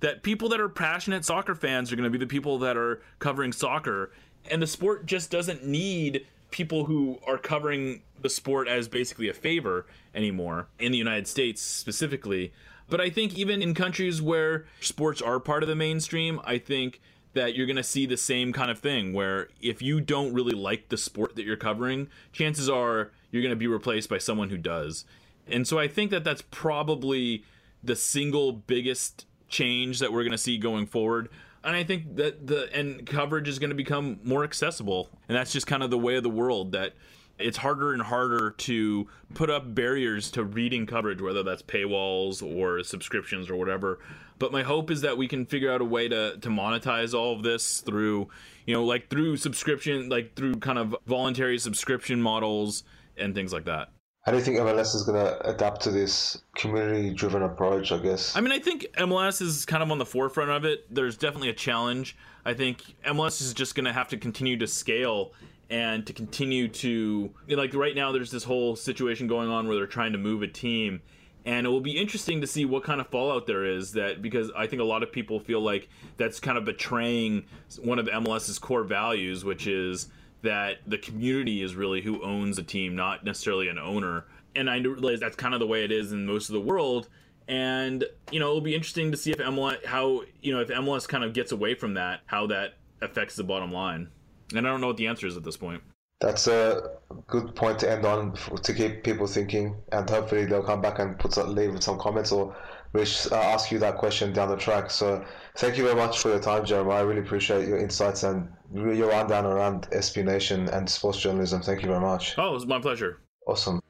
that 0.01 0.23
people 0.23 0.49
that 0.49 0.61
are 0.61 0.69
passionate 0.69 1.25
soccer 1.25 1.55
fans 1.55 1.93
are 1.93 1.97
going 1.97 2.05
to 2.05 2.11
be 2.11 2.19
the 2.19 2.27
people 2.27 2.59
that 2.59 2.77
are 2.77 3.03
covering 3.19 3.53
soccer 3.53 4.11
and 4.51 4.61
the 4.61 4.67
sport 4.67 5.07
just 5.07 5.31
doesn't 5.31 5.65
need 5.65 6.27
people 6.53 6.85
who 6.85 7.19
are 7.27 7.39
covering 7.39 8.03
the 8.21 8.31
sport 8.31 8.69
as 8.69 8.87
basically 8.87 9.29
a 9.29 9.35
favor 9.35 9.87
anymore 10.15 10.69
in 10.79 10.93
the 10.93 10.99
United 10.99 11.27
States 11.27 11.61
specifically. 11.61 12.53
But 12.89 13.01
I 13.01 13.11
think 13.11 13.35
even 13.35 13.63
in 13.63 13.75
countries 13.75 14.23
where 14.23 14.67
sports 14.81 15.21
are 15.21 15.41
part 15.41 15.63
of 15.63 15.69
the 15.69 15.75
mainstream, 15.75 16.41
I 16.45 16.59
think 16.59 17.01
that 17.33 17.55
you're 17.55 17.67
going 17.67 17.77
to 17.77 17.83
see 17.83 18.07
the 18.07 18.17
same 18.17 18.53
kind 18.53 18.71
of 18.71 18.79
thing 18.79 19.13
where 19.13 19.49
if 19.61 19.81
you 19.81 20.01
don't 20.01 20.35
really 20.35 20.55
like 20.55 20.91
the 20.91 20.97
sport 20.97 21.35
that 21.37 21.45
you're 21.45 21.57
covering, 21.57 22.09
chances 22.33 22.69
are 22.69 23.11
you're 23.31 23.43
going 23.43 23.51
to 23.51 23.57
be 23.57 23.67
replaced 23.67 24.09
by 24.09 24.19
someone 24.19 24.51
who 24.51 24.59
does. 24.59 25.05
And 25.49 25.67
so 25.67 25.79
I 25.79 25.89
think 25.89 26.11
that 26.11 26.25
that's 26.25 26.43
probably 26.51 27.45
the 27.83 27.97
single 27.97 28.53
biggest 28.53 29.27
change 29.49 29.99
that 29.99 30.13
we're 30.13 30.23
going 30.23 30.33
to 30.33 30.39
see 30.39 30.59
going 30.59 30.87
forward 30.87 31.29
and 31.65 31.77
I 31.77 31.85
think 31.85 32.17
that 32.17 32.47
the 32.47 32.73
and 32.75 33.07
coverage 33.07 33.49
is 33.49 33.59
going 33.59 33.71
to 33.71 33.77
become 33.77 34.21
more 34.25 34.45
accessible, 34.45 35.11
and 35.29 35.37
that's 35.37 35.53
just 35.53 35.67
kind 35.67 35.83
of 35.83 35.91
the 35.91 35.99
way 35.99 36.17
of 36.17 36.23
the 36.23 36.31
world 36.31 36.73
that 36.73 36.95
it's 37.39 37.59
harder 37.59 37.93
and 37.93 38.03
harder 38.03 38.51
to 38.51 39.09
put 39.35 39.51
up 39.51 39.75
barriers 39.75 40.31
to 40.33 40.45
reading 40.45 40.87
coverage, 40.87 41.21
whether 41.21 41.43
that's 41.43 41.63
paywalls 41.63 42.43
or 42.43 42.83
subscriptions 42.83 43.51
or 43.51 43.57
whatever. 43.57 43.99
But 44.39 44.53
my 44.53 44.63
hope 44.63 44.91
is 44.91 45.03
that 45.03 45.17
we 45.17 45.29
can 45.29 45.47
figure 45.47 45.73
out 45.73 45.81
a 45.81 45.85
way 45.85 46.09
to 46.09 46.37
to 46.39 46.49
monetize 46.49 47.15
all 47.15 47.35
of 47.35 47.43
this 47.43 47.81
through, 47.81 48.29
you 48.67 48.75
know, 48.75 48.85
like 48.85 49.09
through 49.09 49.37
subscription, 49.37 50.09
like 50.09 50.35
through 50.35 50.57
kind 50.57 50.79
of 50.79 50.97
voluntary 51.07 51.59
subscription 51.59 52.21
models 52.21 52.85
and 53.17 53.35
things 53.35 53.53
like 53.53 53.65
that. 53.65 53.91
How 54.23 54.31
do 54.31 54.39
you 54.39 54.45
think 54.45 54.57
MLS 54.59 54.95
is 54.95 55.03
going 55.03 55.19
to 55.19 55.49
adapt 55.49 55.81
to 55.83 55.91
this 55.91 56.43
community 56.55 57.13
driven 57.13 57.43
approach, 57.43 57.91
I 57.91 57.99
guess? 57.99 58.37
I 58.37 58.41
mean, 58.41 58.53
I 58.53 58.61
think 58.61 58.87
MLS 58.97 59.43
is 59.43 59.67
kind 59.67 59.83
of 59.83 59.91
on 59.91 59.99
the 59.99 60.07
forefront 60.07 60.51
of 60.51 60.65
it. 60.65 60.87
There's 60.95 61.17
definitely 61.17 61.49
a 61.49 61.55
challenge. 61.55 62.17
I 62.45 62.55
think 62.55 62.83
MLS 63.05 63.41
is 63.41 63.53
just 63.53 63.75
going 63.75 63.87
to 63.87 63.93
have 63.93 64.07
to 64.09 64.17
continue 64.17 64.57
to 64.59 64.67
scale 64.69 65.33
and 65.71 66.07
to 66.07 66.13
continue 66.13 66.69
to, 66.69 67.31
like, 67.49 67.75
right 67.75 67.97
now, 67.97 68.13
there's 68.13 68.31
this 68.31 68.45
whole 68.45 68.77
situation 68.77 69.27
going 69.27 69.49
on 69.49 69.67
where 69.67 69.77
they're 69.77 69.87
trying 69.89 70.13
to 70.13 70.19
move 70.19 70.43
a 70.43 70.49
team. 70.49 71.01
And 71.45 71.67
it 71.67 71.71
will 71.71 71.81
be 71.81 71.99
interesting 71.99 72.41
to 72.43 72.47
see 72.47 72.65
what 72.65 72.85
kind 72.85 73.01
of 73.01 73.09
fallout 73.09 73.49
there 73.49 73.65
is 73.65 73.91
that 73.93 74.23
because 74.23 74.53
I 74.57 74.69
think 74.69 74.81
a 74.81 74.85
lot 74.85 75.03
of 75.03 75.11
people 75.11 75.41
feel 75.41 75.61
like 75.61 75.89
that's 76.17 76.39
kind 76.39 76.57
of 76.57 76.65
betraying 76.65 77.45
one 77.81 77.99
of 77.99 78.07
MLS's 78.07 78.61
core 78.61 78.85
values, 78.85 79.45
which 79.45 79.67
is 79.67 80.09
that 80.43 80.79
the 80.87 80.99
community 80.99 81.63
is 81.63 81.75
really 81.75 82.01
who 82.01 82.23
owns 82.23 82.59
a 82.59 82.63
team, 82.63 82.95
not 82.95 83.25
necessarily 83.25 83.69
an 83.69 83.79
owner. 83.79 84.25
And 84.55 84.69
I 84.69 84.79
realize 84.79 85.21
that's 85.21 85.37
kind 85.37 85.55
of 85.55 85.61
the 85.61 85.67
way 85.67 85.85
it 85.85 85.93
is 85.93 86.13
in 86.13 86.27
most 86.27 86.49
of 86.49 86.53
the 86.53 86.61
world. 86.61 87.09
And 87.49 88.05
you 88.31 88.39
know, 88.39 88.49
it'll 88.49 88.61
be 88.61 88.75
interesting 88.75 89.11
to 89.11 89.17
see 89.17 89.31
if 89.31 89.39
MLS 89.39 89.85
how 89.85 90.23
you 90.41 90.53
know 90.53 90.61
if 90.61 90.69
MLS 90.69 91.09
kind 91.09 91.25
of 91.25 91.33
gets 91.33 91.53
away 91.53 91.75
from 91.75 91.95
that, 91.95 92.21
how 92.27 92.47
that 92.49 92.75
affects 93.01 93.37
the 93.37 93.45
bottom 93.45 93.73
line. 93.73 94.09
And 94.55 94.67
I 94.67 94.71
don't 94.71 94.81
know 94.81 94.89
what 94.89 94.97
the 94.97 95.07
answer 95.07 95.27
is 95.27 95.37
at 95.37 95.45
this 95.45 95.57
point. 95.57 95.83
That's 96.21 96.47
a 96.47 96.99
good 97.27 97.55
point 97.57 97.81
to 97.81 97.91
end 97.91 98.05
on 98.05 98.35
to 98.63 98.75
keep 98.75 99.03
people 99.03 99.27
thinking, 99.27 99.75
and 99.91 100.09
hopefully 100.09 100.45
they'll 100.45 100.63
come 100.63 100.81
back 100.81 101.01
and 101.01 101.19
put 101.19 101.37
leave 101.49 101.83
some 101.83 101.99
comments 101.99 102.31
or 102.31 102.55
which 102.93 103.31
uh, 103.33 103.37
ask 103.37 103.71
you 103.71 103.79
that 103.79 103.97
question 103.97 104.33
down 104.33 104.49
the 104.49 104.57
track. 104.57 104.91
So 104.91 105.25
thank 105.57 105.77
you 105.77 105.85
very 105.85 105.97
much 105.97 106.21
for 106.21 106.29
your 106.29 106.41
time, 106.41 106.65
Jeremiah. 106.65 106.99
I 106.99 107.01
really 107.03 107.21
appreciate 107.21 107.67
your 107.69 107.79
insights 107.79 108.23
and 108.23 108.49
your 108.75 109.09
rundown 109.09 109.45
around 109.45 109.89
SB 109.91 110.25
Nation 110.25 110.69
and 110.69 110.89
sports 110.89 111.19
journalism. 111.19 111.63
Thank 111.63 111.83
you 111.83 111.89
very 111.89 112.01
much. 112.01 112.39
Oh, 112.39 112.51
it 112.51 112.53
was 112.53 112.67
my 112.67 112.81
pleasure. 112.81 113.21
Awesome. 113.47 113.81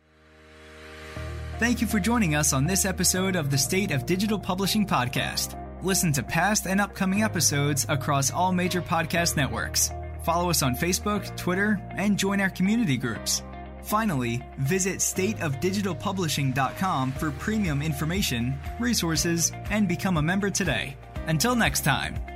Thank 1.59 1.81
you 1.81 1.87
for 1.87 2.01
joining 2.01 2.35
us 2.35 2.53
on 2.53 2.67
this 2.67 2.85
episode 2.85 3.37
of 3.37 3.51
the 3.51 3.59
State 3.59 3.93
of 3.93 4.07
Digital 4.07 4.39
Publishing 4.39 4.87
podcast. 4.87 5.59
Listen 5.83 6.13
to 6.13 6.23
past 6.23 6.67
and 6.67 6.81
upcoming 6.81 7.23
episodes 7.23 7.87
across 7.89 8.31
all 8.33 8.53
major 8.53 8.83
podcast 8.83 9.37
networks. 9.37 9.93
Follow 10.25 10.51
us 10.51 10.63
on 10.63 10.75
Facebook, 10.75 11.37
Twitter, 11.37 11.81
and 11.97 12.17
join 12.17 12.41
our 12.41 12.51
community 12.51 12.97
groups. 12.97 13.43
Finally, 13.83 14.43
visit 14.59 14.99
stateofdigitalpublishing.com 14.99 17.13
for 17.13 17.31
premium 17.33 17.83
information, 17.83 18.59
resources, 18.79 19.53
and 19.71 19.87
become 19.87 20.17
a 20.17 20.23
member 20.23 20.49
today. 20.51 20.97
Until 21.27 21.55
next 21.55 21.85
time. 21.85 22.32